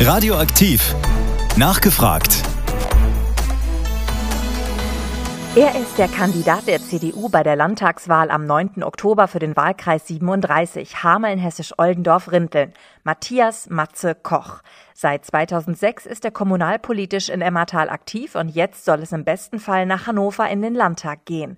Radioaktiv. 0.00 0.92
Nachgefragt. 1.56 2.42
Er 5.54 5.80
ist 5.80 5.96
der 5.98 6.08
Kandidat 6.08 6.66
der 6.66 6.80
CDU 6.80 7.28
bei 7.28 7.44
der 7.44 7.54
Landtagswahl 7.54 8.32
am 8.32 8.44
9. 8.44 8.82
Oktober 8.82 9.28
für 9.28 9.38
den 9.38 9.56
Wahlkreis 9.56 10.08
37 10.08 11.04
Hameln-Hessisch-Oldendorf-Rinteln. 11.04 12.72
Matthias 13.04 13.70
Matze 13.70 14.16
Koch. 14.16 14.62
Seit 14.94 15.24
2006 15.24 16.06
ist 16.06 16.24
er 16.24 16.32
kommunalpolitisch 16.32 17.28
in 17.28 17.40
Emmertal 17.40 17.88
aktiv 17.88 18.34
und 18.34 18.48
jetzt 18.48 18.84
soll 18.84 19.00
es 19.00 19.12
im 19.12 19.24
besten 19.24 19.60
Fall 19.60 19.86
nach 19.86 20.08
Hannover 20.08 20.50
in 20.50 20.60
den 20.60 20.74
Landtag 20.74 21.24
gehen. 21.24 21.56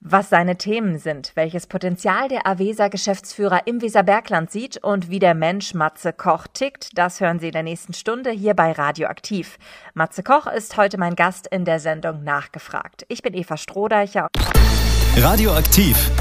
Was 0.00 0.30
seine 0.30 0.56
Themen 0.56 0.98
sind, 0.98 1.32
welches 1.34 1.66
Potenzial 1.66 2.28
der 2.28 2.46
Avesa-Geschäftsführer 2.46 3.66
im 3.66 3.82
Weserbergland 3.82 4.48
sieht 4.48 4.76
und 4.76 5.10
wie 5.10 5.18
der 5.18 5.34
Mensch 5.34 5.74
Matze 5.74 6.12
Koch 6.12 6.46
tickt, 6.46 6.96
das 6.96 7.18
hören 7.18 7.40
Sie 7.40 7.48
in 7.48 7.52
der 7.52 7.64
nächsten 7.64 7.94
Stunde 7.94 8.30
hier 8.30 8.54
bei 8.54 8.70
Radioaktiv. 8.70 9.58
Matze 9.94 10.22
Koch 10.22 10.46
ist 10.46 10.76
heute 10.76 10.98
mein 10.98 11.16
Gast 11.16 11.48
in 11.48 11.64
der 11.64 11.80
Sendung 11.80 12.22
Nachgefragt. 12.22 13.06
Ich 13.08 13.22
bin 13.22 13.34
Eva 13.34 13.56
Strohdeicher. 13.56 14.28
Radioaktiv. 15.16 16.12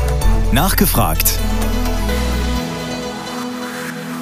Nachgefragt. 0.52 1.38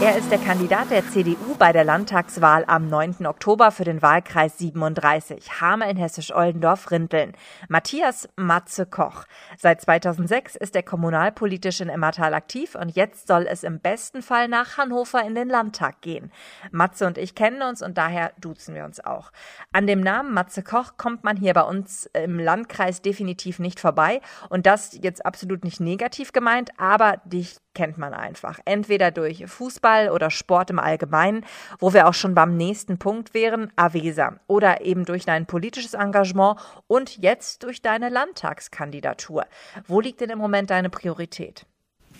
Er 0.01 0.17
ist 0.17 0.29
der 0.29 0.39
Kandidat 0.39 0.91
der 0.91 1.07
CDU 1.09 1.55
bei 1.57 1.71
der 1.71 1.85
Landtagswahl 1.85 2.65
am 2.67 2.89
9. 2.89 3.25
Oktober 3.25 3.71
für 3.71 3.85
den 3.85 4.01
Wahlkreis 4.01 4.57
37, 4.57 5.61
Hameln, 5.61 5.95
Hessisch-Oldendorf-Rinteln. 5.95 7.31
Matthias 7.69 8.27
Matze 8.35 8.85
Koch. 8.85 9.23
Seit 9.57 9.81
2006 9.81 10.57
ist 10.57 10.75
er 10.75 10.83
kommunalpolitisch 10.83 11.79
in 11.79 11.87
Emmertal 11.87 12.33
aktiv 12.33 12.75
und 12.75 12.89
jetzt 12.89 13.27
soll 13.27 13.47
es 13.49 13.63
im 13.63 13.79
besten 13.79 14.21
Fall 14.21 14.49
nach 14.49 14.77
Hannover 14.77 15.25
in 15.25 15.33
den 15.33 15.47
Landtag 15.47 16.01
gehen. 16.01 16.29
Matze 16.71 17.07
und 17.07 17.17
ich 17.17 17.33
kennen 17.33 17.61
uns 17.61 17.81
und 17.81 17.97
daher 17.97 18.33
duzen 18.37 18.75
wir 18.75 18.83
uns 18.83 18.99
auch. 18.99 19.31
An 19.71 19.87
dem 19.87 20.01
Namen 20.01 20.33
Matze 20.33 20.61
Koch 20.61 20.97
kommt 20.97 21.23
man 21.23 21.37
hier 21.37 21.53
bei 21.53 21.63
uns 21.63 22.09
im 22.11 22.37
Landkreis 22.37 23.01
definitiv 23.01 23.59
nicht 23.59 23.79
vorbei 23.79 24.19
und 24.49 24.65
das 24.65 24.99
jetzt 25.01 25.25
absolut 25.25 25.63
nicht 25.63 25.79
negativ 25.79 26.33
gemeint, 26.33 26.71
aber 26.77 27.21
dich 27.23 27.55
kennt 27.75 27.99
man 27.99 28.13
einfach. 28.13 28.59
Entweder 28.65 29.11
durch 29.11 29.45
Fußball 29.45 30.09
oder 30.09 30.31
Sport 30.31 30.71
im 30.71 30.79
Allgemeinen, 30.79 31.45
wo 31.79 31.93
wir 31.93 32.07
auch 32.07 32.13
schon 32.15 32.33
beim 32.33 32.57
nächsten 32.57 32.97
Punkt 32.97 33.35
wären, 33.35 33.71
Avesa. 33.75 34.39
Oder 34.47 34.81
eben 34.81 35.05
durch 35.05 35.25
dein 35.25 35.45
politisches 35.45 35.93
Engagement 35.93 36.59
und 36.87 37.17
jetzt 37.17 37.63
durch 37.63 37.83
deine 37.83 38.09
Landtagskandidatur. 38.09 39.45
Wo 39.87 40.01
liegt 40.01 40.21
denn 40.21 40.31
im 40.31 40.39
Moment 40.39 40.71
deine 40.71 40.89
Priorität? 40.89 41.67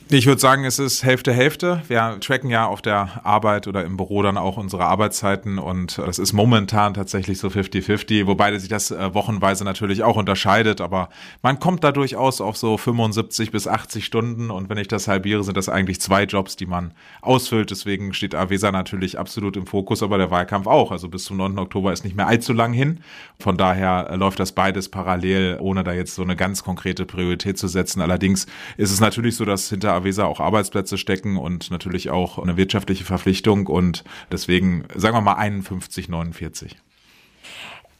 Ich 0.07 0.27
würde 0.27 0.39
sagen, 0.39 0.65
es 0.65 0.77
ist 0.77 1.03
Hälfte 1.03 1.33
Hälfte. 1.33 1.81
Wir 1.87 2.19
tracken 2.19 2.51
ja 2.51 2.67
auf 2.67 2.83
der 2.83 3.25
Arbeit 3.25 3.67
oder 3.67 3.83
im 3.83 3.97
Büro 3.97 4.21
dann 4.21 4.37
auch 4.37 4.55
unsere 4.55 4.85
Arbeitszeiten 4.85 5.57
und 5.57 5.97
es 5.97 6.19
ist 6.19 6.31
momentan 6.31 6.93
tatsächlich 6.93 7.39
so 7.39 7.47
50-50, 7.47 8.27
wobei 8.27 8.55
sich 8.59 8.69
das 8.69 8.91
äh, 8.91 9.15
wochenweise 9.15 9.63
natürlich 9.63 10.03
auch 10.03 10.15
unterscheidet, 10.15 10.79
aber 10.79 11.09
man 11.41 11.59
kommt 11.59 11.83
da 11.83 11.91
durchaus 11.91 12.39
auf 12.39 12.55
so 12.55 12.77
75 12.77 13.49
bis 13.49 13.67
80 13.67 14.05
Stunden 14.05 14.51
und 14.51 14.69
wenn 14.69 14.77
ich 14.77 14.87
das 14.87 15.07
halbiere, 15.07 15.43
sind 15.43 15.57
das 15.57 15.69
eigentlich 15.69 15.99
zwei 15.99 16.25
Jobs, 16.25 16.55
die 16.55 16.67
man 16.67 16.93
ausfüllt. 17.21 17.71
Deswegen 17.71 18.13
steht 18.13 18.35
Avesa 18.35 18.71
natürlich 18.71 19.17
absolut 19.17 19.57
im 19.57 19.65
Fokus, 19.65 20.03
aber 20.03 20.19
der 20.19 20.29
Wahlkampf 20.29 20.67
auch. 20.67 20.91
Also 20.91 21.09
bis 21.09 21.23
zum 21.23 21.37
9. 21.37 21.57
Oktober 21.57 21.91
ist 21.91 22.03
nicht 22.03 22.15
mehr 22.15 22.27
allzu 22.27 22.53
lang 22.53 22.73
hin. 22.73 22.99
Von 23.39 23.57
daher 23.57 24.07
äh, 24.11 24.15
läuft 24.17 24.39
das 24.39 24.51
beides 24.51 24.87
parallel, 24.89 25.57
ohne 25.59 25.83
da 25.83 25.93
jetzt 25.93 26.13
so 26.13 26.21
eine 26.21 26.35
ganz 26.35 26.63
konkrete 26.63 27.07
Priorität 27.07 27.57
zu 27.57 27.67
setzen. 27.67 28.01
Allerdings 28.01 28.45
ist 28.77 28.91
es 28.91 28.99
natürlich 28.99 29.35
so, 29.35 29.45
dass 29.45 29.67
hinter 29.67 29.94
Avesa 29.95 30.25
auch 30.25 30.39
Arbeitsplätze 30.39 30.97
stecken 30.97 31.38
und 31.38 31.71
natürlich 31.71 32.09
auch 32.09 32.39
eine 32.39 32.57
wirtschaftliche 32.57 33.03
Verpflichtung 33.03 33.67
und 33.67 34.03
deswegen 34.31 34.85
sagen 34.95 35.15
wir 35.15 35.21
mal 35.21 35.33
51, 35.33 36.09
49. 36.09 36.77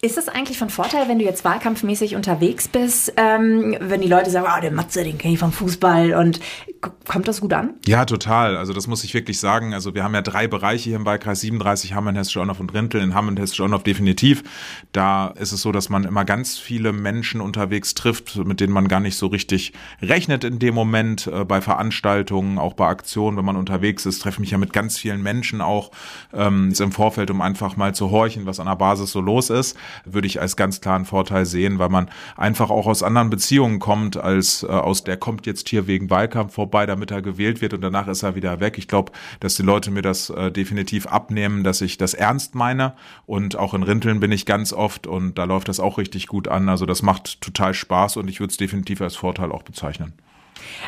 Ist 0.02 0.18
es 0.18 0.28
eigentlich 0.28 0.60
von 0.60 0.70
Vorteil, 0.70 1.08
wenn 1.08 1.18
du 1.18 1.26
jetzt 1.26 1.46
wahlkampfmäßig 1.46 2.16
unterwegs 2.16 2.68
bist, 2.68 3.14
ähm, 3.18 3.76
wenn 3.80 4.02
die 4.02 4.08
Leute 4.08 4.30
sagen, 4.30 4.46
oh, 4.48 4.62
der 4.62 4.72
Matze, 4.72 5.04
den 5.04 5.18
kenne 5.18 5.34
ich 5.34 5.40
vom 5.40 5.52
Fußball 5.52 6.14
und 6.14 6.40
kommt 6.82 7.28
das 7.28 7.42
gut 7.42 7.54
an? 7.54 7.76
Ja, 7.86 8.06
total. 8.06 8.58
Also 8.58 8.74
das 8.74 8.88
muss 8.88 9.04
ich 9.04 9.14
wirklich 9.14 9.40
sagen. 9.40 9.74
Also 9.74 9.96
wir 9.96 10.04
haben 10.04 10.14
ja 10.14 10.22
drei 10.22 10.48
Bereiche 10.48 10.90
hier 10.90 10.96
im 10.96 11.06
Wahlkreis 11.06 11.42
37, 11.42 11.94
Hameln, 11.94 12.16
Hessische 12.16 12.42
Onnow 12.42 12.60
und 12.60 12.74
Rintel. 12.74 13.02
In 13.02 13.14
Hameln, 13.14 13.38
Hessische 13.38 13.64
Onnow 13.64 13.84
definitiv. 13.84 14.44
Da 14.92 15.28
ist 15.28 15.52
es 15.52 15.62
so, 15.62 15.72
dass 15.72 15.90
man 15.90 16.04
immer 16.04 16.26
ganz 16.26 16.58
viele 16.58 16.94
Menschen 16.94 17.42
unterwegs 17.42 17.94
trifft, 17.94 18.36
mit 18.38 18.60
denen 18.60 18.74
man 18.74 18.88
gar 18.88 19.00
nicht 19.00 19.18
so 19.18 19.28
richtig 19.28 19.74
rechnet 20.02 20.44
in 20.44 20.60
dem 20.60 20.76
Moment. 20.76 21.28
Äh, 21.28 21.46
bei 21.46 21.62
Veranstaltungen, 21.62 22.58
auch 22.58 22.74
bei 22.74 22.88
Aktionen, 22.88 23.38
wenn 23.38 23.46
man 23.46 23.56
unterwegs 23.56 24.06
ist, 24.06 24.22
treffe 24.22 24.42
mich 24.42 24.52
ja 24.52 24.58
mit 24.58 24.74
ganz 24.74 24.98
vielen 24.98 25.22
Menschen 25.22 25.62
auch 25.62 25.92
ähm, 26.34 26.74
im 26.78 26.92
Vorfeld, 26.92 27.32
um 27.32 27.42
einfach 27.42 27.78
mal 27.78 27.94
zu 27.96 28.12
horchen, 28.12 28.46
was 28.46 28.60
an 28.60 28.68
der 28.68 28.76
Basis 28.76 29.12
so 29.12 29.22
los 29.22 29.50
ist 29.50 29.76
würde 30.06 30.28
ich 30.28 30.42
als 30.42 30.56
ganz 30.56 30.82
klaren 30.82 31.06
Vorteil 31.06 31.46
sehen, 31.46 31.80
weil 31.80 31.90
man 31.90 32.10
einfach 32.36 32.70
auch 32.70 32.88
aus 32.88 33.04
anderen 33.04 33.30
Beziehungen 33.30 33.80
kommt, 33.80 34.18
als 34.18 34.64
äh, 34.64 34.68
aus 34.68 35.04
der 35.04 35.18
kommt 35.18 35.46
jetzt 35.46 35.70
hier 35.70 35.88
wegen 35.88 36.10
Wahlkampf 36.10 36.54
vorbei, 36.54 36.75
damit 36.84 37.12
er 37.12 37.22
gewählt 37.22 37.62
wird 37.62 37.74
und 37.74 37.82
danach 37.82 38.08
ist 38.08 38.24
er 38.24 38.36
wieder 38.36 38.60
weg. 38.60 38.78
Ich 38.78 38.88
glaube, 38.88 39.12
dass 39.40 39.56
die 39.56 39.64
Leute 39.64 39.92
mir 39.92 40.02
das 40.02 40.30
äh, 40.30 40.52
definitiv 40.52 41.08
abnehmen, 41.08 41.64
dass 41.64 41.82
ich 41.82 41.98
das 41.98 42.14
ernst 42.14 42.56
meine 42.56 42.94
und 43.26 43.56
auch 43.56 43.74
in 43.74 43.84
Rinteln 43.84 44.20
bin 44.20 44.32
ich 44.32 44.46
ganz 44.46 44.74
oft 44.74 45.08
und 45.08 45.38
da 45.38 45.46
läuft 45.46 45.70
das 45.70 45.80
auch 45.80 45.98
richtig 45.98 46.28
gut 46.28 46.48
an. 46.48 46.68
Also 46.68 46.86
das 46.86 47.02
macht 47.02 47.40
total 47.42 47.74
Spaß 47.74 48.18
und 48.18 48.30
ich 48.30 48.40
würde 48.40 48.52
es 48.52 48.58
definitiv 48.58 49.02
als 49.02 49.16
Vorteil 49.16 49.52
auch 49.52 49.64
bezeichnen. 49.64 50.14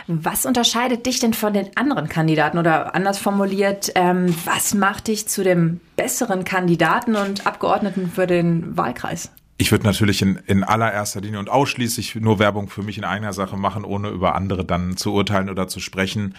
Was 0.08 0.46
unterscheidet 0.46 1.06
dich 1.06 1.20
denn 1.20 1.34
von 1.34 1.54
den 1.54 1.76
anderen 1.76 2.10
Kandidaten 2.10 2.58
oder 2.58 2.96
anders 2.96 3.18
formuliert, 3.18 3.92
ähm, 3.96 4.34
was 4.46 4.74
macht 4.74 5.08
dich 5.08 5.28
zu 5.28 5.44
dem 5.44 5.80
besseren 5.96 6.44
Kandidaten 6.46 7.16
und 7.16 7.46
Abgeordneten 7.46 8.12
für 8.14 8.28
den 8.28 8.78
Wahlkreis? 8.78 9.32
Ich 9.60 9.72
würde 9.72 9.86
natürlich 9.86 10.22
in, 10.22 10.36
in 10.46 10.64
allererster 10.64 11.20
Linie 11.20 11.40
und 11.40 11.50
ausschließlich 11.50 12.16
nur 12.16 12.38
Werbung 12.38 12.70
für 12.70 12.84
mich 12.84 12.98
in 12.98 13.04
eigener 13.04 13.34
Sache 13.34 13.58
machen, 13.58 13.86
ohne 13.86 14.10
über 14.10 14.36
andere 14.36 14.64
dann 14.64 14.98
zu 14.98 15.14
urteilen 15.14 15.50
oder 15.50 15.68
zu 15.68 15.80
sprechen. 15.80 16.36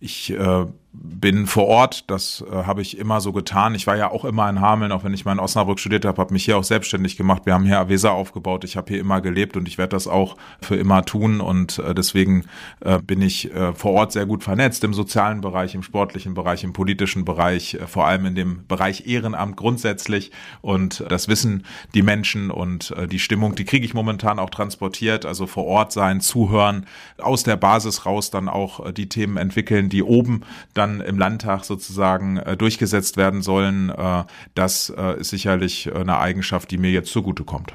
Ich 0.00 0.30
äh, 0.30 0.66
bin 0.94 1.46
vor 1.46 1.66
Ort, 1.68 2.10
das 2.10 2.44
äh, 2.50 2.64
habe 2.64 2.82
ich 2.82 2.98
immer 2.98 3.22
so 3.22 3.32
getan. 3.32 3.74
Ich 3.74 3.86
war 3.86 3.96
ja 3.96 4.10
auch 4.10 4.26
immer 4.26 4.48
in 4.50 4.60
Hameln, 4.60 4.92
auch 4.92 5.04
wenn 5.04 5.14
ich 5.14 5.24
mal 5.24 5.32
in 5.32 5.38
Osnabrück 5.38 5.80
studiert 5.80 6.04
habe, 6.04 6.20
habe 6.20 6.34
mich 6.34 6.44
hier 6.44 6.58
auch 6.58 6.64
selbstständig 6.64 7.16
gemacht. 7.16 7.46
Wir 7.46 7.54
haben 7.54 7.64
hier 7.64 7.78
Avesa 7.78 8.10
aufgebaut. 8.10 8.64
Ich 8.64 8.76
habe 8.76 8.92
hier 8.92 9.00
immer 9.00 9.22
gelebt 9.22 9.56
und 9.56 9.66
ich 9.66 9.78
werde 9.78 9.96
das 9.96 10.06
auch 10.06 10.36
für 10.60 10.76
immer 10.76 11.04
tun. 11.04 11.40
Und 11.40 11.78
äh, 11.78 11.94
deswegen 11.94 12.44
äh, 12.80 12.98
bin 12.98 13.22
ich 13.22 13.54
äh, 13.54 13.72
vor 13.72 13.92
Ort 13.92 14.12
sehr 14.12 14.26
gut 14.26 14.44
vernetzt 14.44 14.84
im 14.84 14.92
sozialen 14.92 15.40
Bereich, 15.40 15.74
im 15.74 15.82
sportlichen 15.82 16.34
Bereich, 16.34 16.62
im 16.62 16.74
politischen 16.74 17.24
Bereich, 17.24 17.74
äh, 17.74 17.86
vor 17.86 18.06
allem 18.06 18.26
in 18.26 18.34
dem 18.34 18.66
Bereich 18.66 19.06
Ehrenamt 19.06 19.56
grundsätzlich. 19.56 20.30
Und 20.60 21.04
das 21.08 21.26
wissen 21.26 21.64
die 21.94 22.02
Menschen 22.02 22.50
und 22.50 22.90
äh, 22.98 23.08
die 23.08 23.18
Stimmung, 23.18 23.54
die 23.54 23.64
kriege 23.64 23.86
ich 23.86 23.94
momentan 23.94 24.38
auch 24.38 24.50
transportiert. 24.50 25.24
Also 25.24 25.46
vor 25.46 25.64
Ort 25.64 25.92
sein, 25.92 26.20
zuhören, 26.20 26.84
aus 27.16 27.44
der 27.44 27.56
Basis 27.56 28.04
raus 28.04 28.30
dann 28.30 28.50
auch 28.50 28.84
äh, 28.84 28.92
die 28.92 29.08
Themen 29.08 29.38
entwickeln, 29.38 29.88
die 29.88 30.02
oben 30.02 30.42
dann 30.74 30.81
dann 30.82 31.00
im 31.00 31.18
Landtag 31.18 31.64
sozusagen 31.64 32.36
äh, 32.38 32.56
durchgesetzt 32.56 33.16
werden 33.16 33.42
sollen, 33.42 33.90
äh, 33.90 34.24
das 34.54 34.90
äh, 34.90 35.20
ist 35.20 35.30
sicherlich 35.30 35.92
eine 35.94 36.18
Eigenschaft, 36.18 36.70
die 36.70 36.78
mir 36.78 36.90
jetzt 36.90 37.12
zugutekommt. 37.12 37.74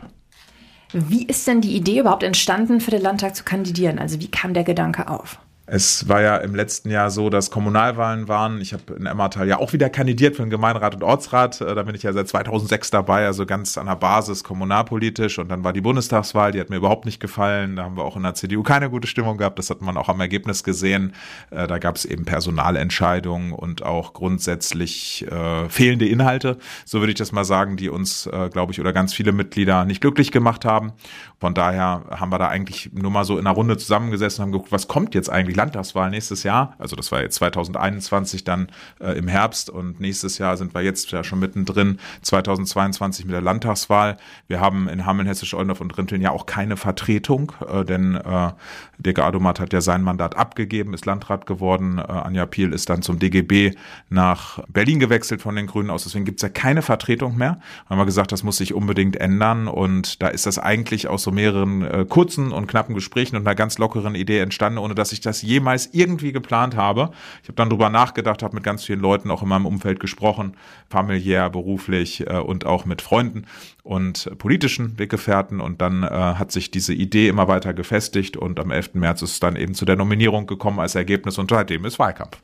Wie 0.93 1.25
ist 1.25 1.47
denn 1.47 1.61
die 1.61 1.75
Idee 1.75 1.99
überhaupt 1.99 2.23
entstanden, 2.23 2.79
für 2.79 2.91
den 2.91 3.01
Landtag 3.01 3.35
zu 3.35 3.43
kandidieren? 3.43 3.99
Also 3.99 4.19
wie 4.19 4.29
kam 4.29 4.53
der 4.53 4.63
Gedanke 4.63 5.09
auf? 5.09 5.39
Es 5.69 6.07
war 6.07 6.21
ja 6.21 6.37
im 6.37 6.55
letzten 6.55 6.89
Jahr 6.89 7.11
so, 7.11 7.29
dass 7.29 7.51
Kommunalwahlen 7.51 8.29
waren. 8.29 8.61
Ich 8.61 8.71
habe 8.71 8.93
in 8.93 9.05
Emmertal 9.05 9.49
ja 9.49 9.59
auch 9.59 9.73
wieder 9.73 9.89
kandidiert 9.89 10.37
für 10.37 10.41
den 10.41 10.49
Gemeinderat 10.49 10.95
und 10.95 11.03
Ortsrat. 11.03 11.59
Äh, 11.59 11.75
da 11.75 11.83
bin 11.83 11.93
ich 11.93 12.03
ja 12.03 12.13
seit 12.13 12.29
2006 12.29 12.89
dabei, 12.89 13.25
also 13.25 13.45
ganz 13.45 13.77
an 13.77 13.87
der 13.87 13.97
Basis 13.97 14.45
kommunalpolitisch. 14.45 15.39
Und 15.39 15.49
dann 15.49 15.65
war 15.65 15.73
die 15.73 15.81
Bundestagswahl, 15.81 16.53
die 16.53 16.61
hat 16.61 16.69
mir 16.69 16.77
überhaupt 16.77 17.03
nicht 17.03 17.19
gefallen. 17.19 17.75
Da 17.75 17.83
haben 17.83 17.97
wir 17.97 18.05
auch 18.05 18.15
in 18.15 18.23
der 18.23 18.33
CDU 18.33 18.63
keine 18.63 18.89
gute 18.89 19.09
Stimmung 19.09 19.37
gehabt. 19.37 19.59
Das 19.59 19.69
hat 19.69 19.81
man 19.81 19.97
auch 19.97 20.07
am 20.07 20.21
Ergebnis 20.21 20.63
gesehen. 20.63 21.11
Äh, 21.51 21.67
da 21.67 21.79
gab 21.79 21.97
es 21.97 22.05
eben 22.05 22.23
Personalentscheidungen 22.23 23.51
und 23.51 23.83
auch 23.83 24.13
grundsätzlich 24.13 25.27
äh, 25.29 25.67
fehlende 25.67 26.07
Inhalte, 26.07 26.59
so 26.85 27.01
würde 27.01 27.11
ich 27.11 27.17
das 27.17 27.33
mal 27.33 27.43
sagen, 27.43 27.75
die 27.75 27.89
uns, 27.89 28.25
äh, 28.27 28.49
glaube 28.49 28.71
ich, 28.71 28.79
oder 28.79 28.93
ganz 28.93 29.13
viele 29.13 29.33
Mitglieder 29.33 29.83
nicht 29.83 29.99
glücklich 29.99 30.31
gemacht 30.31 30.63
haben. 30.63 30.93
Von 31.41 31.53
daher 31.53 32.05
haben 32.09 32.31
wir 32.31 32.39
da 32.39 32.47
eigentlich 32.47 32.91
nur 32.93 33.11
mal 33.11 33.25
so 33.25 33.37
in 33.37 33.45
einer 33.45 33.55
Runde 33.55 33.75
zusammengesessen 33.75 34.41
und 34.41 34.47
haben 34.47 34.51
geguckt, 34.53 34.71
was 34.71 34.87
kommt 34.87 35.13
jetzt 35.13 35.29
eigentlich 35.29 35.56
Landtagswahl 35.57 36.09
nächstes 36.09 36.43
Jahr. 36.43 36.75
Also 36.77 36.95
das 36.95 37.11
war 37.11 37.21
jetzt 37.21 37.35
2021 37.35 38.43
dann 38.43 38.69
äh, 38.99 39.17
im 39.17 39.27
Herbst 39.27 39.69
und 39.69 39.99
nächstes 39.99 40.37
Jahr 40.37 40.55
sind 40.55 40.73
wir 40.73 40.81
jetzt 40.81 41.11
ja 41.11 41.23
schon 41.23 41.39
mittendrin, 41.39 41.99
2022 42.21 43.25
mit 43.25 43.33
der 43.33 43.41
Landtagswahl. 43.41 44.17
Wir 44.47 44.61
haben 44.61 44.87
in 44.87 45.05
Hameln, 45.05 45.27
Hessisch, 45.27 45.53
Oldorf 45.53 45.81
und 45.81 45.97
Rinteln 45.97 46.21
ja 46.21 46.31
auch 46.31 46.45
keine 46.45 46.77
Vertretung, 46.77 47.51
äh, 47.67 47.83
denn 47.83 48.15
äh, 48.15 48.51
Dirk 48.97 49.19
Adomat 49.19 49.59
hat 49.59 49.73
ja 49.73 49.81
sein 49.81 50.01
Mandat 50.01 50.37
abgegeben, 50.37 50.93
ist 50.93 51.05
Landrat 51.05 51.45
geworden. 51.45 51.97
Äh, 51.97 52.03
Anja 52.03 52.45
Piel 52.45 52.73
ist 52.73 52.89
dann 52.89 53.01
zum 53.01 53.19
DGB 53.19 53.73
nach 54.09 54.59
Berlin 54.67 54.99
gewechselt 54.99 55.41
von 55.41 55.55
den 55.55 55.67
Grünen 55.67 55.89
aus. 55.89 56.03
Deswegen 56.03 56.25
gibt's 56.25 56.41
ja 56.41 56.49
keine 56.49 56.81
Vertretung 56.81 57.37
mehr. 57.37 57.59
Haben 57.89 57.99
wir 57.99 58.05
gesagt, 58.05 58.31
das 58.31 58.43
muss 58.43 58.57
sich 58.57 58.73
unbedingt 58.73 59.15
ändern 59.15 59.67
und 59.67 60.21
da 60.21 60.27
ist 60.27 60.45
das 60.45 60.59
eigentlich 60.59 61.07
aus 61.07 61.23
so 61.23 61.31
mehreren 61.31 61.81
äh, 61.83 62.05
kurzen 62.07 62.51
und 62.51 62.67
knappen 62.67 62.95
Gesprächen 62.95 63.35
und 63.35 63.47
einer 63.47 63.55
ganz 63.55 63.77
lockeren 63.77 64.15
Idee 64.15 64.39
entstanden, 64.39 64.77
ohne 64.77 64.95
dass 64.95 65.11
ich 65.11 65.21
das 65.21 65.41
jemals 65.47 65.89
irgendwie 65.93 66.31
geplant 66.31 66.75
habe. 66.75 67.11
Ich 67.41 67.49
habe 67.49 67.55
dann 67.55 67.69
drüber 67.69 67.89
nachgedacht, 67.89 68.43
habe 68.43 68.55
mit 68.55 68.63
ganz 68.63 68.83
vielen 68.83 68.99
Leuten 68.99 69.31
auch 69.31 69.41
in 69.41 69.49
meinem 69.49 69.65
Umfeld 69.65 69.99
gesprochen, 69.99 70.55
familiär, 70.89 71.49
beruflich 71.49 72.27
äh, 72.27 72.37
und 72.37 72.65
auch 72.65 72.85
mit 72.85 73.01
Freunden 73.01 73.45
und 73.83 74.29
politischen 74.37 74.99
Weggefährten. 74.99 75.61
Und 75.61 75.81
dann 75.81 76.03
äh, 76.03 76.07
hat 76.09 76.51
sich 76.51 76.71
diese 76.71 76.93
Idee 76.93 77.29
immer 77.29 77.47
weiter 77.47 77.73
gefestigt 77.73 78.37
und 78.37 78.59
am 78.59 78.71
11. 78.71 78.95
März 78.95 79.21
ist 79.21 79.31
es 79.31 79.39
dann 79.39 79.55
eben 79.55 79.73
zu 79.73 79.85
der 79.85 79.95
Nominierung 79.95 80.45
gekommen 80.47 80.79
als 80.79 80.95
Ergebnis 80.95 81.37
und 81.37 81.49
seitdem 81.49 81.85
ist 81.85 81.97
Wahlkampf. 81.97 82.37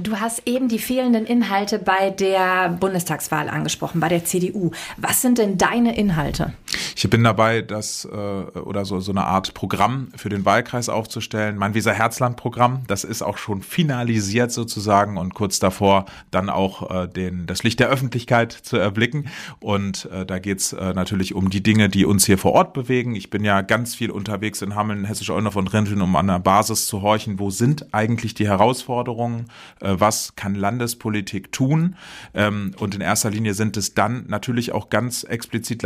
Du 0.00 0.20
hast 0.20 0.42
eben 0.46 0.68
die 0.68 0.78
fehlenden 0.78 1.26
Inhalte 1.26 1.80
bei 1.80 2.10
der 2.10 2.68
Bundestagswahl 2.68 3.48
angesprochen, 3.48 4.00
bei 4.00 4.08
der 4.08 4.24
CDU. 4.24 4.70
Was 4.96 5.22
sind 5.22 5.38
denn 5.38 5.58
deine 5.58 5.96
Inhalte? 5.96 6.52
Ich 7.00 7.08
bin 7.08 7.22
dabei, 7.22 7.62
das 7.62 8.04
äh, 8.06 8.16
oder 8.16 8.84
so 8.84 8.98
so 8.98 9.12
eine 9.12 9.24
Art 9.24 9.54
Programm 9.54 10.08
für 10.16 10.30
den 10.30 10.44
Wahlkreis 10.44 10.88
aufzustellen. 10.88 11.56
Mein 11.56 11.74
Weser 11.74 11.92
Herzland 11.92 12.36
Programm, 12.36 12.82
das 12.88 13.04
ist 13.04 13.22
auch 13.22 13.38
schon 13.38 13.62
finalisiert 13.62 14.50
sozusagen 14.50 15.16
und 15.16 15.32
kurz 15.32 15.60
davor 15.60 16.06
dann 16.32 16.50
auch 16.50 16.90
äh, 16.90 17.06
den 17.06 17.46
das 17.46 17.62
Licht 17.62 17.78
der 17.78 17.88
Öffentlichkeit 17.88 18.50
zu 18.50 18.78
erblicken. 18.78 19.28
Und 19.60 20.06
äh, 20.06 20.26
da 20.26 20.40
geht's 20.40 20.72
äh, 20.72 20.92
natürlich 20.92 21.36
um 21.36 21.50
die 21.50 21.62
Dinge, 21.62 21.88
die 21.88 22.04
uns 22.04 22.26
hier 22.26 22.36
vor 22.36 22.50
Ort 22.50 22.72
bewegen. 22.72 23.14
Ich 23.14 23.30
bin 23.30 23.44
ja 23.44 23.60
ganz 23.60 23.94
viel 23.94 24.10
unterwegs 24.10 24.60
in 24.60 24.74
Hameln, 24.74 25.04
Hessisch-Eulendorf 25.04 25.54
und 25.54 25.72
Rinteln, 25.72 26.02
um 26.02 26.16
an 26.16 26.26
der 26.26 26.40
Basis 26.40 26.88
zu 26.88 27.02
horchen, 27.02 27.38
wo 27.38 27.50
sind 27.50 27.94
eigentlich 27.94 28.34
die 28.34 28.48
Herausforderungen 28.48 29.46
äh, 29.78 29.94
was 29.96 30.34
kann 30.34 30.56
Landespolitik 30.56 31.52
tun. 31.52 31.94
Ähm, 32.34 32.72
und 32.80 32.96
in 32.96 33.02
erster 33.02 33.30
Linie 33.30 33.54
sind 33.54 33.76
es 33.76 33.94
dann 33.94 34.24
natürlich 34.26 34.72
auch 34.72 34.90
ganz 34.90 35.22
explizit 35.22 35.84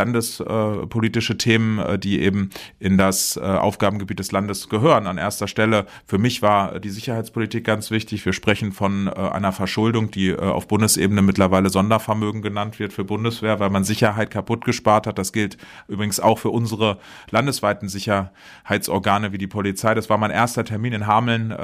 landespolitische 1.02 1.36
Themen, 1.36 1.78
äh, 1.78 1.98
die 1.98 2.20
eben 2.20 2.50
in 2.78 2.96
das 2.96 3.36
äh, 3.36 3.40
Aufgabengebiet 3.40 4.18
des 4.18 4.32
Landes 4.32 4.68
gehören. 4.68 5.06
An 5.06 5.18
erster 5.18 5.48
Stelle 5.48 5.86
für 6.06 6.18
mich 6.18 6.42
war 6.42 6.78
die 6.78 6.90
Sicherheitspolitik 6.90 7.64
ganz 7.64 7.90
wichtig. 7.90 8.24
Wir 8.24 8.32
sprechen 8.32 8.72
von 8.72 9.08
einer 9.08 9.52
Verschuldung, 9.52 10.10
die 10.10 10.34
auf 10.34 10.68
Bundesebene 10.68 11.22
mittlerweile 11.22 11.70
Sondervermögen 11.70 12.42
genannt 12.42 12.78
wird 12.78 12.92
für 12.92 13.04
Bundeswehr, 13.04 13.60
weil 13.60 13.70
man 13.70 13.84
Sicherheit 13.84 14.30
kaputt 14.30 14.64
gespart 14.64 15.06
hat. 15.06 15.18
Das 15.18 15.32
gilt 15.32 15.56
übrigens 15.88 16.20
auch 16.20 16.38
für 16.38 16.50
unsere 16.50 16.98
landesweiten 17.30 17.88
Sicherheitsorgane 17.88 19.32
wie 19.32 19.38
die 19.38 19.46
Polizei. 19.46 19.94
Das 19.94 20.08
war 20.08 20.18
mein 20.18 20.30
erster 20.30 20.64
Termin 20.64 20.92
in 20.92 21.06
Hameln, 21.06 21.54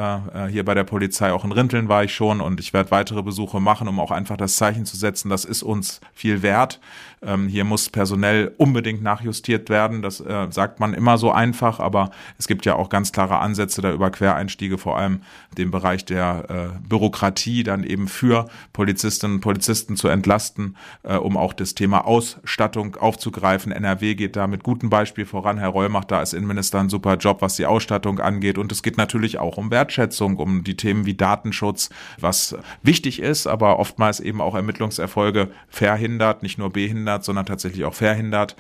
hier 0.51 0.65
bei 0.65 0.75
der 0.75 0.85
Polizei. 0.85 1.33
Auch 1.33 1.45
in 1.45 1.53
Rinteln 1.53 1.89
war 1.89 2.05
ich 2.05 2.15
schon 2.15 2.41
und 2.41 2.61
ich 2.61 2.73
werde 2.73 2.91
weitere 2.91 3.23
Besuche 3.23 3.61
machen, 3.61 3.89
um 3.89 4.01
auch 4.01 4.11
einfach 4.11 4.37
das 4.37 4.57
Zeichen 4.57 4.85
zu 4.85 4.97
setzen, 4.97 5.29
das 5.29 5.45
ist 5.45 5.63
uns 5.63 6.01
viel 6.13 6.43
wert. 6.43 6.81
Ähm, 7.23 7.49
hier 7.49 7.65
muss 7.65 7.91
personell 7.91 8.55
unbedingt 8.59 9.03
nachjustiert 9.29 9.69
werden. 9.69 10.03
Das 10.03 10.21
äh, 10.21 10.47
sagt 10.51 10.81
man 10.81 10.95
immer 10.95 11.19
so 11.19 11.31
einfach, 11.31 11.81
aber 11.81 12.11
es 12.39 12.49
gibt 12.49 12.67
ja 12.67 12.75
auch 12.75 12.89
ganz 12.89 13.13
klare 13.13 13.39
Ansätze 13.39 13.83
da 13.83 13.93
über 13.93 14.11
Quereinstiege, 14.11 14.79
vor 14.79 14.97
allem 14.97 15.21
den 15.57 15.71
Bereich 15.71 16.05
der 16.05 16.45
äh, 16.49 16.89
Bürokratie 16.89 17.63
dann 17.63 17.85
eben 17.85 18.09
für 18.09 18.47
Polizistinnen 18.73 19.37
und 19.37 19.41
Polizisten 19.41 19.97
zu 19.97 20.09
entlasten, 20.09 20.77
äh, 21.03 21.17
um 21.17 21.37
auch 21.37 21.53
das 21.53 21.75
Thema 21.75 22.07
Ausstattung 22.07 22.97
aufzugreifen. 22.97 23.73
NRW 23.73 24.15
geht 24.15 24.37
da 24.37 24.47
mit 24.47 24.63
gutem 24.63 24.91
Beispiel 24.91 25.27
voran. 25.27 25.59
Herr 25.59 25.69
Reul 25.69 25.89
macht 25.89 26.11
da 26.11 26.19
als 26.19 26.33
Innenminister 26.33 26.81
einen 26.81 26.89
super 26.89 27.17
Job, 27.17 27.43
was 27.43 27.57
die 27.57 27.67
Ausstattung 27.67 28.21
angeht. 28.21 28.59
Und 28.59 28.73
es 28.73 28.83
geht 28.83 28.97
natürlich 28.97 29.39
auch 29.39 29.57
um 29.57 29.71
Wertschätzung, 29.71 30.37
um 30.37 30.65
die 30.65 30.77
Themen 30.77 31.05
wie 31.07 31.15
Datenschutz, 31.15 31.91
was 32.19 32.57
wichtig 32.83 33.21
ist, 33.21 33.47
aber 33.47 33.79
oftmals 33.79 34.21
eben 34.21 34.41
auch 34.41 34.55
Ermittlungserfolge 34.55 35.49
verhindert, 35.69 36.43
nicht 36.43 36.59
nur 36.59 36.71
behindert, 36.71 37.25
sondern 37.25 37.47
tatsächlich 37.47 37.85
auch 37.85 37.95
verhindert. 37.95 38.57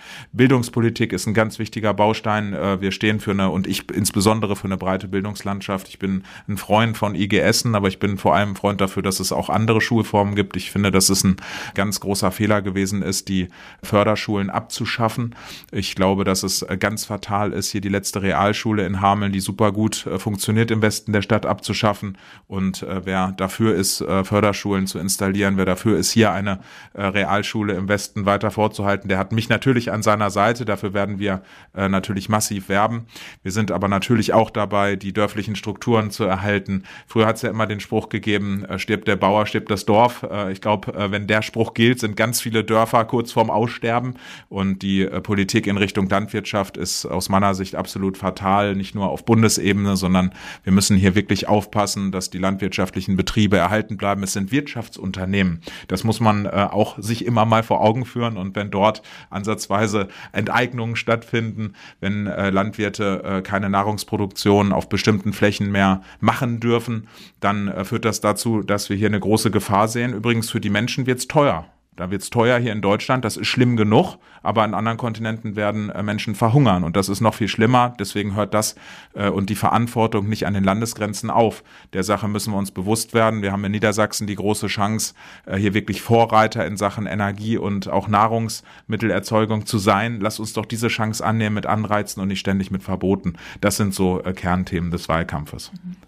Bildungspolitik 0.58 1.12
ist 1.12 1.26
ein 1.26 1.34
ganz 1.34 1.60
wichtiger 1.60 1.94
Baustein. 1.94 2.52
Äh, 2.52 2.80
wir 2.80 2.90
stehen 2.90 3.20
für 3.20 3.30
eine 3.30 3.50
und 3.50 3.68
ich 3.68 3.88
insbesondere 3.92 4.56
für 4.56 4.64
eine 4.64 4.76
breite 4.76 5.06
Bildungslandschaft. 5.06 5.88
Ich 5.88 6.00
bin 6.00 6.24
ein 6.48 6.56
Freund 6.56 6.96
von 6.96 7.14
IGSen, 7.14 7.76
aber 7.76 7.86
ich 7.86 8.00
bin 8.00 8.18
vor 8.18 8.34
allem 8.34 8.50
ein 8.50 8.56
Freund 8.56 8.80
dafür, 8.80 9.04
dass 9.04 9.20
es 9.20 9.30
auch 9.30 9.50
andere 9.50 9.80
Schulformen 9.80 10.34
gibt. 10.34 10.56
Ich 10.56 10.72
finde, 10.72 10.90
dass 10.90 11.10
es 11.10 11.22
ein 11.22 11.36
ganz 11.74 12.00
großer 12.00 12.32
Fehler 12.32 12.60
gewesen 12.60 13.02
ist, 13.02 13.28
die 13.28 13.48
Förderschulen 13.84 14.50
abzuschaffen. 14.50 15.36
Ich 15.70 15.94
glaube, 15.94 16.24
dass 16.24 16.42
es 16.42 16.66
ganz 16.80 17.04
fatal 17.04 17.52
ist, 17.52 17.70
hier 17.70 17.80
die 17.80 17.88
letzte 17.88 18.20
Realschule 18.22 18.84
in 18.84 19.00
Hameln, 19.00 19.30
die 19.30 19.40
super 19.40 19.70
gut 19.70 20.06
äh, 20.06 20.18
funktioniert 20.18 20.72
im 20.72 20.82
Westen 20.82 21.12
der 21.12 21.22
Stadt 21.22 21.46
abzuschaffen. 21.46 22.18
Und 22.48 22.82
äh, 22.82 23.02
wer 23.04 23.30
dafür 23.36 23.76
ist, 23.76 24.04
Förderschulen 24.24 24.86
zu 24.86 24.98
installieren, 24.98 25.56
wer 25.56 25.64
dafür 25.64 25.98
ist, 25.98 26.10
hier 26.10 26.32
eine 26.32 26.60
Realschule 26.94 27.74
im 27.74 27.88
Westen 27.88 28.26
weiter 28.26 28.50
vorzuhalten, 28.50 29.08
der 29.08 29.18
hat 29.18 29.32
mich 29.32 29.48
natürlich 29.48 29.92
an 29.92 30.02
seiner 30.02 30.30
Seite. 30.30 30.47
Dafür 30.54 30.94
werden 30.94 31.18
wir 31.18 31.42
natürlich 31.74 32.28
massiv 32.28 32.68
werben. 32.68 33.06
Wir 33.42 33.52
sind 33.52 33.70
aber 33.70 33.88
natürlich 33.88 34.32
auch 34.32 34.50
dabei, 34.50 34.96
die 34.96 35.12
dörflichen 35.12 35.56
Strukturen 35.56 36.10
zu 36.10 36.24
erhalten. 36.24 36.84
Früher 37.06 37.26
hat 37.26 37.36
es 37.36 37.42
ja 37.42 37.50
immer 37.50 37.66
den 37.66 37.80
Spruch 37.80 38.08
gegeben, 38.08 38.64
äh, 38.64 38.78
stirbt 38.78 39.08
der 39.08 39.16
Bauer, 39.16 39.46
stirbt 39.46 39.70
das 39.70 39.84
Dorf. 39.84 40.26
Äh, 40.30 40.52
ich 40.52 40.60
glaube, 40.60 40.94
äh, 40.94 41.10
wenn 41.10 41.26
der 41.26 41.42
Spruch 41.42 41.74
gilt, 41.74 42.00
sind 42.00 42.16
ganz 42.16 42.40
viele 42.40 42.64
Dörfer 42.64 43.04
kurz 43.04 43.32
vorm 43.32 43.50
Aussterben. 43.50 44.14
Und 44.48 44.82
die 44.82 45.06
Politik 45.06 45.66
in 45.66 45.76
Richtung 45.76 46.08
Landwirtschaft 46.08 46.76
ist 46.76 47.06
aus 47.06 47.28
meiner 47.28 47.54
Sicht 47.54 47.74
absolut 47.74 48.16
fatal, 48.16 48.74
nicht 48.74 48.94
nur 48.94 49.08
auf 49.10 49.24
Bundesebene, 49.24 49.96
sondern 49.96 50.32
wir 50.64 50.72
müssen 50.72 50.96
hier 50.96 51.14
wirklich 51.14 51.48
aufpassen, 51.48 52.12
dass 52.12 52.30
die 52.30 52.38
landwirtschaftlichen 52.38 53.16
Betriebe 53.16 53.56
erhalten 53.56 53.96
bleiben. 53.96 54.22
Es 54.22 54.32
sind 54.32 54.52
Wirtschaftsunternehmen. 54.52 55.60
Das 55.88 56.04
muss 56.04 56.20
man 56.20 56.46
auch 56.46 56.98
sich 56.98 57.24
immer 57.24 57.44
mal 57.44 57.62
vor 57.62 57.80
Augen 57.80 58.04
führen. 58.04 58.36
Und 58.36 58.56
wenn 58.56 58.70
dort 58.70 59.02
ansatzweise 59.30 60.08
Enteignungen 60.38 60.96
stattfinden, 60.96 61.74
wenn 62.00 62.24
Landwirte 62.24 63.42
keine 63.44 63.68
Nahrungsproduktion 63.68 64.72
auf 64.72 64.88
bestimmten 64.88 65.32
Flächen 65.32 65.70
mehr 65.70 66.02
machen 66.20 66.60
dürfen, 66.60 67.08
dann 67.40 67.68
äh, 67.68 67.84
führt 67.84 68.04
das 68.04 68.20
dazu, 68.20 68.62
dass 68.62 68.88
wir 68.90 68.96
hier 68.96 69.08
eine 69.08 69.20
große 69.20 69.50
Gefahr 69.50 69.88
sehen. 69.88 70.12
Übrigens 70.14 70.50
für 70.50 70.60
die 70.60 70.70
Menschen 70.70 71.06
wird 71.06 71.18
es 71.18 71.28
teuer. 71.28 71.66
Da 71.98 72.12
wird 72.12 72.22
es 72.22 72.30
teuer 72.30 72.60
hier 72.60 72.70
in 72.70 72.80
Deutschland, 72.80 73.24
das 73.24 73.36
ist 73.36 73.48
schlimm 73.48 73.76
genug, 73.76 74.18
aber 74.40 74.62
an 74.62 74.72
anderen 74.72 74.98
Kontinenten 74.98 75.56
werden 75.56 75.90
äh, 75.90 76.00
Menschen 76.04 76.36
verhungern 76.36 76.84
und 76.84 76.94
das 76.94 77.08
ist 77.08 77.20
noch 77.20 77.34
viel 77.34 77.48
schlimmer. 77.48 77.92
Deswegen 77.98 78.36
hört 78.36 78.54
das 78.54 78.76
äh, 79.14 79.28
und 79.28 79.50
die 79.50 79.56
Verantwortung 79.56 80.28
nicht 80.28 80.46
an 80.46 80.54
den 80.54 80.62
Landesgrenzen 80.62 81.28
auf. 81.28 81.64
Der 81.94 82.04
Sache 82.04 82.28
müssen 82.28 82.52
wir 82.52 82.56
uns 82.56 82.70
bewusst 82.70 83.14
werden. 83.14 83.42
Wir 83.42 83.50
haben 83.50 83.64
in 83.64 83.72
Niedersachsen 83.72 84.28
die 84.28 84.36
große 84.36 84.68
Chance, 84.68 85.14
äh, 85.44 85.56
hier 85.56 85.74
wirklich 85.74 86.00
Vorreiter 86.00 86.64
in 86.64 86.76
Sachen 86.76 87.06
Energie 87.06 87.58
und 87.58 87.88
auch 87.88 88.06
Nahrungsmittelerzeugung 88.06 89.66
zu 89.66 89.78
sein. 89.78 90.20
Lass 90.20 90.38
uns 90.38 90.52
doch 90.52 90.66
diese 90.66 90.86
Chance 90.86 91.26
annehmen 91.26 91.56
mit 91.56 91.66
Anreizen 91.66 92.22
und 92.22 92.28
nicht 92.28 92.38
ständig 92.38 92.70
mit 92.70 92.84
Verboten. 92.84 93.34
Das 93.60 93.76
sind 93.76 93.92
so 93.92 94.22
äh, 94.22 94.34
Kernthemen 94.34 94.92
des 94.92 95.08
Wahlkampfes. 95.08 95.72
Mhm. 95.72 96.07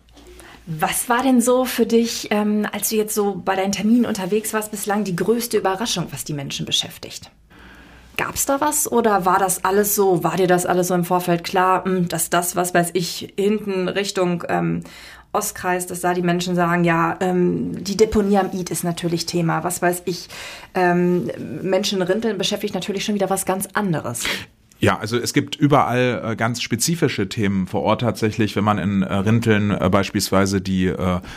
Was 0.79 1.09
war 1.09 1.25
denn 1.25 1.41
so 1.41 1.65
für 1.65 1.85
dich, 1.85 2.29
ähm, 2.31 2.65
als 2.71 2.91
du 2.91 2.97
jetzt 2.97 3.13
so 3.13 3.43
bei 3.45 3.57
deinen 3.57 3.73
Terminen 3.73 4.07
unterwegs 4.07 4.53
warst, 4.53 4.71
bislang 4.71 5.03
die 5.03 5.17
größte 5.17 5.59
Überraschung, 5.59 6.07
was 6.13 6.23
die 6.23 6.33
Menschen 6.33 6.65
beschäftigt? 6.65 7.33
Gab 8.17 8.37
es 8.37 8.47
da 8.47 8.61
was 8.61 8.91
oder 8.91 9.25
war 9.25 9.41
das 9.41 9.65
alles 9.65 9.97
so, 9.97 10.23
war 10.23 10.37
dir 10.37 10.47
das 10.47 10.67
alles 10.67 10.87
so 10.87 10.95
im 10.95 11.05
Vorfeld 11.05 11.43
klar, 11.43 11.85
hm, 11.85 12.07
dass 12.07 12.31
das, 12.31 12.55
was 12.55 12.73
weiß 12.73 12.91
ich, 12.93 13.35
hinten 13.37 13.89
Richtung 13.89 14.45
ähm, 14.49 14.85
Ostkreis, 15.33 15.89
dass 15.89 16.03
da 16.03 16.15
die 16.15 16.23
Menschen 16.23 16.55
sagen, 16.55 16.85
ja, 16.85 17.17
ähm, 17.21 17.83
die 17.83 17.97
Deponie 17.97 18.39
am 18.39 18.53
Id 18.53 18.71
ist 18.71 18.85
natürlich 18.85 19.27
Thema, 19.27 19.65
was 19.65 19.83
weiß 19.83 20.03
ich, 20.05 20.29
ähm, 20.75 21.33
Menschen 21.63 22.01
rinteln 22.01 22.39
beschäftigt 22.39 22.75
natürlich 22.75 23.05
schon 23.05 23.17
wieder 23.17 23.31
was 23.31 23.45
ganz 23.45 23.67
anderes. 23.75 24.23
Ja, 24.81 24.99
also 24.99 25.19
es 25.19 25.35
gibt 25.35 25.57
überall 25.57 26.23
äh, 26.25 26.37
ganz 26.37 26.63
spezifische 26.63 27.29
Themen 27.29 27.67
vor 27.67 27.83
Ort 27.83 28.01
tatsächlich, 28.01 28.57
wenn 28.57 28.65
man 28.65 28.79
in 28.79 29.03
äh, 29.03 29.15
Rinteln 29.15 29.71
äh, 29.71 29.91
beispielsweise 29.91 30.63
die 30.63 30.93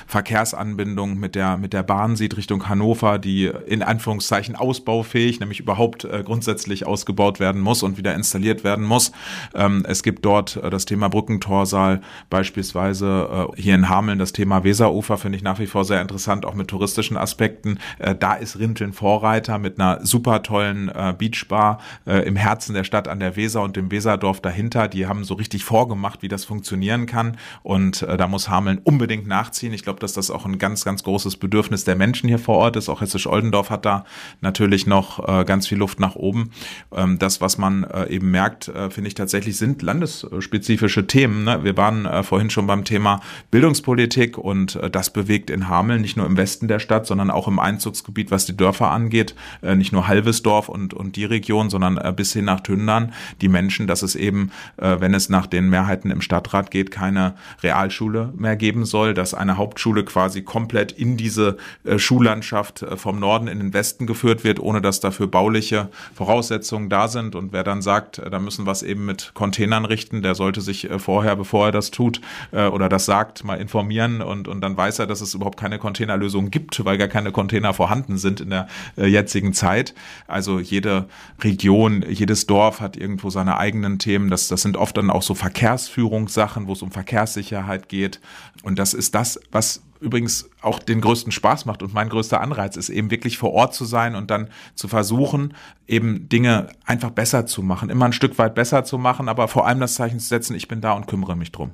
Verkehrsanbindung 0.08 1.20
mit 1.20 1.36
der 1.36 1.58
mit 1.58 1.74
der 1.74 1.84
Bahn 1.84 2.16
sieht 2.16 2.38
Richtung 2.38 2.70
Hannover, 2.70 3.20
die 3.20 3.52
in 3.68 3.84
Anführungszeichen 3.84 4.56
ausbaufähig, 4.56 5.40
nämlich 5.40 5.60
überhaupt 5.60 6.08
grundsätzlich 6.24 6.86
ausgebaut 6.86 7.40
werden 7.40 7.62
muss 7.62 7.84
und 7.84 7.98
wieder 7.98 8.14
installiert 8.14 8.64
werden 8.64 8.86
muss. 8.86 9.12
Ähm, 9.54 9.86
es 9.88 10.04
gibt 10.04 10.24
dort 10.26 10.60
das 10.72 10.86
Thema 10.86 11.10
Brückentorsaal 11.10 12.02
beispielsweise 12.30 13.50
hier 13.56 13.76
in 13.76 13.90
Hameln 13.90 14.20
das 14.20 14.32
Thema 14.32 14.64
Weserufer 14.64 15.18
finde 15.18 15.38
ich 15.38 15.44
nach 15.44 15.60
wie 15.60 15.68
vor 15.68 15.86
sehr 15.86 16.02
interessant, 16.02 16.46
auch 16.46 16.56
mit 16.56 16.70
touristischen 16.70 17.18
Aspekten. 17.18 17.80
Da 18.20 18.34
ist 18.34 18.60
Rinteln 18.60 18.94
Vorreiter 18.94 19.60
mit 19.60 19.80
einer 19.80 20.06
super 20.06 20.44
tollen 20.44 20.92
Beachbar 21.18 21.80
im 22.06 22.36
Herzen 22.36 22.74
der 22.74 22.84
Stadt 22.84 23.08
an 23.08 23.20
der 23.20 23.33
Weser 23.36 23.62
und 23.62 23.76
dem 23.76 23.92
Weserdorf 23.92 24.42
dahinter, 24.42 24.88
die 24.88 25.08
haben 25.08 25.24
so 25.24 25.34
richtig 25.34 25.64
vorgemacht, 25.64 26.22
wie 26.22 26.28
das 26.28 26.46
funktionieren 26.46 27.06
kann. 27.06 27.38
Und 27.62 28.02
äh, 28.04 28.18
da 28.18 28.28
muss 28.28 28.50
Hameln 28.50 28.80
unbedingt 28.84 29.28
nachziehen. 29.28 29.74
Ich 29.74 29.84
glaube, 29.84 30.00
dass 30.00 30.14
das 30.14 30.32
auch 30.32 30.46
ein 30.46 30.58
ganz, 30.58 30.86
ganz 30.86 31.04
großes 31.04 31.38
Bedürfnis 31.38 31.84
der 31.84 31.96
Menschen 31.96 32.30
hier 32.30 32.40
vor 32.40 32.58
Ort 32.58 32.76
ist. 32.76 32.90
Auch 32.90 33.02
Hessisch-Oldendorf 33.02 33.70
hat 33.70 33.86
da 33.86 34.06
natürlich 34.42 34.88
noch 34.88 35.28
äh, 35.28 35.46
ganz 35.46 35.68
viel 35.68 35.78
Luft 35.78 36.00
nach 36.00 36.16
oben. 36.16 36.52
Ähm, 36.96 37.20
das, 37.20 37.42
was 37.42 37.58
man 37.58 37.84
äh, 37.84 38.10
eben 38.10 38.32
merkt, 38.32 38.68
äh, 38.68 38.90
finde 38.90 39.08
ich 39.08 39.16
tatsächlich, 39.16 39.58
sind 39.58 39.82
landesspezifische 39.82 41.08
Themen. 41.08 41.44
Ne? 41.44 41.64
Wir 41.64 41.78
waren 41.78 42.06
äh, 42.06 42.24
vorhin 42.24 42.50
schon 42.50 42.68
beim 42.68 42.84
Thema 42.84 43.22
Bildungspolitik 43.52 44.38
und 44.38 44.76
äh, 44.76 44.90
das 44.90 45.12
bewegt 45.12 45.50
in 45.50 45.68
Hameln 45.68 46.02
nicht 46.02 46.18
nur 46.18 46.26
im 46.26 46.38
Westen 46.38 46.68
der 46.68 46.80
Stadt, 46.80 47.06
sondern 47.08 47.32
auch 47.32 47.48
im 47.48 47.60
Einzugsgebiet, 47.60 48.32
was 48.32 48.46
die 48.46 48.58
Dörfer 48.58 48.92
angeht. 48.92 49.36
Äh, 49.62 49.76
nicht 49.76 49.92
nur 49.92 50.08
Halvesdorf 50.08 50.70
und, 50.70 50.94
und 50.94 51.16
die 51.16 51.26
Region, 51.26 51.70
sondern 51.70 51.98
äh, 51.98 52.14
bis 52.16 52.34
hin 52.34 52.46
nach 52.46 52.62
Tündern 52.62 53.14
die 53.42 53.50
Menschen, 53.50 53.88
dass 53.88 54.02
es 54.02 54.16
eben, 54.16 54.52
äh, 54.78 54.98
wenn 55.00 55.14
es 55.14 55.30
nach 55.30 55.48
den 55.48 55.70
Mehrheiten 55.70 56.12
im 56.12 56.22
Stadtrat 56.22 56.72
geht, 56.72 56.92
keine 56.92 57.36
Realschule 57.62 58.34
mehr 58.36 58.56
geben 58.56 58.86
soll, 58.86 59.14
dass 59.14 59.34
eine 59.34 59.58
Hauptschule 59.58 60.04
quasi 60.04 60.42
komplett 60.42 60.92
in 60.92 61.18
diese 61.18 61.58
äh, 61.84 62.00
Schullandschaft 62.00 62.82
äh, 62.82 62.98
vom 62.98 63.20
Norden 63.20 63.48
in 63.48 63.60
den 63.60 63.74
Westen 63.74 64.08
geführt 64.08 64.44
wird, 64.44 64.60
ohne 64.60 64.82
dass 64.82 65.00
dafür 65.00 65.28
bauliche 65.28 65.90
Voraussetzungen 66.14 66.90
da 66.90 67.08
sind. 67.08 67.36
Und 67.36 67.54
wer 67.54 67.64
dann 67.64 67.82
sagt, 67.82 68.20
äh, 68.20 68.30
da 68.30 68.40
müssen 68.40 68.66
wir 68.66 68.72
es 68.72 68.84
eben 68.84 69.06
mit 69.06 69.32
Containern 69.34 69.86
richten, 69.86 70.22
der 70.22 70.36
sollte 70.36 70.62
sich 70.62 70.90
äh, 70.90 71.00
vorher, 71.00 71.36
bevor 71.36 71.68
er 71.68 71.72
das 71.72 71.92
tut 71.92 72.22
oder 72.52 72.90
das 72.90 73.06
sagt, 73.06 73.44
mal 73.44 73.60
informieren 73.60 74.22
und, 74.22 74.48
und 74.48 74.62
dann 74.62 74.78
weiß 74.78 75.00
er, 75.00 75.08
dass 75.08 75.22
es 75.22 75.34
überhaupt 75.34 75.60
keine 75.60 75.80
Containerlösung 75.80 76.52
gibt, 76.52 76.84
weil 76.86 76.98
gar 76.98 77.08
keine 77.08 77.32
Container 77.32 77.74
vorhanden 77.74 78.18
sind 78.18 78.42
in 78.42 78.50
der 78.50 78.68
jetzigen 78.96 79.54
Zeit. 79.54 79.94
Also 80.28 80.60
jede 80.60 81.08
Region, 81.42 82.06
jedes 82.08 82.46
Dorf 82.46 82.80
hat 82.80 82.96
irgendwo 83.14 83.30
seine 83.30 83.58
eigenen 83.58 84.00
Themen. 84.00 84.30
Das, 84.30 84.48
das 84.48 84.64
sind 84.64 84.76
oft 84.76 84.98
dann 84.98 85.12
auch 85.12 85.22
so 85.22 85.36
Verkehrsführungssachen, 85.36 86.68
wo 86.68 86.74
es 86.74 86.82
um 86.82 86.90
Verkehrssicherheit 86.90 87.88
geht. 87.90 88.20
Und 88.64 88.80
das 88.80 88.96
ist 88.96 89.14
das, 89.14 89.40
was 89.52 89.84
übrigens 90.00 90.50
auch 90.62 90.80
den 90.80 91.00
größten 91.00 91.32
Spaß 91.32 91.66
macht 91.66 91.82
und 91.82 91.94
mein 91.94 92.10
größter 92.10 92.42
Anreiz 92.42 92.76
ist 92.76 92.90
eben 92.90 93.10
wirklich 93.10 93.38
vor 93.38 93.54
Ort 93.54 93.74
zu 93.74 93.86
sein 93.86 94.16
und 94.16 94.32
dann 94.32 94.50
zu 94.76 94.90
versuchen, 94.90 95.54
eben 95.88 96.28
Dinge 96.28 96.68
einfach 96.86 97.12
besser 97.12 97.46
zu 97.46 97.64
machen, 97.64 97.90
immer 97.90 98.06
ein 98.06 98.14
Stück 98.14 98.38
weit 98.38 98.54
besser 98.54 98.84
zu 98.84 98.98
machen, 98.98 99.30
aber 99.30 99.48
vor 99.48 99.66
allem 99.66 99.80
das 99.80 99.96
Zeichen 99.96 100.20
zu 100.20 100.28
setzen, 100.28 100.56
ich 100.56 100.68
bin 100.68 100.82
da 100.82 100.92
und 100.92 101.08
kümmere 101.08 101.38
mich 101.38 101.54
drum. 101.54 101.72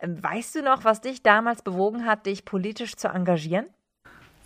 Weißt 0.00 0.54
du 0.54 0.62
noch, 0.62 0.84
was 0.84 1.00
dich 1.00 1.24
damals 1.24 1.62
bewogen 1.62 2.06
hat, 2.06 2.26
dich 2.26 2.44
politisch 2.44 2.94
zu 2.94 3.08
engagieren? 3.08 3.66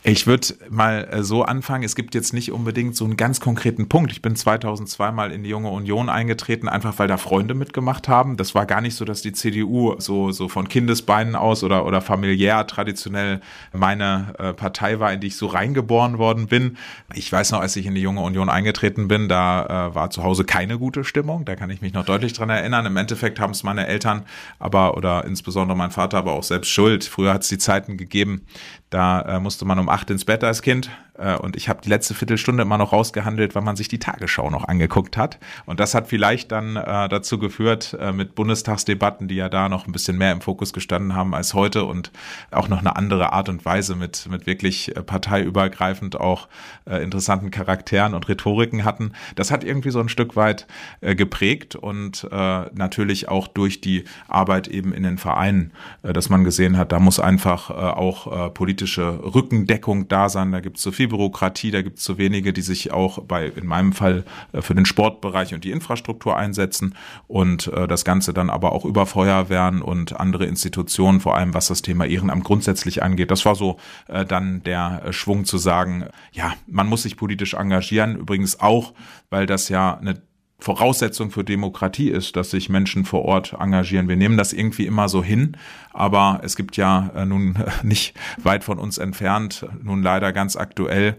Ich 0.08 0.28
würde 0.28 0.54
mal 0.70 1.08
äh, 1.10 1.25
so 1.25 1.42
anfangen. 1.42 1.82
Es 1.82 1.96
gibt 1.96 2.14
jetzt 2.14 2.32
nicht 2.32 2.52
unbedingt 2.52 2.94
so 2.94 3.04
einen 3.04 3.16
ganz 3.16 3.40
konkreten 3.40 3.88
Punkt. 3.88 4.12
Ich 4.12 4.22
bin 4.22 4.36
2002 4.36 5.10
mal 5.10 5.32
in 5.32 5.42
die 5.42 5.50
Junge 5.50 5.70
Union 5.70 6.08
eingetreten, 6.08 6.68
einfach 6.68 7.00
weil 7.00 7.08
da 7.08 7.16
Freunde 7.16 7.54
mitgemacht 7.54 8.06
haben. 8.06 8.36
Das 8.36 8.54
war 8.54 8.66
gar 8.66 8.80
nicht 8.80 8.94
so, 8.94 9.04
dass 9.04 9.22
die 9.22 9.32
CDU 9.32 9.96
so, 9.98 10.30
so 10.30 10.48
von 10.48 10.68
Kindesbeinen 10.68 11.34
aus 11.34 11.64
oder, 11.64 11.84
oder 11.84 12.00
familiär 12.00 12.68
traditionell 12.68 13.40
meine 13.72 14.32
äh, 14.38 14.52
Partei 14.52 15.00
war, 15.00 15.12
in 15.12 15.18
die 15.18 15.26
ich 15.26 15.36
so 15.36 15.48
reingeboren 15.48 16.18
worden 16.18 16.46
bin. 16.46 16.76
Ich 17.12 17.32
weiß 17.32 17.50
noch, 17.50 17.58
als 17.58 17.75
ich 17.75 17.86
in 17.86 17.96
die 17.96 18.00
Junge 18.00 18.20
Union 18.20 18.48
eingetreten 18.48 19.08
bin, 19.08 19.28
da 19.28 19.88
äh, 19.88 19.94
war 19.96 20.10
zu 20.10 20.22
Hause 20.22 20.44
keine 20.44 20.78
gute 20.78 21.02
Stimmung. 21.02 21.44
Da 21.44 21.56
kann 21.56 21.70
ich 21.70 21.80
mich 21.80 21.94
noch 21.94 22.04
deutlich 22.04 22.32
dran 22.32 22.48
erinnern. 22.50 22.86
Im 22.86 22.96
Endeffekt 22.96 23.40
haben 23.40 23.50
es 23.50 23.64
meine 23.64 23.88
Eltern 23.88 24.22
aber 24.60 24.96
oder 24.96 25.25
insbesondere 25.25 25.76
mein 25.76 25.90
Vater 25.90 26.18
aber 26.18 26.34
auch 26.34 26.44
selbst 26.44 26.70
schuld. 26.70 27.02
Früher 27.02 27.34
hat 27.34 27.42
es 27.42 27.48
die 27.48 27.58
Zeiten 27.58 27.96
gegeben, 27.96 28.42
da 28.90 29.22
äh, 29.22 29.40
musste 29.40 29.64
man 29.64 29.80
um 29.80 29.88
acht 29.97 30.11
ins 30.11 30.26
Bett 30.26 30.45
als 30.45 30.61
Kind 30.61 30.91
äh, 31.19 31.37
und 31.37 31.57
ich 31.57 31.69
habe 31.69 31.81
die 31.83 31.88
letzte 31.88 32.15
Viertelstunde 32.15 32.62
immer 32.62 32.79
noch 32.79 32.93
rausgehandelt, 32.93 33.55
weil 33.55 33.62
man 33.62 33.76
sich 33.76 33.88
die 33.88 33.99
Tagesschau 33.99 34.50
noch 34.50 34.65
angeguckt 34.65 35.17
hat. 35.17 35.38
Und 35.65 35.81
das 35.81 35.95
hat 35.95 36.09
vielleicht 36.09 36.53
dann 36.53 36.76
äh, 36.76 37.09
dazu 37.09 37.38
geführt, 37.38 37.97
äh, 37.99 38.12
mit 38.12 38.35
Bundestagsdebatten, 38.35 39.29
die 39.29 39.37
ja 39.37 39.49
da 39.49 39.69
noch 39.69 39.87
ein 39.87 39.93
bisschen 39.93 40.19
mehr 40.19 40.33
im 40.33 40.41
Fokus 40.41 40.73
gestanden 40.73 41.15
haben 41.15 41.35
als 41.35 41.55
heute 41.55 41.85
und 41.85 42.11
auch 42.50 42.69
noch 42.69 42.81
eine 42.81 42.97
andere 42.97 43.33
Art 43.33 43.49
und 43.49 43.65
Weise 43.65 43.97
mit, 43.97 44.29
mit 44.31 44.47
wirklich 44.47 44.97
äh, 44.97 45.03
parteiübergreifend 45.03 46.21
auch 46.21 46.49
äh, 46.85 47.03
interessanten 47.03 47.50
Charakteren 47.50 48.15
und 48.15 48.29
Rhetoriken 48.29 48.85
hatten. 48.85 49.12
Das 49.35 49.50
hat 49.50 49.65
irgendwie 49.65 49.91
so 49.91 50.00
ein 50.00 50.09
Stück 50.09 50.37
weit 50.37 50.67
äh, 51.00 51.15
geprägt 51.15 51.76
und 51.76 52.29
äh, 52.31 52.62
natürlich 52.75 53.29
auch 53.29 53.49
durch 53.49 53.81
die 53.81 54.05
Arbeit 54.29 54.69
eben 54.69 54.93
in 54.93 55.03
den 55.03 55.19
Vereinen, 55.19 55.73
äh, 56.03 56.12
dass 56.12 56.29
man 56.29 56.45
gesehen 56.45 56.76
hat, 56.76 56.93
da 56.93 57.00
muss 57.00 57.21
einfach 57.21 57.71
äh, 57.71 57.75
auch 57.75 58.47
äh, 58.47 58.50
politische 58.50 59.21
Rückendeckung 59.35 59.86
da 60.09 60.28
sein. 60.28 60.52
Da 60.52 60.61
gibt 60.61 60.78
es 60.78 60.83
so 60.83 60.93
viel 60.93 61.09
Bürokratie, 61.09 61.71
da 61.71 61.83
gibt 61.83 61.99
es 61.99 62.05
zu 62.05 62.19
wenige, 62.19 62.52
die 62.52 62.62
sich 62.62 62.93
auch 62.93 63.23
bei, 63.23 63.47
in 63.47 63.66
meinem 63.66 63.93
Fall, 63.93 64.25
äh, 64.52 64.62
für 64.62 64.75
den 64.75 64.87
Sportbereich 64.87 65.55
und 65.55 65.64
die 65.64 65.71
Infrastruktur 65.71 66.37
einsetzen 66.37 66.95
und 67.26 67.69
äh, 67.69 67.87
das 67.87 68.05
Ganze 68.05 68.35
dann 68.35 68.50
aber 68.50 68.73
auch 68.73 68.85
über 68.85 69.07
Feuerwehren 69.07 69.83
und 69.83 70.19
andere 70.19 70.47
Institutionen, 70.47 71.21
vor 71.21 71.37
allem 71.37 71.55
was 71.55 71.69
das 71.69 71.83
Thema 71.83 72.07
Ehrenamt 72.07 72.45
grundsätzlich 72.45 73.02
angeht. 73.02 73.31
Das 73.31 73.45
war 73.45 73.55
so 73.55 73.78
äh, 74.09 74.25
dann 74.25 74.62
der 74.62 75.12
Schwung 75.12 75.45
zu 75.45 75.59
sagen, 75.59 76.07
ja, 76.33 76.55
man 76.66 76.88
muss 76.88 77.02
sich 77.02 77.16
politisch 77.16 77.55
engagieren, 77.55 78.16
übrigens 78.16 78.61
auch, 78.61 78.93
weil 79.31 79.47
das 79.47 79.69
ja 79.69 79.97
eine 79.97 80.21
Voraussetzung 80.58 81.30
für 81.30 81.44
Demokratie 81.44 82.08
ist, 82.08 82.34
dass 82.34 82.50
sich 82.50 82.68
Menschen 82.68 83.04
vor 83.04 83.25
Ort 83.25 83.54
engagieren. 83.58 84.08
Wir 84.08 84.16
nehmen 84.16 84.38
das 84.38 84.52
irgendwie 84.52 84.86
immer 84.86 85.08
so 85.08 85.22
hin, 85.22 85.56
aber 85.92 86.40
es 86.42 86.56
gibt 86.56 86.76
ja 86.76 87.10
äh, 87.14 87.26
nun 87.26 87.58
nicht 87.82 88.14
weit 88.42 88.64
von 88.64 88.78
uns 88.78 88.98
entfernt, 88.98 89.66
nun 89.82 90.02
leider 90.02 90.32
ganz 90.32 90.56
aktuell 90.56 91.16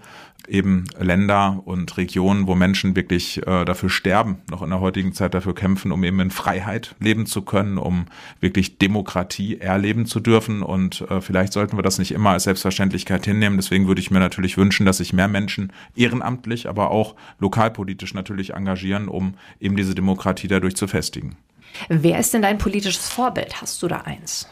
eben 0.48 0.86
Länder 1.00 1.62
und 1.66 1.98
Regionen, 1.98 2.48
wo 2.48 2.56
Menschen 2.56 2.96
wirklich 2.96 3.46
äh, 3.46 3.66
dafür 3.66 3.90
sterben, 3.90 4.38
noch 4.50 4.62
in 4.62 4.70
der 4.70 4.80
heutigen 4.80 5.14
Zeit 5.14 5.34
dafür 5.34 5.54
kämpfen, 5.54 5.92
um 5.92 6.04
eben 6.04 6.20
in 6.20 6.32
Freiheit 6.32 6.96
leben 7.00 7.26
zu 7.26 7.42
können, 7.42 7.78
um 7.78 8.06
wirklich 8.40 8.78
Demokratie 8.78 9.60
erleben 9.60 10.06
zu 10.06 10.20
dürfen. 10.20 10.64
Und 10.64 11.02
äh, 11.10 11.22
vielleicht 11.22 11.54
sollten 11.54 11.78
wir 11.78 11.84
das 11.84 12.00
nicht 12.00 12.12
immer 12.12 12.32
als 12.32 12.44
Selbstverständlichkeit 12.44 13.26
hinnehmen. 13.26 13.58
Deswegen 13.58 13.88
würde 13.88 14.02
ich 14.02 14.12
mir 14.12 14.20
natürlich 14.20 14.58
wünschen, 14.58 14.86
dass 14.86 14.98
sich 14.98 15.14
mehr 15.14 15.28
Menschen 15.28 15.72
ehrenamtlich, 15.96 16.70
aber 16.70 16.92
auch 16.92 17.16
lokalpolitisch 17.40 18.14
natürlich 18.14 18.54
engagieren, 18.54 19.08
um 19.08 19.36
eben 19.60 19.76
diese 19.76 19.96
Demokratie 19.96 20.48
dadurch 20.48 20.76
zu 20.76 20.88
festigen. 20.88 21.38
Wer 21.90 22.20
ist 22.20 22.34
denn 22.34 22.42
dein 22.42 22.58
politisches 22.58 23.10
Vorbild? 23.10 23.62
Hast 23.62 23.82
du 23.84 23.88
da 23.88 24.02
eins? 24.02 24.48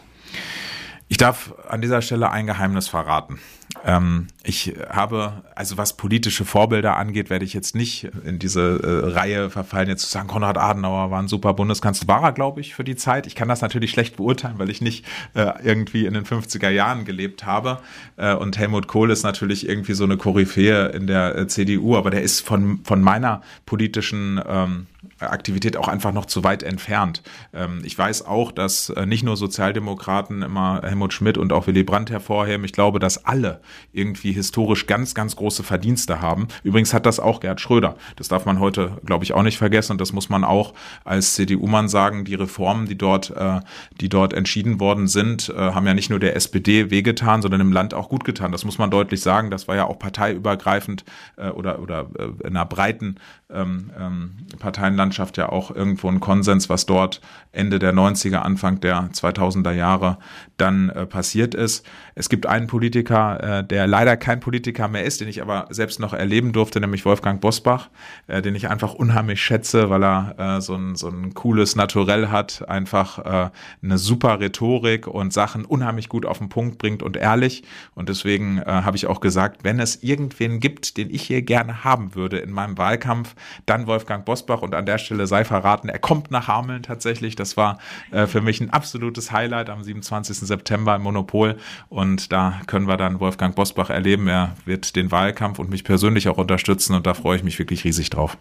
Ich 1.07 1.17
darf 1.17 1.53
an 1.69 1.81
dieser 1.81 2.01
Stelle 2.01 2.31
ein 2.31 2.47
Geheimnis 2.47 2.87
verraten. 2.87 3.39
Ähm, 3.84 4.27
ich 4.43 4.74
habe, 4.89 5.43
also 5.55 5.77
was 5.77 5.98
politische 5.98 6.45
Vorbilder 6.45 6.98
angeht, 6.98 7.29
werde 7.29 7.45
ich 7.45 7.53
jetzt 7.53 7.75
nicht 7.75 8.10
in 8.25 8.39
diese 8.39 8.79
äh, 8.81 9.12
Reihe 9.12 9.50
verfallen, 9.50 9.89
jetzt 9.89 10.03
zu 10.03 10.10
sagen, 10.10 10.27
Konrad 10.27 10.57
Adenauer 10.57 11.12
war 11.12 11.22
ein 11.22 11.27
super 11.27 11.53
Bundeskanzler, 11.53 12.07
war 12.07 12.24
er, 12.24 12.31
glaube 12.31 12.62
ich, 12.62 12.75
für 12.75 12.84
die 12.84 12.95
Zeit. 12.95 13.27
Ich 13.27 13.36
kann 13.36 13.48
das 13.48 13.62
natürlich 13.62 13.91
schlecht 13.91 14.17
beurteilen, 14.17 14.57
weil 14.57 14.69
ich 14.69 14.81
nicht 14.81 15.05
äh, 15.34 15.51
irgendwie 15.63 16.05
in 16.05 16.13
den 16.13 16.25
50er 16.25 16.69
Jahren 16.69 17.05
gelebt 17.05 17.45
habe. 17.45 17.79
Äh, 18.17 18.36
und 18.36 18.57
Helmut 18.57 18.88
Kohl 18.88 19.12
ist 19.12 19.24
natürlich 19.24 19.67
irgendwie 19.67 19.93
so 19.93 20.03
eine 20.03 20.17
Koryphäe 20.17 20.88
in 20.88 21.07
der 21.07 21.36
äh, 21.36 21.48
CDU, 21.48 21.98
aber 21.98 22.12
der 22.12 22.22
ist 22.22 22.41
von, 22.41 22.79
von 22.84 23.01
meiner 23.01 23.41
politischen 23.65 24.41
ähm, 24.48 24.88
Aktivität 25.19 25.77
auch 25.77 25.88
einfach 25.88 26.12
noch 26.12 26.25
zu 26.25 26.43
weit 26.43 26.63
entfernt. 26.63 27.22
Ähm, 27.53 27.81
ich 27.84 27.98
weiß 27.98 28.25
auch, 28.25 28.51
dass 28.51 28.89
äh, 28.89 29.05
nicht 29.05 29.24
nur 29.24 29.38
Sozialdemokraten 29.38 30.41
immer 30.41 30.81
Helmut 30.84 31.13
Schmidt 31.13 31.38
und 31.38 31.53
auch 31.53 31.67
Willy 31.67 31.84
Brandt 31.84 32.10
hervorheben. 32.10 32.65
Ich 32.65 32.74
glaube, 32.74 33.00
dass 33.00 33.25
alle 33.25 33.54
irgendwie 33.93 34.31
historisch 34.31 34.88
ganz, 34.88 35.13
ganz 35.13 35.35
große 35.35 35.63
Verdienste 35.63 36.21
haben. 36.21 36.47
Übrigens 36.63 36.93
hat 36.93 37.05
das 37.05 37.19
auch 37.19 37.39
Gerd 37.39 37.62
Schröder. 37.62 37.95
Das 38.15 38.27
darf 38.27 38.45
man 38.45 38.59
heute, 38.59 38.97
glaube 39.05 39.24
ich, 39.24 39.33
auch 39.33 39.43
nicht 39.43 39.57
vergessen. 39.57 39.93
Und 39.93 40.01
das 40.01 40.13
muss 40.13 40.29
man 40.29 40.43
auch 40.43 40.74
als 41.03 41.35
CDU-Mann 41.35 41.89
sagen. 41.89 42.25
Die 42.25 42.35
Reformen, 42.35 42.88
die 42.88 42.97
dort, 42.97 43.31
äh, 43.31 43.59
die 44.00 44.09
dort 44.09 44.33
entschieden 44.33 44.79
worden 44.79 45.07
sind, 45.07 45.50
äh, 45.50 45.57
haben 45.57 45.88
ja 45.88 45.93
nicht 45.93 46.09
nur 46.09 46.19
der 46.19 46.35
SPD 46.35 46.89
wehgetan, 46.91 47.41
sondern 47.41 47.62
im 47.62 47.71
Land 47.71 47.93
auch 47.93 48.09
gut 48.09 48.24
getan. 48.24 48.51
Das 48.51 48.65
muss 48.65 48.77
man 48.77 48.91
deutlich 48.91 49.21
sagen. 49.21 49.51
Das 49.51 49.67
war 49.67 49.75
ja 49.75 49.85
auch 49.85 50.00
parteiübergreifend 50.00 51.05
oder, 51.38 51.79
oder 51.79 52.07
in 52.43 52.55
einer 52.55 52.65
breiten 52.65 53.17
ähm, 53.50 53.91
ähm, 53.97 54.31
Parteienlandschaft 54.59 55.38
ja 55.38 55.50
auch 55.50 55.69
irgendwo 55.69 56.09
ein 56.09 56.19
Konsens, 56.19 56.69
was 56.69 56.85
dort 56.85 57.21
Ende 57.51 57.77
der 57.77 57.93
90er, 57.93 58.38
Anfang 58.38 58.79
der 58.79 59.09
2000er 59.12 59.71
Jahre 59.71 60.17
dann 60.57 60.89
äh, 60.89 61.05
passiert 61.05 61.53
ist. 61.53 61.85
Es 62.15 62.29
gibt 62.29 62.47
einen 62.47 62.67
Politiker, 62.67 63.43
äh, 63.45 63.63
der 63.63 63.85
leider 63.85 64.17
kein 64.17 64.39
Politiker 64.39 64.87
mehr 64.87 65.03
ist, 65.03 65.21
den 65.21 65.27
ich 65.27 65.41
aber 65.41 65.67
selbst 65.69 65.99
noch 65.99 66.13
erleben 66.13 66.51
durfte, 66.51 66.79
nämlich 66.79 67.05
Wolfgang 67.05 67.41
Bosbach, 67.41 67.89
äh, 68.27 68.41
den 68.41 68.55
ich 68.55 68.69
einfach 68.69 68.95
unheimlich 68.95 69.41
schätze, 69.41 69.89
weil 69.89 70.03
er 70.03 70.35
äh, 70.37 70.61
so, 70.61 70.73
ein, 70.73 70.95
so 70.95 71.09
ein 71.09 71.33
cooles 71.35 71.75
Naturell 71.75 72.29
hat, 72.29 72.67
einfach 72.67 73.19
äh, 73.19 73.49
eine 73.83 73.97
super 73.99 74.39
Rhetorik 74.39 75.05
und 75.05 75.31
Sachen 75.31 75.63
unheimlich 75.63 76.09
gut 76.09 76.25
auf 76.25 76.39
den 76.39 76.49
Punkt 76.49 76.79
bringt 76.79 77.03
und 77.03 77.17
ehrlich. 77.17 77.63
Und 77.93 78.09
deswegen 78.09 78.57
äh, 78.57 78.65
habe 78.65 78.97
ich 78.97 79.05
auch 79.05 79.21
gesagt, 79.21 79.63
wenn 79.63 79.79
es 79.79 80.01
irgendwen 80.01 80.59
gibt, 80.59 80.97
den 80.97 81.13
ich 81.13 81.21
hier 81.21 81.43
gerne 81.43 81.83
haben 81.83 82.15
würde 82.15 82.37
in 82.39 82.51
meinem 82.51 82.77
Wahlkampf, 82.79 83.35
dann 83.67 83.85
Wolfgang 83.85 84.25
Bosbach 84.25 84.63
und 84.63 84.73
an 84.73 84.87
der 84.87 84.97
Stelle 84.97 85.27
sei 85.27 85.45
verraten, 85.45 85.89
er 85.89 85.99
kommt 85.99 86.31
nach 86.31 86.47
Hameln 86.47 86.81
tatsächlich. 86.81 87.35
Das 87.35 87.57
war 87.57 87.77
äh, 88.11 88.25
für 88.25 88.41
mich 88.41 88.59
ein 88.59 88.71
absolutes 88.71 89.31
Highlight 89.31 89.69
am 89.69 89.83
27. 89.83 90.37
September 90.37 90.95
im 90.95 91.03
Monopol 91.03 91.57
und 91.89 92.31
da 92.31 92.61
können 92.65 92.87
wir 92.87 92.97
dann 92.97 93.19
Wolfgang 93.19 93.34
Bosbach 93.37 93.89
erleben. 93.89 94.27
Er 94.27 94.55
wird 94.65 94.95
den 94.95 95.11
Wahlkampf 95.11 95.59
und 95.59 95.69
mich 95.69 95.83
persönlich 95.83 96.27
auch 96.27 96.37
unterstützen 96.37 96.95
und 96.95 97.05
da 97.05 97.13
freue 97.13 97.37
ich 97.37 97.43
mich 97.43 97.59
wirklich 97.59 97.83
riesig 97.83 98.09
drauf. 98.09 98.37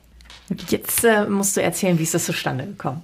Jetzt 0.68 1.04
äh, 1.04 1.26
musst 1.26 1.56
du 1.56 1.62
erzählen, 1.62 1.98
wie 1.98 2.02
ist 2.02 2.12
das 2.12 2.26
zustande 2.26 2.66
gekommen? 2.66 3.02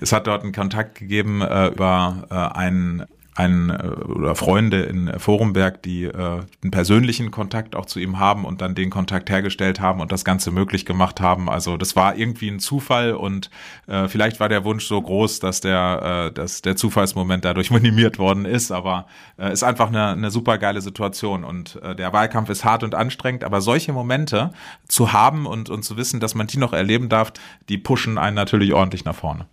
Es 0.00 0.12
hat 0.12 0.26
dort 0.26 0.42
einen 0.42 0.52
Kontakt 0.52 0.94
gegeben 0.94 1.42
äh, 1.42 1.68
über 1.68 2.26
äh, 2.30 2.58
einen 2.58 3.04
einen 3.38 3.70
äh, 3.70 3.88
oder 4.04 4.34
Freunde 4.34 4.82
in 4.82 5.12
Forumberg, 5.18 5.82
die 5.82 6.04
äh, 6.04 6.12
einen 6.12 6.70
persönlichen 6.70 7.30
Kontakt 7.30 7.76
auch 7.76 7.86
zu 7.86 8.00
ihm 8.00 8.18
haben 8.18 8.44
und 8.44 8.60
dann 8.60 8.74
den 8.74 8.90
Kontakt 8.90 9.30
hergestellt 9.30 9.80
haben 9.80 10.00
und 10.00 10.10
das 10.10 10.24
Ganze 10.24 10.50
möglich 10.50 10.84
gemacht 10.84 11.20
haben. 11.20 11.48
Also 11.48 11.76
das 11.76 11.94
war 11.94 12.16
irgendwie 12.16 12.48
ein 12.50 12.58
Zufall 12.58 13.12
und 13.12 13.50
äh, 13.86 14.08
vielleicht 14.08 14.40
war 14.40 14.48
der 14.48 14.64
Wunsch 14.64 14.86
so 14.86 15.00
groß, 15.00 15.38
dass 15.38 15.60
der, 15.60 16.30
äh, 16.30 16.32
dass 16.32 16.62
der 16.62 16.76
Zufallsmoment 16.76 17.44
dadurch 17.44 17.70
minimiert 17.78 18.18
worden 18.18 18.44
ist, 18.44 18.72
aber 18.72 19.06
äh, 19.38 19.52
ist 19.52 19.62
einfach 19.62 19.88
eine, 19.88 20.08
eine 20.08 20.30
super 20.32 20.58
geile 20.58 20.80
Situation 20.80 21.44
und 21.44 21.80
äh, 21.82 21.94
der 21.94 22.12
Wahlkampf 22.12 22.50
ist 22.50 22.64
hart 22.64 22.82
und 22.82 22.96
anstrengend, 22.96 23.44
aber 23.44 23.60
solche 23.60 23.92
Momente 23.92 24.50
zu 24.88 25.12
haben 25.12 25.46
und, 25.46 25.70
und 25.70 25.84
zu 25.84 25.96
wissen, 25.96 26.18
dass 26.18 26.34
man 26.34 26.48
die 26.48 26.58
noch 26.58 26.72
erleben 26.72 27.08
darf, 27.08 27.32
die 27.68 27.78
pushen 27.78 28.18
einen 28.18 28.34
natürlich 28.34 28.74
ordentlich 28.74 29.04
nach 29.04 29.14
vorne. 29.14 29.46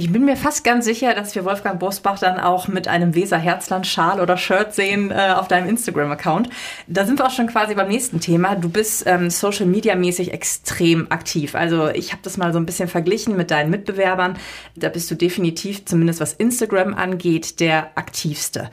Ich 0.00 0.10
bin 0.10 0.24
mir 0.24 0.38
fast 0.38 0.64
ganz 0.64 0.86
sicher, 0.86 1.12
dass 1.12 1.34
wir 1.34 1.44
Wolfgang 1.44 1.78
Bosbach 1.78 2.18
dann 2.18 2.40
auch 2.40 2.68
mit 2.68 2.88
einem 2.88 3.14
Weser 3.14 3.36
Herzland 3.36 3.86
Schal 3.86 4.18
oder 4.22 4.38
Shirt 4.38 4.74
sehen 4.74 5.10
äh, 5.10 5.34
auf 5.36 5.46
deinem 5.46 5.68
Instagram-Account. 5.68 6.48
Da 6.86 7.04
sind 7.04 7.18
wir 7.18 7.26
auch 7.26 7.30
schon 7.30 7.48
quasi 7.48 7.74
beim 7.74 7.88
nächsten 7.88 8.18
Thema. 8.18 8.54
Du 8.54 8.70
bist 8.70 9.02
ähm, 9.06 9.28
Social 9.28 9.66
Media 9.66 9.94
mäßig 9.96 10.32
extrem 10.32 11.12
aktiv. 11.12 11.54
Also 11.54 11.90
ich 11.90 12.12
habe 12.12 12.22
das 12.22 12.38
mal 12.38 12.54
so 12.54 12.58
ein 12.58 12.64
bisschen 12.64 12.88
verglichen 12.88 13.36
mit 13.36 13.50
deinen 13.50 13.68
Mitbewerbern. 13.68 14.38
Da 14.74 14.88
bist 14.88 15.10
du 15.10 15.16
definitiv, 15.16 15.84
zumindest 15.84 16.20
was 16.20 16.32
Instagram 16.32 16.94
angeht, 16.94 17.60
der 17.60 17.90
aktivste. 17.96 18.70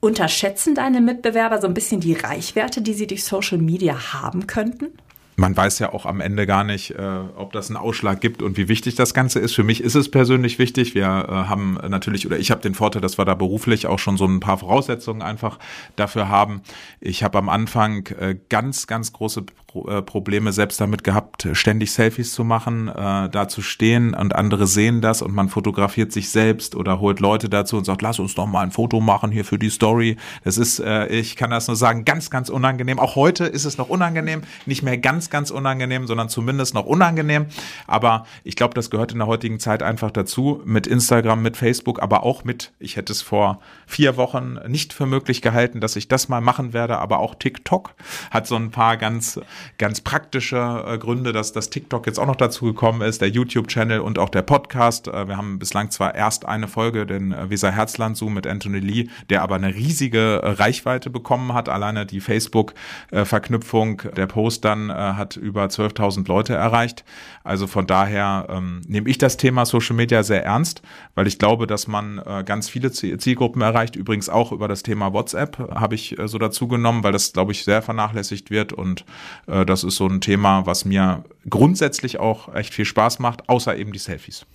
Unterschätzen 0.00 0.74
deine 0.74 1.00
Mitbewerber 1.00 1.58
so 1.58 1.68
ein 1.68 1.72
bisschen 1.72 2.00
die 2.02 2.12
Reichweite, 2.12 2.82
die 2.82 2.92
sie 2.92 3.06
durch 3.06 3.24
Social 3.24 3.56
Media 3.56 4.12
haben 4.12 4.46
könnten? 4.46 4.92
Man 5.36 5.54
weiß 5.54 5.78
ja 5.80 5.92
auch 5.92 6.06
am 6.06 6.20
Ende 6.20 6.46
gar 6.46 6.64
nicht, 6.64 6.92
äh, 6.92 7.20
ob 7.36 7.52
das 7.52 7.68
einen 7.68 7.76
Ausschlag 7.76 8.20
gibt 8.22 8.42
und 8.42 8.56
wie 8.56 8.68
wichtig 8.68 8.94
das 8.94 9.12
Ganze 9.12 9.38
ist. 9.38 9.54
Für 9.54 9.64
mich 9.64 9.82
ist 9.82 9.94
es 9.94 10.10
persönlich 10.10 10.58
wichtig. 10.58 10.94
Wir 10.94 11.04
äh, 11.04 11.06
haben 11.06 11.78
natürlich, 11.88 12.26
oder 12.26 12.38
ich 12.38 12.50
habe 12.50 12.62
den 12.62 12.74
Vorteil, 12.74 13.02
dass 13.02 13.18
wir 13.18 13.26
da 13.26 13.34
beruflich 13.34 13.86
auch 13.86 13.98
schon 13.98 14.16
so 14.16 14.24
ein 14.24 14.40
paar 14.40 14.58
Voraussetzungen 14.58 15.20
einfach 15.20 15.58
dafür 15.94 16.28
haben. 16.28 16.62
Ich 17.00 17.22
habe 17.22 17.36
am 17.36 17.50
Anfang 17.50 18.06
äh, 18.18 18.36
ganz, 18.48 18.86
ganz 18.86 19.12
große 19.12 19.44
äh, 19.88 20.02
Probleme 20.02 20.52
selbst 20.52 20.80
damit 20.80 21.04
gehabt, 21.04 21.48
ständig 21.52 21.92
Selfies 21.92 22.32
zu 22.32 22.44
machen, 22.44 22.88
äh, 22.88 23.28
da 23.28 23.48
zu 23.48 23.62
stehen 23.62 24.14
und 24.14 24.34
andere 24.34 24.66
sehen 24.66 25.00
das 25.00 25.22
und 25.22 25.34
man 25.34 25.48
fotografiert 25.48 26.12
sich 26.12 26.30
selbst 26.30 26.74
oder 26.74 27.00
holt 27.00 27.20
Leute 27.20 27.48
dazu 27.48 27.76
und 27.76 27.84
sagt, 27.84 28.02
lass 28.02 28.18
uns 28.18 28.34
doch 28.34 28.46
mal 28.46 28.62
ein 28.62 28.70
Foto 28.70 29.00
machen 29.00 29.30
hier 29.30 29.44
für 29.44 29.58
die 29.58 29.70
Story. 29.70 30.16
Das 30.44 30.58
ist, 30.58 30.78
äh, 30.78 31.06
ich 31.08 31.36
kann 31.36 31.50
das 31.50 31.66
nur 31.66 31.76
sagen, 31.76 32.04
ganz, 32.04 32.30
ganz 32.30 32.48
unangenehm. 32.48 32.98
Auch 32.98 33.16
heute 33.16 33.44
ist 33.44 33.64
es 33.64 33.78
noch 33.78 33.88
unangenehm, 33.88 34.42
nicht 34.66 34.82
mehr 34.82 34.98
ganz, 34.98 35.30
ganz 35.30 35.50
unangenehm, 35.50 36.06
sondern 36.06 36.28
zumindest 36.28 36.74
noch 36.74 36.86
unangenehm. 36.86 37.46
Aber 37.86 38.26
ich 38.44 38.56
glaube, 38.56 38.74
das 38.74 38.90
gehört 38.90 39.12
in 39.12 39.18
der 39.18 39.26
heutigen 39.26 39.60
Zeit 39.60 39.82
einfach 39.82 40.10
dazu, 40.10 40.62
mit 40.64 40.86
Instagram, 40.86 41.42
mit 41.42 41.56
Facebook, 41.56 42.02
aber 42.02 42.22
auch 42.22 42.44
mit, 42.44 42.72
ich 42.78 42.96
hätte 42.96 43.12
es 43.12 43.22
vor 43.22 43.60
vier 43.86 44.16
Wochen 44.16 44.58
nicht 44.68 44.92
für 44.92 45.06
möglich 45.06 45.42
gehalten, 45.42 45.80
dass 45.80 45.96
ich 45.96 46.08
das 46.08 46.28
mal 46.28 46.40
machen 46.40 46.72
werde, 46.72 46.98
aber 46.98 47.18
auch 47.18 47.34
TikTok 47.34 47.94
hat 48.30 48.46
so 48.46 48.56
ein 48.56 48.70
paar 48.70 48.96
ganz 48.96 49.40
ganz 49.78 50.00
praktische 50.00 50.84
äh, 50.86 50.98
Gründe, 50.98 51.32
dass 51.32 51.52
das 51.52 51.70
TikTok 51.70 52.06
jetzt 52.06 52.18
auch 52.18 52.26
noch 52.26 52.36
dazu 52.36 52.66
gekommen 52.66 53.02
ist, 53.02 53.20
der 53.20 53.28
YouTube-Channel 53.28 54.00
und 54.00 54.18
auch 54.18 54.28
der 54.28 54.42
Podcast. 54.42 55.08
Äh, 55.08 55.28
wir 55.28 55.36
haben 55.36 55.58
bislang 55.58 55.90
zwar 55.90 56.14
erst 56.14 56.46
eine 56.46 56.68
Folge, 56.68 57.06
den 57.06 57.32
äh, 57.32 57.50
Weser 57.50 57.70
Herzland 57.70 58.16
Zoom 58.16 58.34
mit 58.34 58.46
Anthony 58.46 58.80
Lee, 58.80 59.08
der 59.30 59.42
aber 59.42 59.56
eine 59.56 59.74
riesige 59.74 60.40
äh, 60.42 60.50
Reichweite 60.50 61.10
bekommen 61.10 61.54
hat. 61.54 61.68
Alleine 61.68 62.06
die 62.06 62.20
Facebook-Verknüpfung, 62.20 64.02
der 64.16 64.26
Post 64.26 64.64
dann 64.64 64.90
hat 64.90 65.36
über 65.36 65.66
12.000 65.66 66.28
Leute 66.28 66.54
erreicht. 66.54 67.04
Also 67.44 67.66
von 67.66 67.86
daher 67.86 68.46
ähm, 68.48 68.82
nehme 68.88 69.08
ich 69.08 69.18
das 69.18 69.36
Thema 69.36 69.66
Social 69.66 69.94
Media 69.94 70.22
sehr 70.22 70.44
ernst, 70.44 70.82
weil 71.14 71.26
ich 71.26 71.38
glaube, 71.38 71.66
dass 71.66 71.86
man 71.86 72.18
äh, 72.18 72.42
ganz 72.44 72.68
viele 72.68 72.90
Zielgruppen 72.90 73.62
erreicht. 73.62 73.96
Übrigens 73.96 74.28
auch 74.28 74.52
über 74.52 74.66
das 74.68 74.82
Thema 74.82 75.12
WhatsApp 75.12 75.58
habe 75.74 75.94
ich 75.94 76.18
äh, 76.18 76.28
so 76.28 76.38
dazu 76.38 76.68
genommen, 76.68 77.04
weil 77.04 77.12
das, 77.12 77.32
glaube 77.32 77.52
ich, 77.52 77.64
sehr 77.64 77.82
vernachlässigt 77.82 78.50
wird 78.50 78.72
und 78.72 79.04
äh, 79.46 79.66
das 79.66 79.84
ist 79.84 79.96
so 79.96 80.06
ein 80.06 80.20
Thema, 80.20 80.66
was 80.66 80.84
mir 80.84 81.24
grundsätzlich 81.48 82.18
auch 82.18 82.54
echt 82.54 82.74
viel 82.74 82.84
Spaß 82.84 83.18
macht, 83.18 83.48
außer 83.48 83.76
eben 83.76 83.92
die 83.92 83.98
Selfies. 83.98 84.46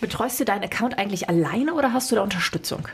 Betreust 0.00 0.38
du 0.40 0.44
deinen 0.44 0.64
Account 0.64 0.98
eigentlich 0.98 1.28
alleine 1.28 1.74
oder 1.74 1.92
hast 1.92 2.10
du 2.10 2.16
da 2.16 2.22
Unterstützung? 2.22 2.88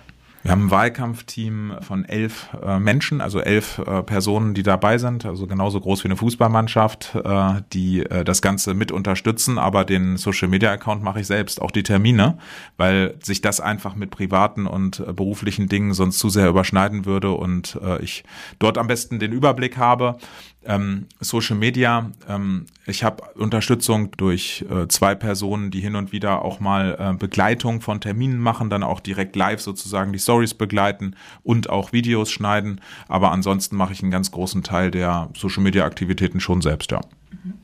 Wir 0.45 0.51
haben 0.51 0.67
ein 0.67 0.71
Wahlkampfteam 0.71 1.77
von 1.81 2.05
elf 2.05 2.51
äh, 2.63 2.79
Menschen, 2.79 3.23
also 3.23 3.41
elf 3.41 3.79
äh, 3.79 4.03
Personen, 4.03 4.53
die 4.53 4.63
dabei 4.63 4.99
sind, 4.99 5.25
also 5.25 5.47
genauso 5.47 5.81
groß 5.81 6.05
wie 6.05 6.09
eine 6.09 6.19
Fußballmannschaft, 6.19 7.15
äh, 7.15 7.63
die 7.73 8.01
äh, 8.01 8.25
das 8.25 8.43
Ganze 8.43 8.75
mit 8.75 8.93
unterstützen. 8.93 9.59
Aber 9.59 9.87
den 9.87 10.19
Social 10.19 10.49
Media 10.49 10.71
Account 10.71 11.03
mache 11.03 11.21
ich 11.21 11.27
selbst, 11.27 11.63
auch 11.63 11.71
die 11.71 11.83
Termine, 11.83 12.37
weil 12.77 13.15
sich 13.23 13.41
das 13.41 13.61
einfach 13.61 13.95
mit 13.95 14.11
privaten 14.11 14.67
und 14.67 15.01
äh, 15.01 15.15
beruflichen 15.15 15.71
Dingen 15.71 15.95
sonst 15.95 16.19
zu 16.19 16.29
sehr 16.29 16.51
überschneiden 16.51 17.07
würde 17.07 17.31
und 17.31 17.79
ich 18.01 18.25
dort 18.59 18.77
am 18.77 18.87
besten 18.87 19.19
den 19.19 19.33
Überblick 19.33 19.79
habe. 19.79 20.19
Ähm, 20.67 21.07
Social 21.21 21.57
Media, 21.57 22.11
ähm, 22.29 22.67
ich 22.87 23.05
habe 23.05 23.23
Unterstützung 23.35 24.11
durch 24.17 24.65
äh, 24.71 24.89
zwei 24.89 25.15
Personen, 25.15 25.71
die 25.71 25.81
hin 25.81 25.97
und 25.97 26.13
wieder 26.13 26.43
auch 26.43 26.61
mal 26.61 26.97
äh, 26.99 27.17
Begleitung 27.17 27.81
von 27.81 28.01
Terminen 28.01 28.39
machen, 28.39 28.71
dann 28.71 28.83
auch 28.83 29.01
direkt 29.01 29.37
live 29.37 29.61
sozusagen 29.61 30.13
die 30.13 30.19
Stories 30.19 30.55
begleiten 30.55 31.17
und 31.43 31.71
auch 31.71 31.93
Videos 31.93 32.31
schneiden. 32.31 32.81
Aber 33.09 33.33
ansonsten 33.33 33.77
mache 33.77 33.93
ich 33.93 34.03
einen 34.03 34.11
ganz 34.11 34.31
großen 34.31 34.63
Teil 34.63 34.91
der 34.91 35.31
Social 35.37 35.63
Media 35.63 35.85
Aktivitäten 35.85 36.41
schon 36.41 36.63
selbst, 36.63 36.91
ja. 36.91 37.01
Mhm. 37.31 37.64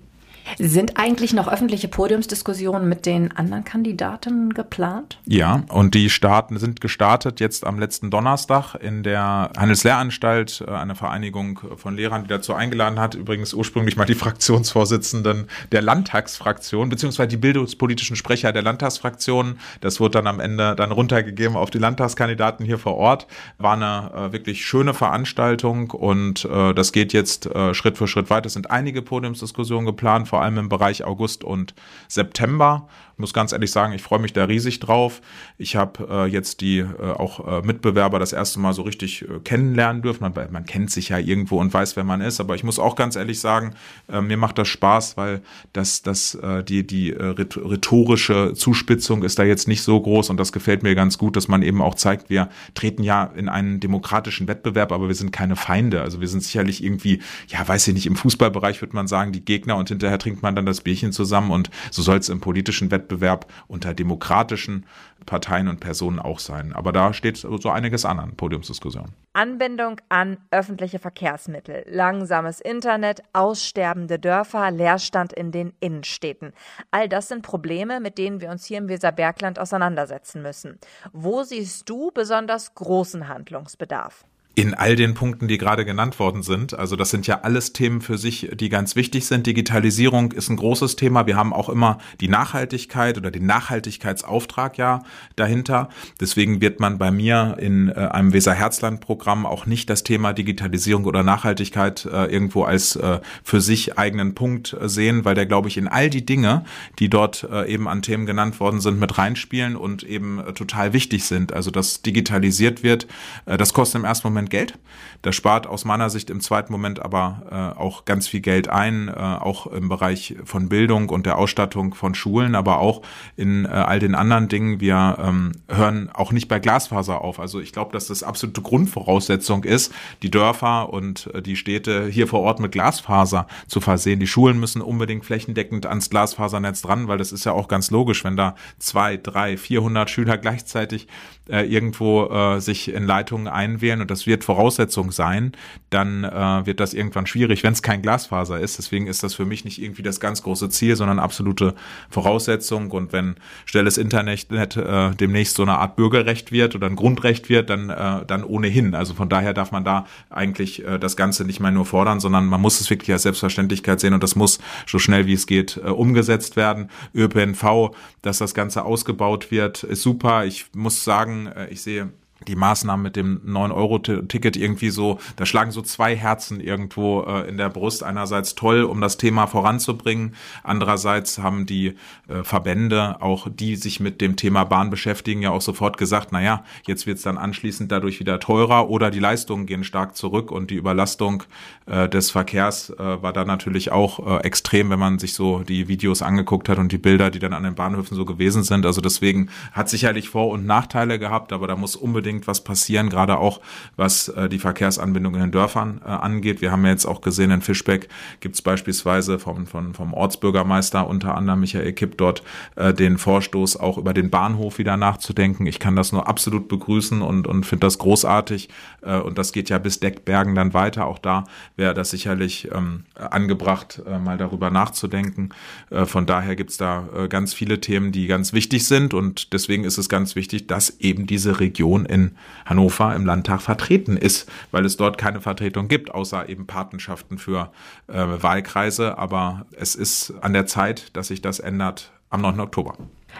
Sind 0.58 0.96
eigentlich 0.96 1.32
noch 1.32 1.48
öffentliche 1.48 1.88
Podiumsdiskussionen 1.88 2.88
mit 2.88 3.06
den 3.06 3.36
anderen 3.36 3.64
Kandidaten 3.64 4.52
geplant? 4.54 5.18
Ja, 5.26 5.62
und 5.68 5.94
die 5.94 6.10
starten, 6.10 6.58
sind 6.58 6.80
gestartet 6.80 7.40
jetzt 7.40 7.66
am 7.66 7.78
letzten 7.78 8.10
Donnerstag 8.10 8.74
in 8.74 9.02
der 9.02 9.50
Handelslehranstalt, 9.56 10.64
äh, 10.66 10.70
eine 10.70 10.94
Vereinigung 10.94 11.60
von 11.76 11.96
Lehrern, 11.96 12.24
die 12.24 12.28
dazu 12.28 12.54
eingeladen 12.54 12.98
hat. 12.98 13.14
Übrigens 13.14 13.54
ursprünglich 13.54 13.96
mal 13.96 14.04
die 14.04 14.14
Fraktionsvorsitzenden 14.14 15.46
der 15.72 15.82
Landtagsfraktion, 15.82 16.88
beziehungsweise 16.88 17.28
die 17.28 17.36
bildungspolitischen 17.36 18.16
Sprecher 18.16 18.52
der 18.52 18.62
Landtagsfraktionen. 18.62 19.58
Das 19.80 20.00
wurde 20.00 20.12
dann 20.12 20.26
am 20.26 20.40
Ende 20.40 20.74
dann 20.76 20.92
runtergegeben 20.92 21.56
auf 21.56 21.70
die 21.70 21.78
Landtagskandidaten 21.78 22.64
hier 22.64 22.78
vor 22.78 22.96
Ort. 22.96 23.26
War 23.58 23.74
eine 23.74 24.28
äh, 24.28 24.32
wirklich 24.32 24.64
schöne 24.64 24.94
Veranstaltung 24.94 25.90
und 25.90 26.44
äh, 26.44 26.74
das 26.74 26.92
geht 26.92 27.12
jetzt 27.12 27.48
Schritt 27.72 27.98
für 27.98 28.06
Schritt 28.06 28.30
weiter. 28.30 28.46
Es 28.46 28.52
sind 28.52 28.70
einige 28.70 29.02
Podiumsdiskussionen 29.02 29.86
geplant, 29.86 30.28
vor 30.28 30.39
allem 30.42 30.58
im 30.58 30.68
Bereich 30.68 31.04
August 31.04 31.44
und 31.44 31.74
September 32.08 32.88
muss 33.20 33.32
ganz 33.32 33.52
ehrlich 33.52 33.70
sagen, 33.70 33.92
ich 33.92 34.02
freue 34.02 34.18
mich 34.18 34.32
da 34.32 34.44
riesig 34.44 34.80
drauf. 34.80 35.20
Ich 35.58 35.76
habe 35.76 36.08
äh, 36.10 36.26
jetzt 36.26 36.60
die 36.60 36.78
äh, 36.78 37.12
auch 37.12 37.46
äh, 37.46 37.64
Mitbewerber 37.64 38.18
das 38.18 38.32
erste 38.32 38.58
Mal 38.58 38.72
so 38.72 38.82
richtig 38.82 39.22
äh, 39.22 39.38
kennenlernen 39.44 40.02
dürfen. 40.02 40.22
Man, 40.22 40.32
man 40.50 40.64
kennt 40.64 40.90
sich 40.90 41.10
ja 41.10 41.18
irgendwo 41.18 41.60
und 41.60 41.72
weiß, 41.72 41.96
wer 41.96 42.04
man 42.04 42.20
ist. 42.20 42.40
Aber 42.40 42.54
ich 42.54 42.64
muss 42.64 42.78
auch 42.78 42.96
ganz 42.96 43.14
ehrlich 43.14 43.38
sagen, 43.38 43.74
äh, 44.10 44.20
mir 44.20 44.36
macht 44.36 44.58
das 44.58 44.68
Spaß, 44.68 45.16
weil 45.16 45.42
das, 45.72 46.02
das, 46.02 46.34
äh, 46.34 46.64
die, 46.64 46.86
die 46.86 47.10
rhetorische 47.10 48.54
Zuspitzung 48.54 49.22
ist 49.22 49.38
da 49.38 49.44
jetzt 49.44 49.68
nicht 49.68 49.82
so 49.82 50.00
groß 50.00 50.30
und 50.30 50.38
das 50.38 50.52
gefällt 50.52 50.82
mir 50.82 50.94
ganz 50.94 51.18
gut, 51.18 51.36
dass 51.36 51.48
man 51.48 51.62
eben 51.62 51.82
auch 51.82 51.94
zeigt, 51.94 52.30
wir 52.30 52.48
treten 52.74 53.02
ja 53.02 53.24
in 53.24 53.48
einen 53.48 53.80
demokratischen 53.80 54.48
Wettbewerb, 54.48 54.92
aber 54.92 55.08
wir 55.08 55.14
sind 55.14 55.32
keine 55.32 55.56
Feinde. 55.56 56.00
Also 56.00 56.20
wir 56.20 56.28
sind 56.28 56.42
sicherlich 56.42 56.82
irgendwie, 56.82 57.20
ja, 57.48 57.66
weiß 57.66 57.88
ich 57.88 57.94
nicht, 57.94 58.06
im 58.06 58.16
Fußballbereich 58.16 58.80
würde 58.80 58.96
man 58.96 59.06
sagen, 59.06 59.32
die 59.32 59.44
Gegner 59.44 59.76
und 59.76 59.88
hinterher 59.88 60.18
trinkt 60.30 60.42
man 60.44 60.54
dann 60.54 60.66
das 60.66 60.82
Bierchen 60.82 61.10
zusammen 61.10 61.50
und 61.50 61.70
so 61.90 62.02
soll 62.02 62.18
es 62.18 62.28
im 62.28 62.40
politischen 62.40 62.92
Wettbewerb 62.92 63.52
unter 63.66 63.94
demokratischen 63.94 64.86
Parteien 65.26 65.66
und 65.66 65.80
Personen 65.80 66.20
auch 66.20 66.38
sein. 66.38 66.72
Aber 66.72 66.92
da 66.92 67.12
steht 67.12 67.36
so 67.36 67.68
einiges 67.68 68.04
an 68.04 68.20
an 68.20 68.36
Podiumsdiskussionen. 68.36 69.12
Anbindung 69.32 70.00
an 70.08 70.38
öffentliche 70.52 71.00
Verkehrsmittel, 71.00 71.84
langsames 71.88 72.60
Internet, 72.60 73.22
aussterbende 73.32 74.20
Dörfer, 74.20 74.70
Leerstand 74.70 75.32
in 75.32 75.50
den 75.50 75.72
Innenstädten. 75.80 76.52
All 76.92 77.08
das 77.08 77.26
sind 77.26 77.42
Probleme, 77.42 77.98
mit 77.98 78.16
denen 78.16 78.40
wir 78.40 78.50
uns 78.50 78.64
hier 78.64 78.78
im 78.78 78.88
Weserbergland 78.88 79.58
auseinandersetzen 79.58 80.42
müssen. 80.42 80.78
Wo 81.12 81.42
siehst 81.42 81.88
du 81.88 82.12
besonders 82.12 82.74
großen 82.76 83.26
Handlungsbedarf? 83.26 84.24
In 84.56 84.74
all 84.74 84.96
den 84.96 85.14
Punkten, 85.14 85.46
die 85.46 85.58
gerade 85.58 85.84
genannt 85.84 86.18
worden 86.18 86.42
sind. 86.42 86.74
Also 86.74 86.96
das 86.96 87.10
sind 87.10 87.26
ja 87.26 87.40
alles 87.42 87.72
Themen 87.72 88.00
für 88.00 88.18
sich, 88.18 88.50
die 88.52 88.68
ganz 88.68 88.96
wichtig 88.96 89.26
sind. 89.26 89.46
Digitalisierung 89.46 90.32
ist 90.32 90.50
ein 90.50 90.56
großes 90.56 90.96
Thema. 90.96 91.26
Wir 91.26 91.36
haben 91.36 91.52
auch 91.52 91.68
immer 91.68 91.98
die 92.20 92.26
Nachhaltigkeit 92.26 93.16
oder 93.16 93.30
den 93.30 93.46
Nachhaltigkeitsauftrag 93.46 94.76
ja 94.76 95.04
dahinter. 95.36 95.88
Deswegen 96.20 96.60
wird 96.60 96.80
man 96.80 96.98
bei 96.98 97.12
mir 97.12 97.58
in 97.60 97.90
äh, 97.90 97.92
einem 97.92 98.32
Weser-Herzland-Programm 98.32 99.46
auch 99.46 99.66
nicht 99.66 99.88
das 99.88 100.02
Thema 100.02 100.32
Digitalisierung 100.32 101.04
oder 101.04 101.22
Nachhaltigkeit 101.22 102.04
äh, 102.06 102.26
irgendwo 102.26 102.64
als 102.64 102.96
äh, 102.96 103.20
für 103.44 103.60
sich 103.60 103.98
eigenen 103.98 104.34
Punkt 104.34 104.76
sehen, 104.82 105.24
weil 105.24 105.36
der, 105.36 105.46
glaube 105.46 105.68
ich, 105.68 105.76
in 105.76 105.86
all 105.86 106.10
die 106.10 106.26
Dinge, 106.26 106.64
die 106.98 107.08
dort 107.08 107.48
eben 107.66 107.88
an 107.88 108.02
Themen 108.02 108.26
genannt 108.26 108.60
worden 108.60 108.80
sind, 108.80 108.98
mit 108.98 109.16
reinspielen 109.16 109.76
und 109.76 110.02
eben 110.02 110.42
total 110.54 110.92
wichtig 110.92 111.24
sind. 111.24 111.52
Also 111.52 111.70
dass 111.70 112.02
digitalisiert 112.02 112.82
wird, 112.82 113.06
das 113.46 113.72
kostet 113.72 114.00
im 114.00 114.04
ersten 114.04 114.28
Moment 114.28 114.39
Moment 114.40 114.50
Geld. 114.50 114.78
Das 115.22 115.36
spart 115.36 115.66
aus 115.66 115.84
meiner 115.84 116.08
Sicht 116.08 116.30
im 116.30 116.40
zweiten 116.40 116.72
Moment 116.72 117.00
aber 117.00 117.74
äh, 117.76 117.78
auch 117.78 118.06
ganz 118.06 118.26
viel 118.26 118.40
Geld 118.40 118.68
ein, 118.68 119.08
äh, 119.08 119.12
auch 119.12 119.66
im 119.66 119.88
Bereich 119.90 120.36
von 120.44 120.68
Bildung 120.70 121.10
und 121.10 121.26
der 121.26 121.36
Ausstattung 121.36 121.94
von 121.94 122.14
Schulen, 122.14 122.54
aber 122.54 122.78
auch 122.78 123.02
in 123.36 123.66
äh, 123.66 123.68
all 123.68 123.98
den 123.98 124.14
anderen 124.14 124.48
Dingen. 124.48 124.80
Wir 124.80 125.18
ähm, 125.20 125.52
hören 125.68 126.08
auch 126.12 126.32
nicht 126.32 126.48
bei 126.48 126.58
Glasfaser 126.58 127.20
auf. 127.20 127.38
Also 127.38 127.60
ich 127.60 127.72
glaube, 127.72 127.92
dass 127.92 128.06
das 128.06 128.22
absolute 128.22 128.62
Grundvoraussetzung 128.62 129.64
ist, 129.64 129.92
die 130.22 130.30
Dörfer 130.30 130.90
und 130.90 131.28
äh, 131.34 131.42
die 131.42 131.56
Städte 131.56 132.06
hier 132.06 132.26
vor 132.26 132.40
Ort 132.40 132.60
mit 132.60 132.72
Glasfaser 132.72 133.46
zu 133.66 133.80
versehen. 133.82 134.20
Die 134.20 134.26
Schulen 134.26 134.58
müssen 134.58 134.80
unbedingt 134.80 135.26
flächendeckend 135.26 135.84
ans 135.84 136.08
Glasfasernetz 136.08 136.80
dran, 136.80 137.08
weil 137.08 137.18
das 137.18 137.32
ist 137.32 137.44
ja 137.44 137.52
auch 137.52 137.68
ganz 137.68 137.90
logisch, 137.90 138.24
wenn 138.24 138.38
da 138.38 138.54
zwei, 138.78 139.18
drei, 139.18 139.58
vierhundert 139.58 140.08
Schüler 140.08 140.38
gleichzeitig 140.38 141.08
äh, 141.50 141.66
irgendwo 141.66 142.26
äh, 142.26 142.60
sich 142.60 142.92
in 142.92 143.04
Leitungen 143.04 143.48
einwählen 143.48 144.00
und 144.00 144.10
das 144.10 144.26
wird 144.30 144.44
Voraussetzung 144.44 145.10
sein, 145.10 145.52
dann 145.90 146.22
äh, 146.24 146.64
wird 146.64 146.78
das 146.78 146.94
irgendwann 146.94 147.26
schwierig, 147.26 147.64
wenn 147.64 147.72
es 147.72 147.82
kein 147.82 148.00
Glasfaser 148.00 148.60
ist. 148.60 148.78
Deswegen 148.78 149.08
ist 149.08 149.24
das 149.24 149.34
für 149.34 149.44
mich 149.44 149.64
nicht 149.64 149.82
irgendwie 149.82 150.02
das 150.02 150.20
ganz 150.20 150.42
große 150.42 150.68
Ziel, 150.70 150.94
sondern 150.94 151.18
absolute 151.18 151.74
Voraussetzung. 152.08 152.92
Und 152.92 153.12
wenn 153.12 153.34
schnelles 153.66 153.98
Internet 153.98 154.50
äh, 154.76 155.10
demnächst 155.16 155.56
so 155.56 155.62
eine 155.62 155.78
Art 155.78 155.96
Bürgerrecht 155.96 156.52
wird 156.52 156.76
oder 156.76 156.86
ein 156.86 156.94
Grundrecht 156.94 157.48
wird, 157.48 157.68
dann, 157.70 157.90
äh, 157.90 158.24
dann 158.24 158.44
ohnehin. 158.44 158.94
Also 158.94 159.14
von 159.14 159.28
daher 159.28 159.52
darf 159.52 159.72
man 159.72 159.84
da 159.84 160.06
eigentlich 160.30 160.86
äh, 160.86 160.98
das 160.98 161.16
Ganze 161.16 161.44
nicht 161.44 161.58
mehr 161.58 161.72
nur 161.72 161.86
fordern, 161.86 162.20
sondern 162.20 162.46
man 162.46 162.60
muss 162.60 162.80
es 162.80 162.88
wirklich 162.88 163.12
als 163.12 163.24
Selbstverständlichkeit 163.24 163.98
sehen 163.98 164.14
und 164.14 164.22
das 164.22 164.36
muss 164.36 164.60
so 164.86 165.00
schnell 165.00 165.26
wie 165.26 165.34
es 165.34 165.46
geht 165.46 165.76
äh, 165.84 165.88
umgesetzt 165.88 166.54
werden. 166.54 166.88
ÖPNV, 167.14 167.90
dass 168.22 168.38
das 168.38 168.54
Ganze 168.54 168.84
ausgebaut 168.84 169.50
wird, 169.50 169.82
ist 169.82 170.02
super. 170.02 170.44
Ich 170.44 170.66
muss 170.72 171.02
sagen, 171.02 171.48
äh, 171.48 171.66
ich 171.68 171.82
sehe 171.82 172.10
die 172.46 172.56
Maßnahmen 172.56 173.02
mit 173.02 173.16
dem 173.16 173.40
9-Euro-Ticket 173.46 174.56
irgendwie 174.56 174.90
so, 174.90 175.18
da 175.36 175.46
schlagen 175.46 175.70
so 175.70 175.82
zwei 175.82 176.16
Herzen 176.16 176.60
irgendwo 176.60 177.22
äh, 177.22 177.48
in 177.48 177.58
der 177.58 177.68
Brust. 177.68 178.02
Einerseits 178.02 178.54
toll, 178.54 178.82
um 178.82 179.00
das 179.00 179.16
Thema 179.16 179.46
voranzubringen. 179.46 180.34
Andererseits 180.62 181.38
haben 181.38 181.66
die 181.66 181.96
äh, 182.28 182.42
Verbände, 182.42 183.20
auch 183.20 183.48
die 183.50 183.76
sich 183.76 184.00
mit 184.00 184.20
dem 184.20 184.36
Thema 184.36 184.64
Bahn 184.64 184.90
beschäftigen, 184.90 185.42
ja 185.42 185.50
auch 185.50 185.60
sofort 185.60 185.98
gesagt, 185.98 186.28
na 186.32 186.40
ja, 186.42 186.64
jetzt 186.86 187.06
wird's 187.06 187.22
dann 187.22 187.38
anschließend 187.38 187.92
dadurch 187.92 188.20
wieder 188.20 188.40
teurer 188.40 188.88
oder 188.88 189.10
die 189.10 189.20
Leistungen 189.20 189.66
gehen 189.66 189.84
stark 189.84 190.16
zurück 190.16 190.50
und 190.50 190.70
die 190.70 190.76
Überlastung 190.76 191.42
äh, 191.86 192.08
des 192.08 192.30
Verkehrs 192.30 192.90
äh, 192.90 193.22
war 193.22 193.32
da 193.32 193.44
natürlich 193.44 193.92
auch 193.92 194.26
äh, 194.26 194.44
extrem, 194.44 194.90
wenn 194.90 194.98
man 194.98 195.18
sich 195.18 195.34
so 195.34 195.60
die 195.60 195.88
Videos 195.88 196.22
angeguckt 196.22 196.68
hat 196.68 196.78
und 196.78 196.92
die 196.92 196.98
Bilder, 196.98 197.30
die 197.30 197.38
dann 197.38 197.52
an 197.52 197.64
den 197.64 197.74
Bahnhöfen 197.74 198.16
so 198.16 198.24
gewesen 198.24 198.62
sind. 198.62 198.86
Also 198.86 199.00
deswegen 199.00 199.50
hat 199.72 199.88
sicherlich 199.88 200.28
Vor- 200.28 200.50
und 200.50 200.66
Nachteile 200.66 201.18
gehabt, 201.18 201.52
aber 201.52 201.66
da 201.66 201.76
muss 201.76 201.96
unbedingt 201.96 202.29
unbedingt 202.30 202.46
was 202.46 202.62
passieren, 202.62 203.10
gerade 203.10 203.38
auch 203.38 203.60
was 203.96 204.28
äh, 204.28 204.48
die 204.48 204.58
Verkehrsanbindung 204.58 205.34
in 205.34 205.40
den 205.40 205.50
Dörfern 205.50 206.00
äh, 206.04 206.08
angeht. 206.08 206.60
Wir 206.60 206.70
haben 206.70 206.84
ja 206.84 206.90
jetzt 206.92 207.06
auch 207.06 207.20
gesehen, 207.20 207.50
in 207.50 207.60
Fischbeck 207.60 208.08
gibt 208.38 208.54
es 208.54 208.62
beispielsweise 208.62 209.38
vom, 209.38 209.66
vom, 209.66 209.94
vom 209.94 210.14
Ortsbürgermeister 210.14 211.08
unter 211.08 211.34
anderem 211.34 211.60
Michael 211.60 211.92
Kipp 211.92 212.16
dort 212.16 212.42
äh, 212.76 212.94
den 212.94 213.18
Vorstoß, 213.18 213.78
auch 213.78 213.98
über 213.98 214.14
den 214.14 214.30
Bahnhof 214.30 214.78
wieder 214.78 214.96
nachzudenken. 214.96 215.66
Ich 215.66 215.80
kann 215.80 215.96
das 215.96 216.12
nur 216.12 216.28
absolut 216.28 216.68
begrüßen 216.68 217.20
und, 217.20 217.46
und 217.46 217.66
finde 217.66 217.86
das 217.86 217.98
großartig. 217.98 218.68
Äh, 219.02 219.18
und 219.18 219.36
das 219.36 219.52
geht 219.52 219.68
ja 219.68 219.78
bis 219.78 219.98
Deckbergen 219.98 220.54
dann 220.54 220.72
weiter. 220.72 221.06
Auch 221.06 221.18
da 221.18 221.44
wäre 221.76 221.94
das 221.94 222.10
sicherlich 222.10 222.68
ähm, 222.72 223.04
angebracht, 223.14 224.02
äh, 224.06 224.18
mal 224.18 224.38
darüber 224.38 224.70
nachzudenken. 224.70 225.50
Äh, 225.90 226.06
von 226.06 226.26
daher 226.26 226.54
gibt 226.54 226.70
es 226.70 226.76
da 226.76 227.08
äh, 227.16 227.28
ganz 227.28 227.54
viele 227.54 227.80
Themen, 227.80 228.12
die 228.12 228.28
ganz 228.28 228.52
wichtig 228.52 228.86
sind. 228.86 229.14
Und 229.14 229.52
deswegen 229.52 229.84
ist 229.84 229.98
es 229.98 230.08
ganz 230.08 230.36
wichtig, 230.36 230.68
dass 230.68 231.00
eben 231.00 231.26
diese 231.26 231.58
Region 231.58 232.06
in 232.06 232.19
in 232.20 232.36
Hannover 232.66 233.14
im 233.14 233.24
Landtag 233.26 233.60
vertreten 233.62 234.16
ist, 234.16 234.50
weil 234.70 234.84
es 234.84 234.96
dort 234.96 235.18
keine 235.18 235.40
Vertretung 235.40 235.88
gibt, 235.88 236.12
außer 236.12 236.48
eben 236.48 236.66
Patenschaften 236.66 237.38
für 237.38 237.72
äh, 238.08 238.14
Wahlkreise. 238.14 239.18
Aber 239.18 239.66
es 239.72 239.94
ist 239.94 240.34
an 240.40 240.52
der 240.52 240.66
Zeit, 240.66 241.16
dass 241.16 241.28
sich 241.28 241.42
das 241.42 241.58
ändert 241.58 242.12
am 242.28 242.42
9. 242.42 242.60
Oktober. 242.60 242.96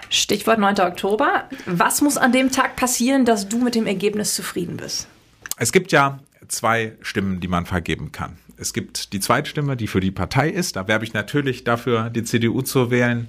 Stichwort 0.09 0.59
9. 0.59 0.81
Oktober. 0.81 1.45
Was 1.66 2.01
muss 2.01 2.16
an 2.16 2.33
dem 2.33 2.51
Tag 2.51 2.77
passieren, 2.77 3.25
dass 3.25 3.49
du 3.49 3.59
mit 3.59 3.75
dem 3.75 3.87
Ergebnis 3.87 4.35
zufrieden 4.35 4.77
bist? 4.77 5.09
Es 5.57 5.73
gibt 5.73 5.93
ja 5.93 6.21
zwei 6.49 6.97
Stimmen, 7.03 7.40
die 7.40 7.49
man 7.49 7.66
vergeben 7.66 8.12
kann. 8.12 8.38
Es 8.57 8.75
gibt 8.75 9.14
die 9.14 9.21
Zweitstimme, 9.21 9.75
die 9.75 9.87
für 9.87 10.01
die 10.01 10.11
Partei 10.11 10.51
ist. 10.51 10.77
Da 10.77 10.87
werbe 10.87 11.05
ich 11.05 11.14
natürlich 11.14 11.64
dafür, 11.64 12.11
die 12.11 12.25
CDU 12.25 12.61
zu 12.61 12.90
wählen. 12.90 13.29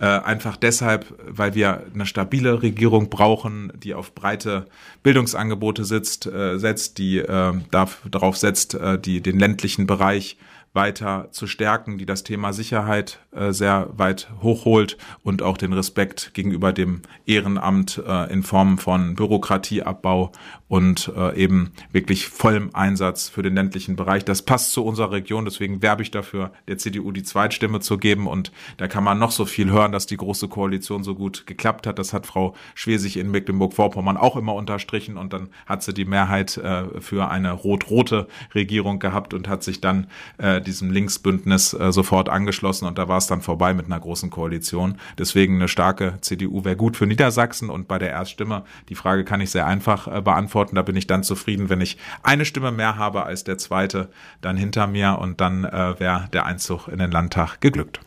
Äh, 0.00 0.06
einfach 0.06 0.56
deshalb, 0.56 1.04
weil 1.26 1.54
wir 1.54 1.82
eine 1.92 2.06
stabile 2.06 2.62
Regierung 2.62 3.10
brauchen, 3.10 3.70
die 3.76 3.92
auf 3.92 4.14
breite 4.14 4.66
Bildungsangebote 5.02 5.84
sitzt, 5.84 6.24
äh, 6.24 6.56
setzt, 6.58 6.96
die 6.96 7.18
äh, 7.18 7.52
darauf 7.70 8.38
setzt, 8.38 8.72
äh, 8.72 8.98
die 8.98 9.20
den 9.20 9.38
ländlichen 9.38 9.86
Bereich 9.86 10.38
weiter 10.72 11.28
zu 11.32 11.48
stärken, 11.48 11.98
die 11.98 12.06
das 12.06 12.22
Thema 12.22 12.52
Sicherheit 12.52 13.18
äh, 13.32 13.52
sehr 13.52 13.88
weit 13.96 14.28
hochholt 14.40 14.96
und 15.24 15.42
auch 15.42 15.56
den 15.56 15.72
Respekt 15.72 16.32
gegenüber 16.32 16.72
dem 16.72 17.02
Ehrenamt 17.26 18.00
äh, 18.06 18.32
in 18.32 18.44
Form 18.44 18.78
von 18.78 19.16
Bürokratieabbau 19.16 20.30
und 20.68 21.12
äh, 21.16 21.36
eben 21.36 21.72
wirklich 21.90 22.28
vollem 22.28 22.70
Einsatz 22.72 23.28
für 23.28 23.42
den 23.42 23.56
ländlichen 23.56 23.96
Bereich. 23.96 24.24
Das 24.24 24.42
passt 24.42 24.70
zu 24.70 24.84
unserer 24.84 25.10
Region, 25.10 25.44
deswegen 25.44 25.82
werbe 25.82 26.02
ich 26.02 26.12
dafür, 26.12 26.52
der 26.68 26.78
CDU 26.78 27.10
die 27.10 27.24
Zweitstimme 27.24 27.80
zu 27.80 27.98
geben 27.98 28.28
und 28.28 28.52
da 28.76 28.86
kann 28.86 29.02
man 29.02 29.18
noch 29.18 29.32
so 29.32 29.46
viel 29.46 29.72
hören, 29.72 29.90
dass 29.90 30.06
die 30.06 30.16
große 30.16 30.46
Koalition 30.46 31.02
so 31.02 31.16
gut 31.16 31.48
geklappt 31.48 31.88
hat. 31.88 31.98
Das 31.98 32.12
hat 32.12 32.26
Frau 32.26 32.54
Schwesig 32.76 33.16
in 33.16 33.32
Mecklenburg-Vorpommern 33.32 34.16
auch 34.16 34.36
immer 34.36 34.54
unterstrichen 34.54 35.16
und 35.16 35.32
dann 35.32 35.48
hat 35.66 35.82
sie 35.82 35.92
die 35.92 36.04
Mehrheit 36.04 36.56
äh, 36.58 37.00
für 37.00 37.28
eine 37.28 37.50
rot-rote 37.50 38.28
Regierung 38.54 39.00
gehabt 39.00 39.34
und 39.34 39.48
hat 39.48 39.64
sich 39.64 39.80
dann 39.80 40.06
äh, 40.38 40.59
diesem 40.60 40.90
Linksbündnis 40.90 41.74
äh, 41.74 41.92
sofort 41.92 42.28
angeschlossen 42.28 42.86
und 42.86 42.98
da 42.98 43.08
war 43.08 43.18
es 43.18 43.26
dann 43.26 43.40
vorbei 43.40 43.74
mit 43.74 43.86
einer 43.86 44.00
großen 44.00 44.30
Koalition. 44.30 44.96
Deswegen 45.18 45.56
eine 45.56 45.68
starke 45.68 46.18
CDU 46.20 46.64
wäre 46.64 46.76
gut 46.76 46.96
für 46.96 47.06
Niedersachsen 47.06 47.70
und 47.70 47.88
bei 47.88 47.98
der 47.98 48.10
Erststimme, 48.10 48.64
die 48.88 48.94
Frage 48.94 49.24
kann 49.24 49.40
ich 49.40 49.50
sehr 49.50 49.66
einfach 49.66 50.06
äh, 50.06 50.20
beantworten. 50.20 50.76
Da 50.76 50.82
bin 50.82 50.96
ich 50.96 51.06
dann 51.06 51.22
zufrieden, 51.22 51.68
wenn 51.68 51.80
ich 51.80 51.98
eine 52.22 52.44
Stimme 52.44 52.72
mehr 52.72 52.96
habe 52.96 53.24
als 53.24 53.44
der 53.44 53.58
zweite 53.58 54.10
dann 54.40 54.56
hinter 54.56 54.86
mir 54.86 55.18
und 55.20 55.40
dann 55.40 55.64
äh, 55.64 55.98
wäre 55.98 56.28
der 56.32 56.46
Einzug 56.46 56.88
in 56.88 56.98
den 56.98 57.10
Landtag 57.10 57.60
geglückt. 57.60 58.00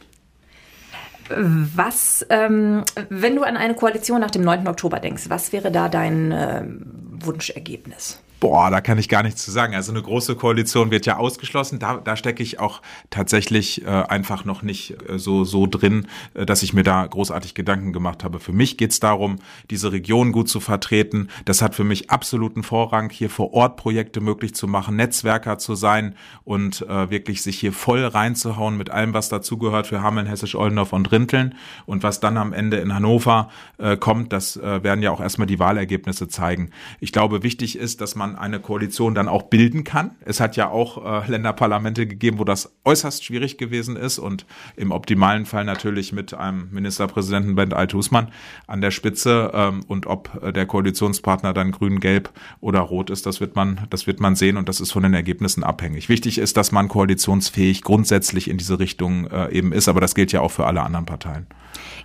Was, 1.29 2.25
ähm, 2.29 2.83
wenn 3.09 3.35
du 3.35 3.43
an 3.43 3.57
eine 3.57 3.75
Koalition 3.75 4.19
nach 4.19 4.31
dem 4.31 4.43
9. 4.43 4.67
Oktober 4.67 4.99
denkst, 4.99 5.29
was 5.29 5.53
wäre 5.53 5.71
da 5.71 5.89
dein 5.89 6.31
äh, 6.31 6.63
Wunschergebnis? 6.65 8.22
Boah, 8.43 8.69
da 8.69 8.81
kann 8.81 8.97
ich 8.97 9.07
gar 9.07 9.23
nichts 9.23 9.45
zu 9.45 9.51
sagen. 9.51 9.73
Also 9.73 9.93
eine 9.93 10.01
große 10.01 10.35
Koalition 10.35 10.91
wird 10.91 11.05
ja 11.05 11.15
ausgeschlossen. 11.15 11.79
Da, 11.79 12.01
da 12.03 12.17
stecke 12.17 12.43
ich 12.43 12.59
auch 12.59 12.81
tatsächlich 13.09 13.85
äh, 13.85 13.87
einfach 13.87 14.43
noch 14.43 14.63
nicht 14.63 14.97
äh, 15.07 15.17
so, 15.17 15.45
so 15.45 15.65
drin, 15.65 16.07
äh, 16.33 16.45
dass 16.45 16.61
ich 16.61 16.73
mir 16.73 16.83
da 16.83 17.07
großartig 17.07 17.55
Gedanken 17.55 17.93
gemacht 17.93 18.21
habe. 18.21 18.41
Für 18.41 18.51
mich 18.51 18.75
geht's 18.75 18.99
darum, 18.99 19.37
diese 19.69 19.93
Region 19.93 20.33
gut 20.33 20.49
zu 20.49 20.59
vertreten. 20.59 21.29
Das 21.45 21.61
hat 21.61 21.73
für 21.73 21.85
mich 21.85 22.09
absoluten 22.09 22.63
Vorrang, 22.63 23.09
hier 23.11 23.29
vor 23.29 23.53
Ort 23.53 23.77
Projekte 23.77 24.19
möglich 24.19 24.53
zu 24.53 24.67
machen, 24.67 24.97
Netzwerker 24.97 25.57
zu 25.57 25.75
sein 25.75 26.13
und 26.43 26.81
äh, 26.81 27.09
wirklich 27.09 27.43
sich 27.43 27.57
hier 27.57 27.71
voll 27.71 28.03
reinzuhauen 28.03 28.75
mit 28.75 28.89
allem, 28.89 29.13
was 29.13 29.29
dazugehört 29.29 29.87
für 29.87 30.01
Hameln, 30.01 30.27
Hessisch, 30.27 30.55
Oldendorf 30.55 30.91
und 30.91 31.09
Rinteln. 31.13 31.55
Und 31.85 32.03
was 32.03 32.19
dann 32.19 32.35
am 32.35 32.51
Ende 32.51 32.75
in 32.75 32.93
Hannover 32.93 33.49
äh, 33.77 33.95
kommt, 33.95 34.33
das 34.33 34.57
äh, 34.57 34.83
werden 34.83 35.01
ja 35.01 35.11
auch 35.11 35.21
erstmal 35.21 35.47
die 35.47 35.59
Wahlergebnisse 35.59 36.27
zeigen. 36.27 36.71
Ich 36.99 37.13
glaube, 37.13 37.41
wichtig 37.41 37.77
ist, 37.77 38.01
dass 38.01 38.15
man 38.15 38.32
eine 38.35 38.59
Koalition 38.59 39.15
dann 39.15 39.27
auch 39.27 39.43
bilden 39.43 39.83
kann. 39.83 40.11
Es 40.25 40.39
hat 40.39 40.55
ja 40.55 40.69
auch 40.69 41.23
äh, 41.23 41.29
Länderparlamente 41.29 42.07
gegeben, 42.07 42.39
wo 42.39 42.43
das 42.43 42.73
äußerst 42.85 43.23
schwierig 43.23 43.57
gewesen 43.57 43.95
ist 43.95 44.19
und 44.19 44.45
im 44.75 44.91
optimalen 44.91 45.45
Fall 45.45 45.65
natürlich 45.65 46.13
mit 46.13 46.33
einem 46.33 46.69
Ministerpräsidenten 46.71 47.55
Bent 47.55 47.73
Althusmann 47.73 48.29
an 48.67 48.81
der 48.81 48.91
Spitze 48.91 49.51
ähm, 49.53 49.81
und 49.87 50.07
ob 50.07 50.41
äh, 50.41 50.53
der 50.53 50.65
Koalitionspartner 50.65 51.53
dann 51.53 51.71
grün, 51.71 51.99
gelb 51.99 52.31
oder 52.59 52.79
rot 52.79 53.09
ist, 53.09 53.25
das 53.25 53.39
wird 53.39 53.55
man, 53.55 53.81
das 53.89 54.07
wird 54.07 54.19
man 54.19 54.35
sehen 54.35 54.57
und 54.57 54.69
das 54.69 54.81
ist 54.81 54.91
von 54.91 55.03
den 55.03 55.13
Ergebnissen 55.13 55.63
abhängig. 55.63 56.09
Wichtig 56.09 56.37
ist, 56.37 56.57
dass 56.57 56.71
man 56.71 56.87
koalitionsfähig 56.87 57.81
grundsätzlich 57.83 58.49
in 58.49 58.57
diese 58.57 58.79
Richtung 58.79 59.27
äh, 59.27 59.51
eben 59.51 59.73
ist, 59.73 59.87
aber 59.87 60.01
das 60.01 60.15
gilt 60.15 60.31
ja 60.31 60.41
auch 60.41 60.51
für 60.51 60.65
alle 60.65 60.81
anderen 60.81 61.05
Parteien. 61.05 61.47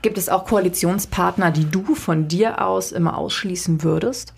Gibt 0.02 0.18
es 0.18 0.28
auch 0.28 0.44
Koalitionspartner, 0.44 1.50
die 1.50 1.64
du 1.64 1.94
von 1.94 2.28
dir 2.28 2.64
aus 2.64 2.92
immer 2.92 3.16
ausschließen 3.16 3.82
würdest? 3.82 4.34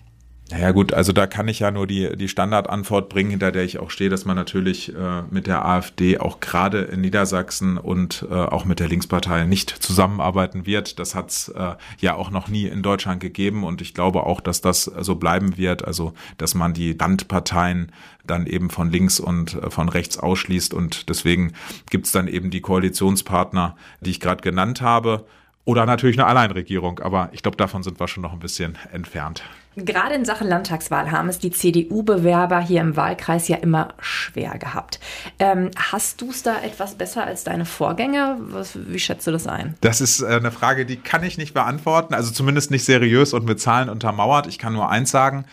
Naja 0.51 0.71
gut, 0.71 0.93
also 0.93 1.13
da 1.13 1.27
kann 1.27 1.47
ich 1.47 1.59
ja 1.59 1.71
nur 1.71 1.87
die, 1.87 2.17
die 2.17 2.27
Standardantwort 2.27 3.07
bringen, 3.07 3.29
hinter 3.29 3.53
der 3.53 3.63
ich 3.63 3.79
auch 3.79 3.89
stehe, 3.89 4.09
dass 4.09 4.25
man 4.25 4.35
natürlich 4.35 4.93
äh, 4.93 5.21
mit 5.29 5.47
der 5.47 5.65
AfD 5.65 6.19
auch 6.19 6.41
gerade 6.41 6.81
in 6.81 6.99
Niedersachsen 6.99 7.77
und 7.77 8.25
äh, 8.29 8.33
auch 8.33 8.65
mit 8.65 8.81
der 8.81 8.89
Linkspartei 8.89 9.45
nicht 9.45 9.69
zusammenarbeiten 9.69 10.65
wird. 10.65 10.99
Das 10.99 11.15
hat 11.15 11.29
es 11.29 11.47
äh, 11.47 11.75
ja 11.99 12.15
auch 12.15 12.31
noch 12.31 12.49
nie 12.49 12.65
in 12.65 12.83
Deutschland 12.83 13.21
gegeben 13.21 13.63
und 13.63 13.81
ich 13.81 13.93
glaube 13.93 14.23
auch, 14.23 14.41
dass 14.41 14.59
das 14.59 14.83
so 14.83 15.15
bleiben 15.15 15.57
wird. 15.57 15.85
Also 15.85 16.13
dass 16.37 16.53
man 16.53 16.73
die 16.73 16.97
Randparteien 16.99 17.93
dann 18.27 18.45
eben 18.45 18.69
von 18.69 18.91
links 18.91 19.21
und 19.21 19.53
äh, 19.53 19.69
von 19.69 19.87
rechts 19.87 20.17
ausschließt 20.17 20.73
und 20.73 21.07
deswegen 21.07 21.53
gibt's 21.89 22.11
dann 22.11 22.27
eben 22.27 22.49
die 22.49 22.61
Koalitionspartner, 22.61 23.77
die 24.01 24.09
ich 24.09 24.19
gerade 24.19 24.41
genannt 24.41 24.81
habe. 24.81 25.25
Oder 25.63 25.85
natürlich 25.85 26.19
eine 26.19 26.27
Alleinregierung, 26.27 26.99
aber 26.99 27.29
ich 27.31 27.41
glaube, 27.41 27.55
davon 27.55 27.83
sind 27.83 27.99
wir 27.99 28.07
schon 28.07 28.23
noch 28.23 28.33
ein 28.33 28.39
bisschen 28.39 28.77
entfernt. 28.91 29.43
Gerade 29.77 30.15
in 30.15 30.25
Sachen 30.25 30.47
Landtagswahl 30.47 31.11
haben 31.11 31.29
es 31.29 31.39
die 31.39 31.51
CDU-Bewerber 31.51 32.59
hier 32.59 32.81
im 32.81 32.97
Wahlkreis 32.97 33.47
ja 33.47 33.55
immer 33.55 33.93
schwer 34.01 34.57
gehabt. 34.57 34.99
Ähm, 35.39 35.71
hast 35.77 36.19
du 36.19 36.29
es 36.29 36.43
da 36.43 36.61
etwas 36.61 36.95
besser 36.95 37.23
als 37.25 37.45
deine 37.45 37.63
Vorgänger? 37.63 38.37
Was, 38.39 38.77
wie 38.87 38.99
schätzt 38.99 39.27
du 39.27 39.31
das 39.31 39.47
ein? 39.47 39.75
Das 39.79 40.01
ist 40.01 40.21
äh, 40.21 40.27
eine 40.27 40.51
Frage, 40.51 40.85
die 40.85 40.97
kann 40.97 41.23
ich 41.23 41.37
nicht 41.37 41.53
beantworten, 41.53 42.13
also 42.13 42.31
zumindest 42.31 42.69
nicht 42.69 42.83
seriös 42.83 43.33
und 43.33 43.45
mit 43.45 43.61
Zahlen 43.61 43.87
untermauert. 43.87 44.45
Ich 44.47 44.59
kann 44.59 44.73
nur 44.73 44.89
eins 44.89 45.09
sagen. 45.09 45.45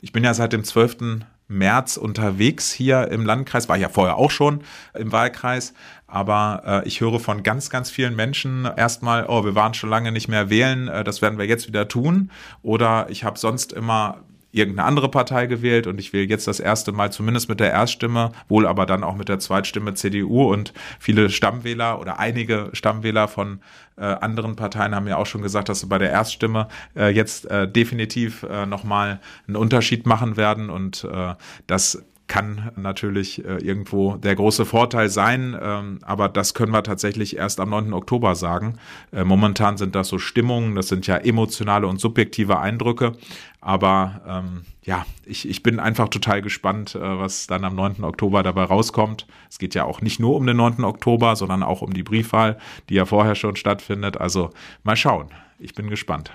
Ich 0.00 0.12
bin 0.12 0.22
ja 0.22 0.34
seit 0.34 0.52
dem 0.52 0.62
12. 0.62 1.24
März 1.48 1.96
unterwegs 1.96 2.72
hier 2.72 3.08
im 3.08 3.26
Landkreis, 3.26 3.68
war 3.68 3.76
ich 3.76 3.82
ja 3.82 3.88
vorher 3.88 4.16
auch 4.16 4.30
schon 4.30 4.62
im 4.94 5.12
Wahlkreis, 5.12 5.74
aber 6.14 6.62
äh, 6.84 6.88
ich 6.88 7.00
höre 7.00 7.18
von 7.18 7.42
ganz, 7.42 7.70
ganz 7.70 7.90
vielen 7.90 8.14
Menschen 8.14 8.68
erstmal, 8.76 9.26
oh, 9.26 9.44
wir 9.44 9.56
waren 9.56 9.74
schon 9.74 9.90
lange 9.90 10.12
nicht 10.12 10.28
mehr 10.28 10.48
wählen, 10.48 10.86
äh, 10.86 11.02
das 11.02 11.22
werden 11.22 11.38
wir 11.38 11.46
jetzt 11.46 11.66
wieder 11.66 11.88
tun. 11.88 12.30
Oder 12.62 13.06
ich 13.10 13.24
habe 13.24 13.36
sonst 13.36 13.72
immer 13.72 14.18
irgendeine 14.52 14.86
andere 14.86 15.08
Partei 15.08 15.46
gewählt 15.46 15.88
und 15.88 15.98
ich 15.98 16.12
wähle 16.12 16.28
jetzt 16.28 16.46
das 16.46 16.60
erste 16.60 16.92
Mal 16.92 17.10
zumindest 17.10 17.48
mit 17.48 17.58
der 17.58 17.72
Erststimme, 17.72 18.30
wohl 18.48 18.64
aber 18.68 18.86
dann 18.86 19.02
auch 19.02 19.16
mit 19.16 19.28
der 19.28 19.40
Zweitstimme 19.40 19.94
CDU 19.94 20.52
und 20.52 20.72
viele 21.00 21.30
Stammwähler 21.30 22.00
oder 22.00 22.20
einige 22.20 22.70
Stammwähler 22.74 23.26
von 23.26 23.58
äh, 23.96 24.04
anderen 24.04 24.54
Parteien 24.54 24.94
haben 24.94 25.08
ja 25.08 25.16
auch 25.16 25.26
schon 25.26 25.42
gesagt, 25.42 25.68
dass 25.68 25.80
sie 25.80 25.86
bei 25.86 25.98
der 25.98 26.10
Erststimme 26.10 26.68
äh, 26.96 27.08
jetzt 27.08 27.50
äh, 27.50 27.66
definitiv 27.66 28.44
äh, 28.44 28.66
nochmal 28.66 29.18
einen 29.48 29.56
Unterschied 29.56 30.06
machen 30.06 30.36
werden 30.36 30.70
und 30.70 31.02
äh, 31.12 31.34
das 31.66 32.04
kann 32.34 32.72
natürlich 32.74 33.44
äh, 33.44 33.58
irgendwo 33.58 34.16
der 34.16 34.34
große 34.34 34.64
Vorteil 34.64 35.08
sein, 35.08 35.56
ähm, 35.62 36.00
aber 36.02 36.28
das 36.28 36.52
können 36.52 36.72
wir 36.72 36.82
tatsächlich 36.82 37.36
erst 37.36 37.60
am 37.60 37.70
9. 37.70 37.92
Oktober 37.92 38.34
sagen. 38.34 38.74
Äh, 39.12 39.22
momentan 39.22 39.76
sind 39.76 39.94
das 39.94 40.08
so 40.08 40.18
Stimmungen, 40.18 40.74
das 40.74 40.88
sind 40.88 41.06
ja 41.06 41.16
emotionale 41.16 41.86
und 41.86 42.00
subjektive 42.00 42.58
Eindrücke, 42.58 43.12
aber 43.60 44.20
ähm, 44.26 44.62
ja, 44.82 45.06
ich, 45.24 45.48
ich 45.48 45.62
bin 45.62 45.78
einfach 45.78 46.08
total 46.08 46.42
gespannt, 46.42 46.96
äh, 46.96 47.00
was 47.00 47.46
dann 47.46 47.64
am 47.64 47.76
9. 47.76 48.02
Oktober 48.02 48.42
dabei 48.42 48.64
rauskommt. 48.64 49.28
Es 49.48 49.60
geht 49.60 49.76
ja 49.76 49.84
auch 49.84 50.00
nicht 50.00 50.18
nur 50.18 50.34
um 50.34 50.44
den 50.44 50.56
9. 50.56 50.82
Oktober, 50.82 51.36
sondern 51.36 51.62
auch 51.62 51.82
um 51.82 51.94
die 51.94 52.02
Briefwahl, 52.02 52.58
die 52.88 52.94
ja 52.94 53.04
vorher 53.04 53.36
schon 53.36 53.54
stattfindet. 53.54 54.16
Also 54.20 54.50
mal 54.82 54.96
schauen. 54.96 55.28
Ich 55.60 55.74
bin 55.74 55.88
gespannt. 55.88 56.32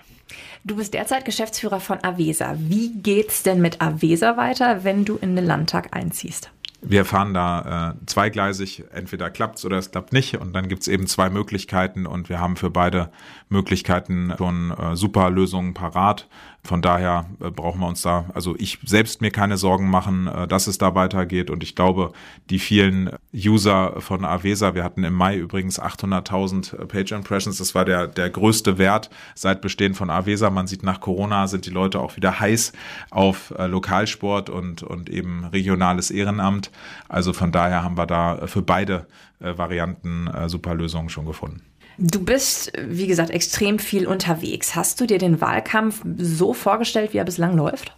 Du 0.64 0.76
bist 0.76 0.94
derzeit 0.94 1.26
Geschäftsführer 1.26 1.80
von 1.80 2.04
Avesa. 2.04 2.56
Wie 2.58 2.94
geht's 2.94 3.44
denn 3.44 3.62
mit 3.62 3.82
Avesa 3.82 4.38
weiter, 4.38 4.84
wenn 4.84 5.06
du 5.06 5.18
in 5.18 5.36
den 5.36 5.46
Landtag 5.46 5.96
einziehst? 5.96 6.52
Wir 6.82 7.04
fahren 7.04 7.34
da 7.34 7.92
äh, 7.92 8.06
zweigleisig, 8.06 8.86
entweder 8.94 9.30
klappt's 9.30 9.66
oder 9.66 9.78
es 9.78 9.92
klappt 9.92 10.14
nicht 10.14 10.38
und 10.38 10.54
dann 10.54 10.70
gibt's 10.70 10.88
eben 10.88 11.08
zwei 11.08 11.30
Möglichkeiten 11.30 12.06
und 12.06 12.30
wir 12.30 12.40
haben 12.40 12.56
für 12.56 12.70
beide 12.70 13.12
Möglichkeiten 13.50 14.34
schon 14.38 14.72
äh, 14.72 14.96
super 14.96 15.30
Lösungen 15.30 15.74
parat. 15.74 16.30
Von 16.64 16.82
daher 16.82 17.26
äh, 17.40 17.50
brauchen 17.50 17.80
wir 17.80 17.88
uns 17.88 18.02
da, 18.02 18.26
also 18.34 18.56
ich 18.58 18.80
selbst 18.86 19.22
mir 19.22 19.32
keine 19.32 19.58
Sorgen 19.58 19.90
machen, 19.90 20.28
äh, 20.28 20.48
dass 20.48 20.68
es 20.68 20.78
da 20.78 20.94
weitergeht 20.94 21.50
und 21.50 21.64
ich 21.64 21.74
glaube, 21.76 22.12
die 22.50 22.60
vielen 22.60 23.12
User 23.34 24.02
von 24.02 24.26
Avesa, 24.26 24.76
wir 24.76 24.84
hatten 24.84 25.04
im 25.04 25.14
Mai 25.14 25.38
übrigens 25.38 25.82
800.000 25.82 26.86
Page 26.86 27.14
Impressions, 27.14 27.58
das 27.58 27.76
war 27.76 27.86
der, 27.86 28.08
der 28.08 28.30
größte 28.30 28.78
Wert 28.78 29.10
seit 29.36 29.62
Bestehen 29.62 29.94
von 29.94 30.10
Avesa. 30.10 30.50
Man 30.50 30.68
sieht 30.68 30.84
nach 30.84 31.00
Corona 31.00 31.48
sind 31.48 31.66
die 31.66 31.72
Leute 31.72 32.00
auch 32.00 32.18
wieder 32.18 32.40
heiß 32.40 32.74
auf 33.10 33.54
äh, 33.58 33.68
Lokalsport 33.68 34.50
und, 34.50 34.84
und 34.84 35.10
eben 35.10 35.46
regionales 35.46 36.12
Ehrenamt. 36.12 36.72
Also 37.08 37.34
von 37.34 37.52
daher 37.52 37.84
haben 37.84 37.98
wir 37.98 38.06
da 38.06 38.48
für 38.48 38.62
beide 38.62 39.08
äh, 39.40 39.58
Varianten 39.58 40.28
äh, 40.28 40.50
super 40.50 40.76
Lösungen 40.76 41.10
schon 41.10 41.26
gefunden. 41.26 41.69
Du 41.98 42.24
bist, 42.24 42.72
wie 42.78 43.08
gesagt, 43.08 43.30
extrem 43.30 43.80
viel 43.80 44.08
unterwegs. 44.08 44.76
Hast 44.76 45.02
du 45.02 45.06
dir 45.06 45.18
den 45.18 45.42
Wahlkampf 45.42 46.04
so 46.18 46.54
vorgestellt, 46.54 47.14
wie 47.14 47.18
er 47.18 47.26
bislang 47.26 47.56
läuft? 47.56 47.94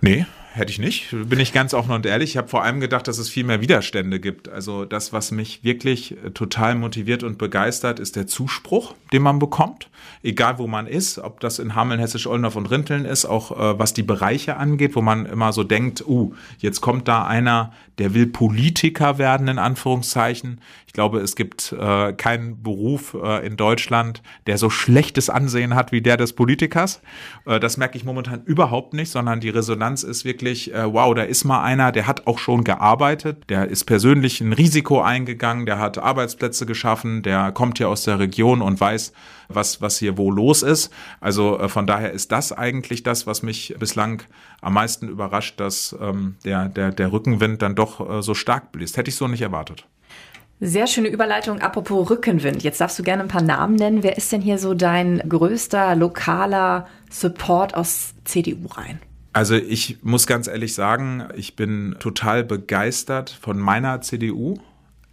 Nee, 0.00 0.26
hätte 0.54 0.70
ich 0.70 0.78
nicht. 0.78 1.08
Bin 1.10 1.40
ich 1.40 1.52
ganz 1.52 1.74
offen 1.74 1.92
und 1.92 2.06
ehrlich. 2.06 2.30
Ich 2.30 2.36
habe 2.36 2.48
vor 2.48 2.62
allem 2.62 2.80
gedacht, 2.80 3.08
dass 3.08 3.18
es 3.18 3.28
viel 3.28 3.44
mehr 3.44 3.60
Widerstände 3.60 4.20
gibt. 4.20 4.48
Also 4.48 4.84
das, 4.84 5.12
was 5.12 5.30
mich 5.30 5.64
wirklich 5.64 6.12
äh, 6.12 6.30
total 6.30 6.74
motiviert 6.74 7.22
und 7.22 7.38
begeistert, 7.38 7.98
ist 7.98 8.16
der 8.16 8.26
Zuspruch, 8.26 8.94
den 9.12 9.22
man 9.22 9.38
bekommt. 9.38 9.88
Egal 10.22 10.58
wo 10.58 10.66
man 10.66 10.86
ist, 10.86 11.18
ob 11.18 11.40
das 11.40 11.58
in 11.58 11.74
Hameln, 11.74 12.00
Hessisch, 12.00 12.26
Oldendorf 12.26 12.56
und 12.56 12.70
Rinteln 12.70 13.04
ist, 13.04 13.24
auch 13.24 13.52
äh, 13.52 13.78
was 13.78 13.94
die 13.94 14.02
Bereiche 14.02 14.56
angeht, 14.56 14.94
wo 14.94 15.02
man 15.02 15.26
immer 15.26 15.52
so 15.52 15.64
denkt, 15.64 16.04
uh, 16.06 16.34
jetzt 16.58 16.80
kommt 16.80 17.08
da 17.08 17.24
einer, 17.24 17.72
der 17.98 18.14
will 18.14 18.26
Politiker 18.26 19.18
werden, 19.18 19.48
in 19.48 19.58
Anführungszeichen. 19.58 20.60
Ich 20.86 20.92
glaube, 20.92 21.20
es 21.20 21.36
gibt 21.36 21.72
äh, 21.72 22.12
keinen 22.12 22.62
Beruf 22.62 23.14
äh, 23.14 23.46
in 23.46 23.56
Deutschland, 23.56 24.22
der 24.46 24.58
so 24.58 24.70
schlechtes 24.70 25.30
Ansehen 25.30 25.74
hat 25.74 25.92
wie 25.92 26.02
der 26.02 26.16
des 26.16 26.32
Politikers. 26.32 27.00
Äh, 27.46 27.60
das 27.60 27.76
merke 27.76 27.96
ich 27.96 28.04
momentan 28.04 28.42
überhaupt 28.44 28.92
nicht, 28.94 29.10
sondern 29.10 29.40
die 29.40 29.50
Resonanz 29.50 30.02
ist 30.02 30.24
wirklich, 30.24 30.41
äh, 30.42 30.92
wow, 30.92 31.14
da 31.14 31.22
ist 31.22 31.44
mal 31.44 31.62
einer, 31.62 31.92
der 31.92 32.06
hat 32.06 32.26
auch 32.26 32.38
schon 32.38 32.64
gearbeitet, 32.64 33.44
der 33.48 33.68
ist 33.68 33.84
persönlich 33.84 34.40
ein 34.40 34.52
Risiko 34.52 35.00
eingegangen, 35.00 35.66
der 35.66 35.78
hat 35.78 35.98
Arbeitsplätze 35.98 36.66
geschaffen, 36.66 37.22
der 37.22 37.52
kommt 37.52 37.78
hier 37.78 37.88
aus 37.88 38.04
der 38.04 38.18
Region 38.18 38.60
und 38.60 38.80
weiß, 38.80 39.12
was, 39.48 39.80
was 39.80 39.98
hier 39.98 40.18
wo 40.18 40.30
los 40.30 40.62
ist. 40.62 40.92
Also 41.20 41.58
äh, 41.58 41.68
von 41.68 41.86
daher 41.86 42.12
ist 42.12 42.32
das 42.32 42.52
eigentlich 42.52 43.02
das, 43.02 43.26
was 43.26 43.42
mich 43.42 43.74
bislang 43.78 44.22
am 44.60 44.74
meisten 44.74 45.08
überrascht, 45.08 45.60
dass 45.60 45.96
ähm, 46.00 46.36
der, 46.44 46.68
der, 46.68 46.90
der 46.90 47.12
Rückenwind 47.12 47.62
dann 47.62 47.74
doch 47.74 48.18
äh, 48.18 48.22
so 48.22 48.34
stark 48.34 48.72
bläst. 48.72 48.96
Hätte 48.96 49.10
ich 49.10 49.16
so 49.16 49.28
nicht 49.28 49.42
erwartet. 49.42 49.86
Sehr 50.64 50.86
schöne 50.86 51.08
Überleitung. 51.08 51.60
Apropos 51.60 52.08
Rückenwind. 52.08 52.62
Jetzt 52.62 52.80
darfst 52.80 52.96
du 52.96 53.02
gerne 53.02 53.22
ein 53.24 53.28
paar 53.28 53.42
Namen 53.42 53.74
nennen. 53.74 54.04
Wer 54.04 54.16
ist 54.16 54.30
denn 54.30 54.40
hier 54.40 54.58
so 54.58 54.74
dein 54.74 55.20
größter 55.28 55.96
lokaler 55.96 56.86
Support 57.10 57.74
aus 57.74 58.14
CDU 58.24 58.68
rein? 58.68 59.00
Also 59.32 59.54
ich 59.54 59.98
muss 60.02 60.26
ganz 60.26 60.46
ehrlich 60.46 60.74
sagen, 60.74 61.24
ich 61.34 61.56
bin 61.56 61.96
total 61.98 62.44
begeistert 62.44 63.30
von 63.30 63.58
meiner 63.58 64.00
CDU. 64.02 64.58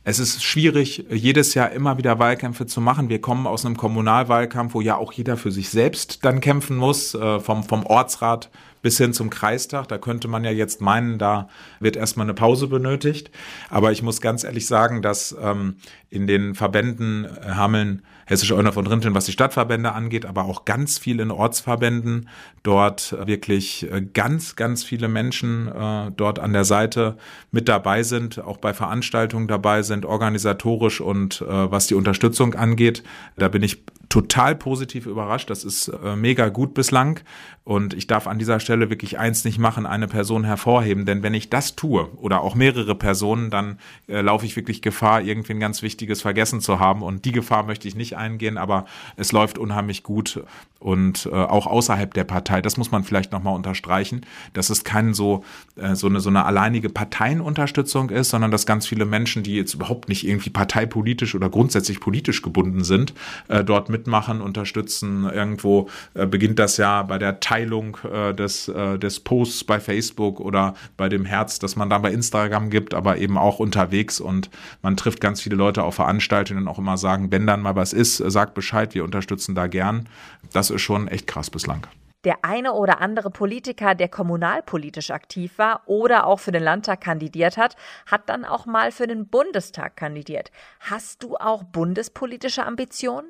Es 0.03 0.19
ist 0.19 0.43
schwierig, 0.43 1.05
jedes 1.09 1.53
Jahr 1.53 1.71
immer 1.71 1.97
wieder 1.97 2.19
Wahlkämpfe 2.19 2.65
zu 2.65 2.81
machen. 2.81 3.09
Wir 3.09 3.21
kommen 3.21 3.47
aus 3.47 3.65
einem 3.65 3.77
Kommunalwahlkampf, 3.77 4.73
wo 4.73 4.81
ja 4.81 4.97
auch 4.97 5.13
jeder 5.13 5.37
für 5.37 5.51
sich 5.51 5.69
selbst 5.69 6.25
dann 6.25 6.41
kämpfen 6.41 6.75
muss, 6.75 7.13
äh, 7.13 7.39
vom, 7.39 7.63
vom 7.63 7.85
Ortsrat 7.85 8.49
bis 8.81 8.97
hin 8.97 9.13
zum 9.13 9.29
Kreistag. 9.29 9.87
Da 9.87 9.97
könnte 9.97 10.27
man 10.27 10.43
ja 10.43 10.51
jetzt 10.51 10.81
meinen, 10.81 11.17
da 11.17 11.49
wird 11.79 11.95
erstmal 11.95 12.25
eine 12.25 12.33
Pause 12.33 12.67
benötigt. 12.67 13.31
Aber 13.69 13.91
ich 13.91 14.01
muss 14.01 14.21
ganz 14.21 14.43
ehrlich 14.43 14.67
sagen, 14.67 15.01
dass 15.01 15.35
ähm, 15.41 15.75
in 16.09 16.27
den 16.27 16.55
Verbänden 16.55 17.25
äh, 17.25 17.51
Hameln, 17.51 18.01
Hessische 18.25 18.55
Euner 18.55 18.71
von 18.71 18.85
Rinteln, 18.85 19.15
was 19.15 19.25
die 19.25 19.31
Stadtverbände 19.31 19.91
angeht, 19.91 20.27
aber 20.27 20.45
auch 20.45 20.63
ganz 20.63 20.99
viel 20.99 21.19
in 21.19 21.31
Ortsverbänden, 21.31 22.29
dort 22.61 23.15
wirklich 23.25 23.91
äh, 23.91 24.01
ganz, 24.01 24.55
ganz 24.55 24.83
viele 24.83 25.07
Menschen 25.07 25.67
äh, 25.67 26.11
dort 26.15 26.37
an 26.37 26.53
der 26.53 26.63
Seite 26.63 27.17
mit 27.49 27.67
dabei 27.67 28.03
sind, 28.03 28.37
auch 28.37 28.57
bei 28.57 28.75
Veranstaltungen 28.75 29.47
dabei 29.47 29.81
sind, 29.81 30.05
organisatorisch 30.05 31.01
und 31.01 31.41
äh, 31.41 31.71
was 31.71 31.87
die 31.87 31.95
Unterstützung 31.95 32.53
angeht. 32.53 33.01
Da 33.35 33.47
bin 33.47 33.63
ich 33.63 33.83
total 34.09 34.55
positiv 34.55 35.07
überrascht. 35.07 35.49
Das 35.49 35.63
ist 35.63 35.87
äh, 35.87 36.15
mega 36.15 36.49
gut 36.49 36.75
bislang. 36.75 37.21
Und 37.63 37.93
ich 37.93 38.07
darf 38.07 38.27
an 38.27 38.39
dieser 38.39 38.59
Stelle 38.59 38.68
wirklich 38.69 39.19
eins 39.19 39.45
nicht 39.45 39.59
machen, 39.59 39.85
eine 39.85 40.07
Person 40.07 40.43
hervorheben. 40.43 41.05
Denn 41.05 41.23
wenn 41.23 41.33
ich 41.33 41.49
das 41.49 41.75
tue 41.75 42.09
oder 42.17 42.41
auch 42.41 42.55
mehrere 42.55 42.95
Personen, 42.95 43.49
dann 43.49 43.79
äh, 44.07 44.21
laufe 44.21 44.45
ich 44.45 44.55
wirklich 44.55 44.81
Gefahr, 44.81 45.21
irgendwie 45.21 45.53
ein 45.53 45.59
ganz 45.59 45.81
Wichtiges 45.81 46.21
vergessen 46.21 46.61
zu 46.61 46.79
haben. 46.79 47.01
Und 47.01 47.25
die 47.25 47.31
Gefahr 47.31 47.63
möchte 47.63 47.87
ich 47.87 47.95
nicht 47.95 48.17
eingehen, 48.17 48.57
aber 48.57 48.85
es 49.15 49.31
läuft 49.31 49.57
unheimlich 49.57 50.03
gut. 50.03 50.43
Und 50.79 51.25
äh, 51.25 51.35
auch 51.35 51.67
außerhalb 51.67 52.13
der 52.13 52.23
Partei, 52.23 52.61
das 52.61 52.77
muss 52.77 52.91
man 52.91 53.03
vielleicht 53.03 53.31
nochmal 53.31 53.55
unterstreichen, 53.55 54.25
dass 54.53 54.69
es 54.69 54.83
kein 54.83 55.13
so, 55.13 55.43
äh, 55.75 55.95
so, 55.95 56.07
eine, 56.07 56.21
so 56.21 56.29
eine 56.29 56.45
alleinige 56.45 56.89
Parteienunterstützung 56.89 58.09
ist, 58.09 58.29
sondern 58.29 58.49
dass 58.51 58.65
ganz 58.65 58.87
viele 58.87 59.05
Menschen, 59.05 59.43
die 59.43 59.55
jetzt 59.55 59.73
überhaupt 59.73 60.07
nicht 60.07 60.25
irgendwie 60.25 60.49
parteipolitisch 60.49 61.35
oder 61.35 61.49
grundsätzlich 61.49 61.99
politisch 61.99 62.41
gebunden 62.41 62.83
sind, 62.83 63.13
äh, 63.49 63.63
dort 63.63 63.89
mitmachen, 63.89 64.39
unterstützen. 64.39 65.29
Irgendwo 65.29 65.89
äh, 66.13 66.25
beginnt 66.25 66.59
das 66.59 66.77
ja 66.77 67.03
bei 67.03 67.17
der 67.17 67.41
Teil 67.41 67.59
Teilung 67.59 67.97
äh, 68.03 68.33
des, 68.59 68.67
äh, 68.67 68.99
des 68.99 69.19
Posts 69.19 69.63
bei 69.63 69.79
Facebook 69.79 70.39
oder 70.39 70.73
bei 70.97 71.09
dem 71.09 71.25
Herz, 71.25 71.59
das 71.59 71.75
man 71.75 71.89
da 71.89 71.97
bei 71.97 72.11
Instagram 72.11 72.69
gibt, 72.69 72.93
aber 72.93 73.17
eben 73.17 73.37
auch 73.37 73.59
unterwegs 73.59 74.19
und 74.19 74.49
man 74.81 74.97
trifft 74.97 75.21
ganz 75.21 75.41
viele 75.41 75.55
Leute 75.55 75.83
auf 75.83 75.95
Veranstaltungen 75.95 76.63
und 76.63 76.67
auch 76.67 76.79
immer 76.79 76.97
sagen, 76.97 77.31
wenn 77.31 77.47
dann 77.47 77.61
mal 77.61 77.75
was 77.75 77.93
ist, 77.93 78.17
sagt 78.17 78.53
Bescheid, 78.53 78.93
wir 78.93 79.03
unterstützen 79.03 79.55
da 79.55 79.67
gern. 79.67 80.09
Das 80.53 80.69
ist 80.69 80.81
schon 80.81 81.07
echt 81.07 81.27
krass 81.27 81.49
bislang. 81.49 81.87
Der 82.25 82.43
eine 82.43 82.73
oder 82.73 82.99
andere 82.99 83.29
Politiker, 83.29 83.95
der 83.95 84.09
kommunalpolitisch 84.09 85.09
aktiv 85.11 85.57
war 85.57 85.83
oder 85.85 86.27
auch 86.27 86.41
für 86.41 86.51
den 86.51 86.63
Landtag 86.63 86.99
kandidiert 86.99 87.55
hat, 87.55 87.77
hat 88.05 88.27
dann 88.27 88.43
auch 88.43 88.65
mal 88.65 88.91
für 88.91 89.07
den 89.07 89.29
Bundestag 89.29 89.95
kandidiert. 89.95 90.51
Hast 90.81 91.23
du 91.23 91.37
auch 91.37 91.63
bundespolitische 91.63 92.65
Ambitionen? 92.65 93.29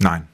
Nein 0.00 0.26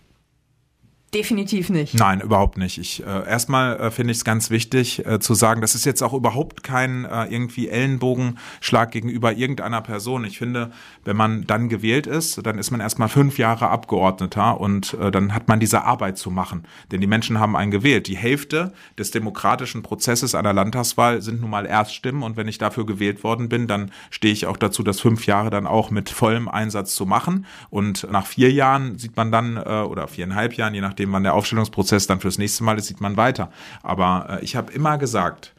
definitiv 1.15 1.71
nicht. 1.71 1.95
Nein, 1.95 2.21
überhaupt 2.21 2.59
nicht. 2.59 2.79
Ich 2.79 3.03
äh, 3.07 3.29
erstmal 3.29 3.79
äh, 3.79 3.91
finde 3.91 4.11
ich 4.11 4.19
es 4.19 4.25
ganz 4.25 4.51
wichtig 4.51 5.07
äh, 5.07 5.21
zu 5.21 5.35
sagen, 5.35 5.61
das 5.61 5.75
ist 5.75 5.87
jetzt 5.87 6.03
auch 6.03 6.13
überhaupt 6.13 6.63
kein 6.63 7.05
äh, 7.05 7.27
irgendwie 7.27 7.69
Ellenbogenschlag 7.69 8.91
gegenüber 8.91 9.33
irgendeiner 9.33 9.81
Person. 9.81 10.25
Ich 10.25 10.39
finde, 10.39 10.73
wenn 11.05 11.17
man 11.17 11.47
dann 11.47 11.69
gewählt 11.69 12.07
ist, 12.07 12.45
dann 12.45 12.59
ist 12.59 12.71
man 12.71 12.81
erstmal 12.81 13.09
fünf 13.09 13.39
Jahre 13.39 13.69
Abgeordneter 13.69 14.61
und 14.61 14.95
äh, 14.95 15.11
dann 15.11 15.35
hat 15.35 15.49
man 15.49 15.61
diese 15.61 15.85
Arbeit 15.85 16.19
zu 16.19 16.31
machen. 16.31 16.65
Denn 16.91 17.01
die 17.01 17.07
Menschen 17.07 17.39
haben 17.39 17.57
einen 17.57 17.71
gewählt. 17.71 18.09
Die 18.09 18.17
Hälfte 18.17 18.73
des 18.99 19.11
demokratischen 19.11 19.83
Prozesses 19.83 20.35
einer 20.35 20.53
Landtagswahl 20.53 21.23
sind 21.23 21.41
nun 21.41 21.51
mal 21.51 21.67
Erststimmen 21.67 22.23
und 22.23 22.37
wenn 22.37 22.49
ich 22.49 22.59
dafür 22.59 22.85
gewählt 22.87 23.23
worden 23.23 23.49
bin, 23.49 23.67
dann 23.67 23.93
stehe 24.11 24.33
ich 24.33 24.47
auch 24.47 24.57
dazu, 24.57 24.83
das 24.83 25.01
fünf 25.01 25.27
Jahre 25.27 25.51
dann 25.51 25.67
auch 25.67 25.91
mit 25.91 26.11
vollem 26.11 26.49
Einsatz 26.49 26.95
zu 26.95 27.07
machen. 27.07 27.47
Und 27.71 28.11
nach 28.11 28.27
vier 28.27 28.51
Jahren 28.51 28.99
sieht 28.99 29.17
man 29.17 29.31
dann, 29.31 29.57
äh, 29.57 29.61
oder 29.61 30.09
viereinhalb 30.09 30.55
Jahren, 30.55 30.75
je 30.75 30.81
nachdem, 30.81 31.04
wann 31.13 31.23
der 31.23 31.35
Aufstellungsprozess 31.35 32.07
dann 32.07 32.21
fürs 32.21 32.39
nächste 32.39 32.65
Mal 32.65 32.79
ist, 32.79 32.87
sieht 32.87 33.01
man 33.01 33.17
weiter. 33.17 33.51
Aber 33.83 34.39
äh, 34.41 34.45
ich 34.45 34.57
habe 34.57 34.73
immer 34.73 34.99
gesagt, 34.99 35.55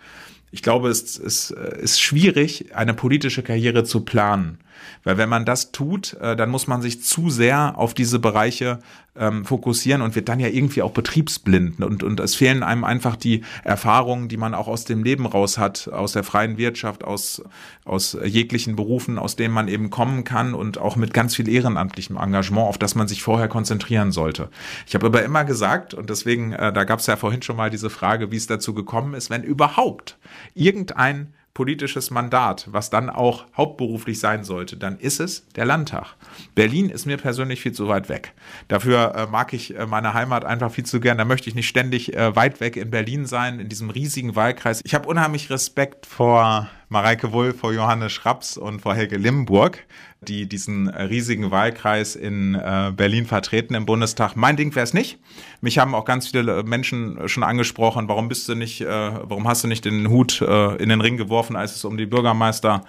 ich 0.52 0.62
glaube, 0.62 0.90
es, 0.90 1.20
es 1.20 1.52
ist 1.52 2.02
schwierig, 2.02 2.74
eine 2.76 2.94
politische 2.94 3.44
Karriere 3.44 3.84
zu 3.84 4.02
planen. 4.02 4.60
Weil 5.04 5.18
wenn 5.18 5.30
man 5.30 5.46
das 5.46 5.72
tut, 5.72 6.14
äh, 6.22 6.36
dann 6.36 6.50
muss 6.50 6.68
man 6.68 6.82
sich 6.82 7.04
zu 7.04 7.30
sehr 7.30 7.78
auf 7.78 7.94
diese 7.94 8.20
Bereiche 8.20 8.80
ähm, 9.18 9.46
fokussieren 9.46 10.02
und 10.02 10.16
wird 10.16 10.30
dann 10.30 10.40
ja 10.40 10.48
irgendwie 10.48 10.82
auch 10.82 10.92
betriebsblind. 10.92 11.82
Und, 11.82 12.04
und 12.04 12.20
es 12.20 12.36
fehlen 12.36 12.64
einem 12.64 12.84
einfach 12.84 13.16
die 13.16 13.44
Erfahrungen, 13.64 14.28
die 14.28 14.38
man 14.38 14.54
auch 14.54 14.68
aus 14.68 14.86
dem 14.86 15.04
Leben 15.04 15.26
raus 15.26 15.58
hat, 15.58 15.88
aus 15.88 16.14
der 16.14 16.24
freien 16.24 16.58
Wirtschaft, 16.58 17.04
aus, 17.04 17.42
aus 17.86 18.18
jeglichen 18.24 18.76
Berufen, 18.76 19.18
aus 19.18 19.36
denen 19.36 19.54
man 19.54 19.68
eben 19.68 19.90
kommen 19.90 20.24
kann 20.24 20.54
und 20.54 20.78
auch 20.78 20.96
mit 20.96 21.14
ganz 21.14 21.36
viel 21.36 21.48
ehrenamtlichem 21.48 22.18
Engagement, 22.18 22.68
auf 22.68 22.78
das 22.78 22.96
man 22.96 23.08
sich 23.08 23.24
vorher 23.24 23.48
konzentrieren 23.48 24.12
sollte. 24.12 24.50
Ich 24.88 24.96
habe 24.96 25.06
aber 25.06 25.24
immer 25.24 25.46
gesagt, 25.46 25.94
und 25.94 26.10
deswegen, 26.10 26.52
äh, 26.52 26.74
da 26.74 26.84
gab 26.84 27.00
es 27.00 27.08
ja 27.08 27.16
vorhin 27.16 27.42
schon 27.42 27.56
mal 27.56 27.70
diese 27.70 27.90
Frage, 27.90 28.32
wie 28.32 28.38
es 28.38 28.48
dazu 28.48 28.74
gekommen 28.74 29.14
ist, 29.14 29.30
wenn 29.30 29.44
überhaupt 29.44 30.18
irgendein 30.54 31.34
politisches 31.56 32.12
Mandat, 32.12 32.68
was 32.70 32.92
dann 32.92 33.10
auch 33.10 33.46
hauptberuflich 33.56 34.20
sein 34.20 34.44
sollte, 34.44 34.76
dann 34.76 35.00
ist 35.00 35.20
es 35.20 35.48
der 35.56 35.66
Landtag. 35.66 36.16
Berlin 36.54 36.90
ist 36.90 37.06
mir 37.06 37.18
persönlich 37.18 37.62
viel 37.62 37.72
zu 37.72 37.88
weit 37.88 38.10
weg. 38.10 38.34
Dafür 38.68 39.16
äh, 39.16 39.26
mag 39.28 39.54
ich 39.54 39.76
äh, 39.76 39.88
meine 39.88 40.14
Heimat 40.14 40.44
einfach 40.44 40.70
viel 40.70 40.86
zu 40.86 41.00
gern. 41.00 41.18
Da 41.18 41.24
möchte 41.24 41.50
ich 41.50 41.56
nicht 41.56 41.70
ständig 41.70 42.14
äh, 42.14 42.36
weit 42.36 42.60
weg 42.60 42.76
in 42.76 42.92
Berlin 42.92 43.26
sein, 43.26 43.62
in 43.62 43.70
diesem 43.70 43.90
riesigen 43.90 44.36
Wahlkreis. 44.36 44.82
Ich 44.84 44.94
habe 44.94 45.08
unheimlich 45.08 45.50
Respekt 45.50 46.06
vor 46.06 46.70
Mareike 46.90 47.32
Wulff, 47.32 47.60
vor 47.60 47.74
Johannes 47.74 48.14
Schraps 48.14 48.58
und 48.58 48.82
vor 48.82 48.96
Helge 48.96 49.18
Limburg, 49.18 49.86
die 50.26 50.48
diesen 50.48 50.88
äh, 50.88 51.04
riesigen 51.04 51.52
Wahlkreis 51.52 52.16
in 52.16 52.56
äh, 52.56 52.92
Berlin 52.96 53.26
vertreten 53.26 53.76
im 53.76 53.86
Bundestag. 53.86 54.36
Mein 54.36 54.58
Ding 54.58 54.74
wäre 54.76 54.84
es 54.84 54.94
nicht. 54.94 55.20
Mich 55.62 55.78
haben 55.78 55.96
auch 55.96 56.06
ganz 56.06 56.28
viele 56.28 56.64
Menschen 56.64 57.28
schon 57.28 57.44
angesprochen, 57.44 58.08
warum 58.08 58.28
bist 58.28 58.48
du 58.50 58.56
nicht, 58.56 58.82
äh, 58.82 58.88
warum 58.88 59.48
hast 59.48 59.64
du 59.64 59.68
nicht 59.68 59.86
den 59.86 60.10
Hut 60.10 60.42
in 60.42 60.90
den 60.90 61.02
Ring 61.02 61.18
geworfen, 61.18 61.56
als 61.56 61.76
es 61.76 61.86
um 61.86 61.98
die 61.98 62.06
Bürgermeister 62.06 62.84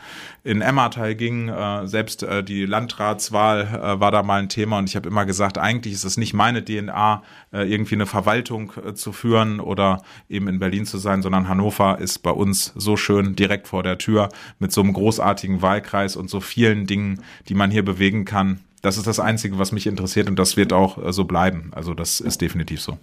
in 0.45 0.61
Emmertal 0.61 1.15
ging. 1.15 1.51
Selbst 1.85 2.27
die 2.47 2.67
Landratswahl 2.67 3.99
war 4.01 4.11
da 4.11 4.23
mal 4.23 4.41
ein 4.41 4.49
Thema 4.49 4.79
und 4.79 4.89
ich 4.89 4.97
habe 4.97 5.09
immer 5.09 5.27
gesagt, 5.27 5.59
eigentlich 5.59 5.95
ist 5.95 6.05
es 6.05 6.17
nicht 6.17 6.35
meine 6.35 6.65
DNA, 6.65 7.23
irgendwie 7.53 7.95
eine 7.95 8.07
Verwaltung 8.07 8.73
zu 8.95 9.13
führen 9.13 9.61
oder 9.61 10.03
eben 10.29 10.49
in 10.49 10.59
Berlin 10.59 10.87
zu 10.87 10.99
sein, 10.99 11.23
sondern 11.23 11.49
Hannover 11.49 11.99
ist 11.99 12.19
bei 12.19 12.31
uns 12.31 12.73
so 12.77 12.97
schön 12.97 13.37
direkt 13.37 13.69
vor 13.69 13.83
der 13.87 13.99
Tür 13.99 14.29
mit 14.59 14.73
so 14.73 14.83
einem 14.83 14.93
großartigen 14.93 15.63
Wahlkreis 15.63 16.17
und 16.17 16.29
so 16.29 16.41
vielen 16.41 16.87
Dingen, 16.87 17.23
die 17.49 17.55
man 17.55 17.71
hier 17.71 17.85
bewegen 17.85 18.25
kann. 18.25 18.61
Das 18.83 18.97
ist 18.99 19.07
das 19.07 19.19
Einzige, 19.19 19.59
was 19.59 19.73
mich 19.73 19.87
interessiert 19.87 20.29
und 20.29 20.39
das 20.39 20.57
wird 20.57 20.73
auch 20.73 21.03
äh, 21.03 21.13
so 21.13 21.25
bleiben. 21.25 21.71
Also 21.75 21.95
das 21.95 22.21
ist 22.21 22.41
definitiv 22.41 22.81
so. 22.81 22.99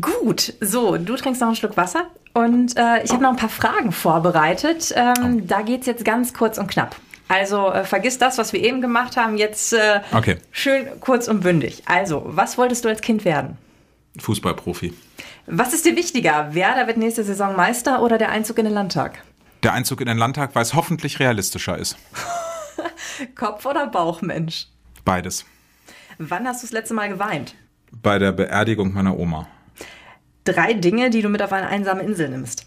Gut, 0.00 0.54
so, 0.60 0.96
du 0.96 1.16
trinkst 1.16 1.40
noch 1.40 1.48
einen 1.48 1.56
Schluck 1.56 1.76
Wasser 1.76 2.06
und 2.34 2.76
äh, 2.76 3.02
ich 3.02 3.12
habe 3.12 3.22
noch 3.22 3.30
ein 3.30 3.36
paar 3.36 3.48
Fragen 3.48 3.92
vorbereitet. 3.92 4.92
Ähm, 4.94 5.40
oh. 5.42 5.44
Da 5.46 5.62
es 5.62 5.86
jetzt 5.86 6.04
ganz 6.04 6.34
kurz 6.34 6.58
und 6.58 6.68
knapp. 6.68 6.96
Also 7.28 7.72
äh, 7.72 7.84
vergiss 7.84 8.18
das, 8.18 8.38
was 8.38 8.52
wir 8.52 8.62
eben 8.62 8.80
gemacht 8.80 9.16
haben, 9.16 9.38
jetzt 9.38 9.72
äh, 9.72 10.00
okay. 10.12 10.36
schön 10.50 10.86
kurz 11.00 11.28
und 11.28 11.40
bündig. 11.40 11.82
Also, 11.86 12.22
was 12.26 12.58
wolltest 12.58 12.84
du 12.84 12.90
als 12.90 13.00
Kind 13.00 13.24
werden? 13.24 13.56
Fußballprofi. 14.18 14.92
Was 15.46 15.72
ist 15.72 15.86
dir 15.86 15.96
wichtiger? 15.96 16.54
Werder 16.54 16.86
wird 16.86 16.98
nächste 16.98 17.24
Saison 17.24 17.56
Meister 17.56 18.02
oder 18.02 18.18
der 18.18 18.30
Einzug 18.30 18.58
in 18.58 18.66
den 18.66 18.74
Landtag? 18.74 19.22
Der 19.62 19.72
Einzug 19.72 20.00
in 20.00 20.06
den 20.06 20.18
Landtag, 20.18 20.54
weil 20.54 20.62
es 20.62 20.74
hoffentlich 20.74 21.20
realistischer 21.20 21.78
ist. 21.78 21.96
Kopf- 23.34 23.66
oder 23.66 23.86
Bauchmensch? 23.86 24.66
Beides. 25.04 25.44
Wann 26.18 26.46
hast 26.46 26.62
du 26.62 26.66
das 26.66 26.72
letzte 26.72 26.94
Mal 26.94 27.08
geweint? 27.08 27.54
Bei 27.90 28.18
der 28.18 28.32
Beerdigung 28.32 28.92
meiner 28.92 29.18
Oma. 29.18 29.48
Drei 30.44 30.72
Dinge, 30.74 31.10
die 31.10 31.22
du 31.22 31.28
mit 31.28 31.42
auf 31.42 31.52
eine 31.52 31.68
einsame 31.68 32.02
Insel 32.02 32.28
nimmst. 32.28 32.66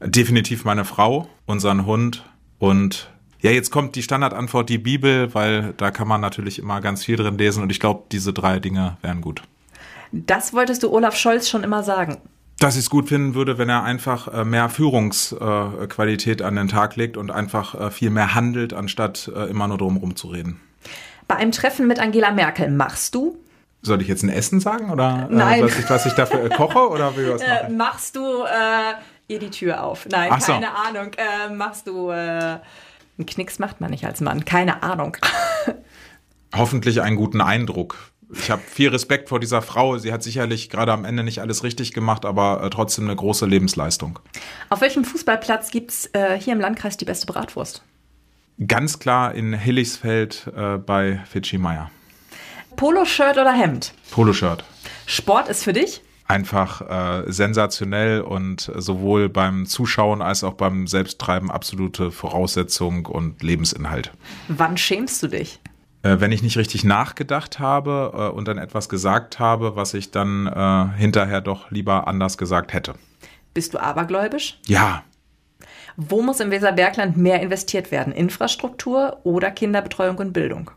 Definitiv 0.00 0.64
meine 0.64 0.84
Frau, 0.84 1.28
unseren 1.46 1.86
Hund 1.86 2.24
und 2.58 3.10
ja, 3.40 3.50
jetzt 3.50 3.70
kommt 3.70 3.96
die 3.96 4.02
Standardantwort, 4.02 4.68
die 4.68 4.78
Bibel, 4.78 5.32
weil 5.34 5.72
da 5.76 5.90
kann 5.90 6.08
man 6.08 6.20
natürlich 6.20 6.58
immer 6.58 6.80
ganz 6.80 7.04
viel 7.04 7.16
drin 7.16 7.38
lesen 7.38 7.62
und 7.62 7.70
ich 7.70 7.80
glaube, 7.80 8.04
diese 8.12 8.32
drei 8.32 8.60
Dinge 8.60 8.98
wären 9.02 9.20
gut. 9.20 9.42
Das 10.12 10.52
wolltest 10.52 10.82
du 10.82 10.92
Olaf 10.92 11.16
Scholz 11.16 11.48
schon 11.48 11.64
immer 11.64 11.82
sagen 11.82 12.18
dass 12.60 12.74
ich 12.76 12.82
es 12.82 12.90
gut 12.90 13.08
finden 13.08 13.34
würde, 13.34 13.58
wenn 13.58 13.68
er 13.68 13.82
einfach 13.82 14.28
äh, 14.32 14.44
mehr 14.44 14.68
Führungsqualität 14.68 16.42
an 16.42 16.56
den 16.56 16.68
Tag 16.68 16.94
legt 16.94 17.16
und 17.16 17.30
einfach 17.30 17.74
äh, 17.74 17.90
viel 17.90 18.10
mehr 18.10 18.34
handelt, 18.34 18.74
anstatt 18.74 19.30
äh, 19.34 19.46
immer 19.46 19.66
nur 19.66 19.78
drum 19.78 19.96
rumzureden. 19.96 20.60
Bei 21.26 21.36
einem 21.36 21.52
Treffen 21.52 21.86
mit 21.86 21.98
Angela 21.98 22.30
Merkel 22.30 22.70
machst 22.70 23.14
du? 23.14 23.38
Soll 23.82 24.02
ich 24.02 24.08
jetzt 24.08 24.22
ein 24.22 24.28
Essen 24.28 24.60
sagen 24.60 24.90
oder 24.90 25.26
Nein. 25.30 25.64
was, 25.64 25.78
ich, 25.78 25.88
was 25.88 26.04
ich 26.04 26.12
dafür 26.12 26.50
koche 26.50 26.90
oder 26.90 27.16
wie 27.16 27.30
was 27.30 27.40
äh, 27.40 27.70
machst 27.70 28.14
du 28.14 28.44
äh, 28.44 28.92
ihr 29.28 29.38
die 29.38 29.48
Tür 29.48 29.82
auf? 29.82 30.06
Nein, 30.10 30.38
so. 30.38 30.52
keine 30.52 30.74
Ahnung. 30.74 31.12
Äh, 31.16 31.54
machst 31.54 31.86
du 31.86 32.10
äh, 32.10 32.14
einen 33.20 33.26
Knicks 33.26 33.58
macht 33.58 33.80
man 33.80 33.90
nicht 33.90 34.04
als 34.04 34.20
Mann. 34.20 34.44
Keine 34.44 34.82
Ahnung. 34.82 35.16
Hoffentlich 36.54 37.00
einen 37.00 37.16
guten 37.16 37.40
Eindruck 37.40 37.96
ich 38.32 38.50
habe 38.50 38.62
viel 38.62 38.88
Respekt 38.88 39.28
vor 39.28 39.40
dieser 39.40 39.62
Frau. 39.62 39.98
Sie 39.98 40.12
hat 40.12 40.22
sicherlich 40.22 40.70
gerade 40.70 40.92
am 40.92 41.04
Ende 41.04 41.22
nicht 41.22 41.40
alles 41.40 41.64
richtig 41.64 41.92
gemacht, 41.92 42.24
aber 42.24 42.62
äh, 42.62 42.70
trotzdem 42.70 43.04
eine 43.04 43.16
große 43.16 43.46
Lebensleistung. 43.46 44.18
Auf 44.68 44.80
welchem 44.80 45.04
Fußballplatz 45.04 45.70
gibt's 45.70 46.08
äh, 46.12 46.38
hier 46.38 46.52
im 46.52 46.60
Landkreis 46.60 46.96
die 46.96 47.04
beste 47.04 47.26
Bratwurst? 47.26 47.82
Ganz 48.66 48.98
klar 48.98 49.34
in 49.34 49.54
Hilligsfeld 49.54 50.50
äh, 50.54 50.76
bei 50.76 51.20
Fidschi 51.30 51.58
Meier. 51.58 51.90
Poloshirt 52.76 53.38
oder 53.38 53.52
Hemd? 53.52 53.94
Poloshirt. 54.10 54.64
Sport 55.06 55.48
ist 55.48 55.64
für 55.64 55.72
dich? 55.72 56.02
Einfach 56.26 56.82
äh, 57.26 57.32
sensationell 57.32 58.20
und 58.20 58.70
sowohl 58.76 59.28
beim 59.28 59.66
Zuschauen 59.66 60.22
als 60.22 60.44
auch 60.44 60.54
beim 60.54 60.86
Selbsttreiben 60.86 61.50
absolute 61.50 62.12
Voraussetzung 62.12 63.06
und 63.06 63.42
Lebensinhalt. 63.42 64.12
Wann 64.46 64.76
schämst 64.76 65.20
du 65.24 65.26
dich? 65.26 65.58
Äh, 66.02 66.16
wenn 66.18 66.32
ich 66.32 66.42
nicht 66.42 66.56
richtig 66.56 66.84
nachgedacht 66.84 67.58
habe 67.58 68.12
äh, 68.14 68.34
und 68.34 68.48
dann 68.48 68.58
etwas 68.58 68.88
gesagt 68.88 69.38
habe, 69.38 69.76
was 69.76 69.92
ich 69.92 70.10
dann 70.10 70.46
äh, 70.46 70.98
hinterher 70.98 71.40
doch 71.40 71.70
lieber 71.70 72.08
anders 72.08 72.38
gesagt 72.38 72.72
hätte. 72.72 72.94
Bist 73.52 73.74
du 73.74 73.78
abergläubisch? 73.78 74.58
Ja. 74.66 75.02
Wo 75.96 76.22
muss 76.22 76.40
im 76.40 76.50
Weserbergland 76.50 77.16
mehr 77.16 77.42
investiert 77.42 77.90
werden? 77.90 78.12
Infrastruktur 78.12 79.18
oder 79.24 79.50
Kinderbetreuung 79.50 80.16
und 80.16 80.32
Bildung? 80.32 80.70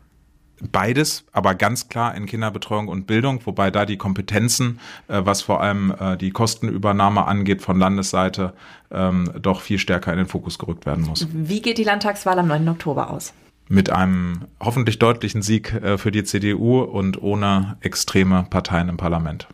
Beides, 0.70 1.24
aber 1.32 1.54
ganz 1.54 1.88
klar 1.88 2.14
in 2.14 2.26
Kinderbetreuung 2.26 2.88
und 2.88 3.06
Bildung, 3.06 3.40
wobei 3.44 3.70
da 3.70 3.86
die 3.86 3.96
Kompetenzen, 3.96 4.78
was 5.08 5.42
vor 5.42 5.60
allem 5.60 5.92
die 6.20 6.30
Kostenübernahme 6.30 7.26
angeht 7.26 7.60
von 7.60 7.78
Landesseite, 7.78 8.54
ähm, 8.90 9.30
doch 9.40 9.60
viel 9.60 9.78
stärker 9.78 10.12
in 10.12 10.18
den 10.18 10.26
Fokus 10.26 10.58
gerückt 10.58 10.86
werden 10.86 11.04
muss. 11.04 11.26
Wie 11.32 11.60
geht 11.60 11.78
die 11.78 11.84
Landtagswahl 11.84 12.38
am 12.38 12.46
9. 12.46 12.68
Oktober 12.68 13.10
aus? 13.10 13.34
Mit 13.68 13.90
einem 13.90 14.42
hoffentlich 14.60 14.98
deutlichen 14.98 15.42
Sieg 15.42 15.72
äh, 15.72 15.98
für 15.98 16.10
die 16.10 16.24
CDU 16.24 16.80
und 16.80 17.20
ohne 17.22 17.76
extreme 17.80 18.46
Parteien 18.48 18.88
im 18.88 18.96
Parlament. 18.96 19.46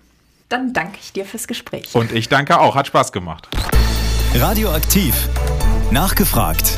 Dann 0.48 0.72
danke 0.72 0.98
ich 1.00 1.12
dir 1.12 1.24
fürs 1.24 1.46
Gespräch. 1.46 1.94
Und 1.94 2.12
ich 2.12 2.28
danke 2.28 2.58
auch, 2.58 2.74
hat 2.74 2.88
Spaß 2.88 3.12
gemacht. 3.12 3.48
Radioaktiv. 4.34 5.28
Nachgefragt. 5.92 6.76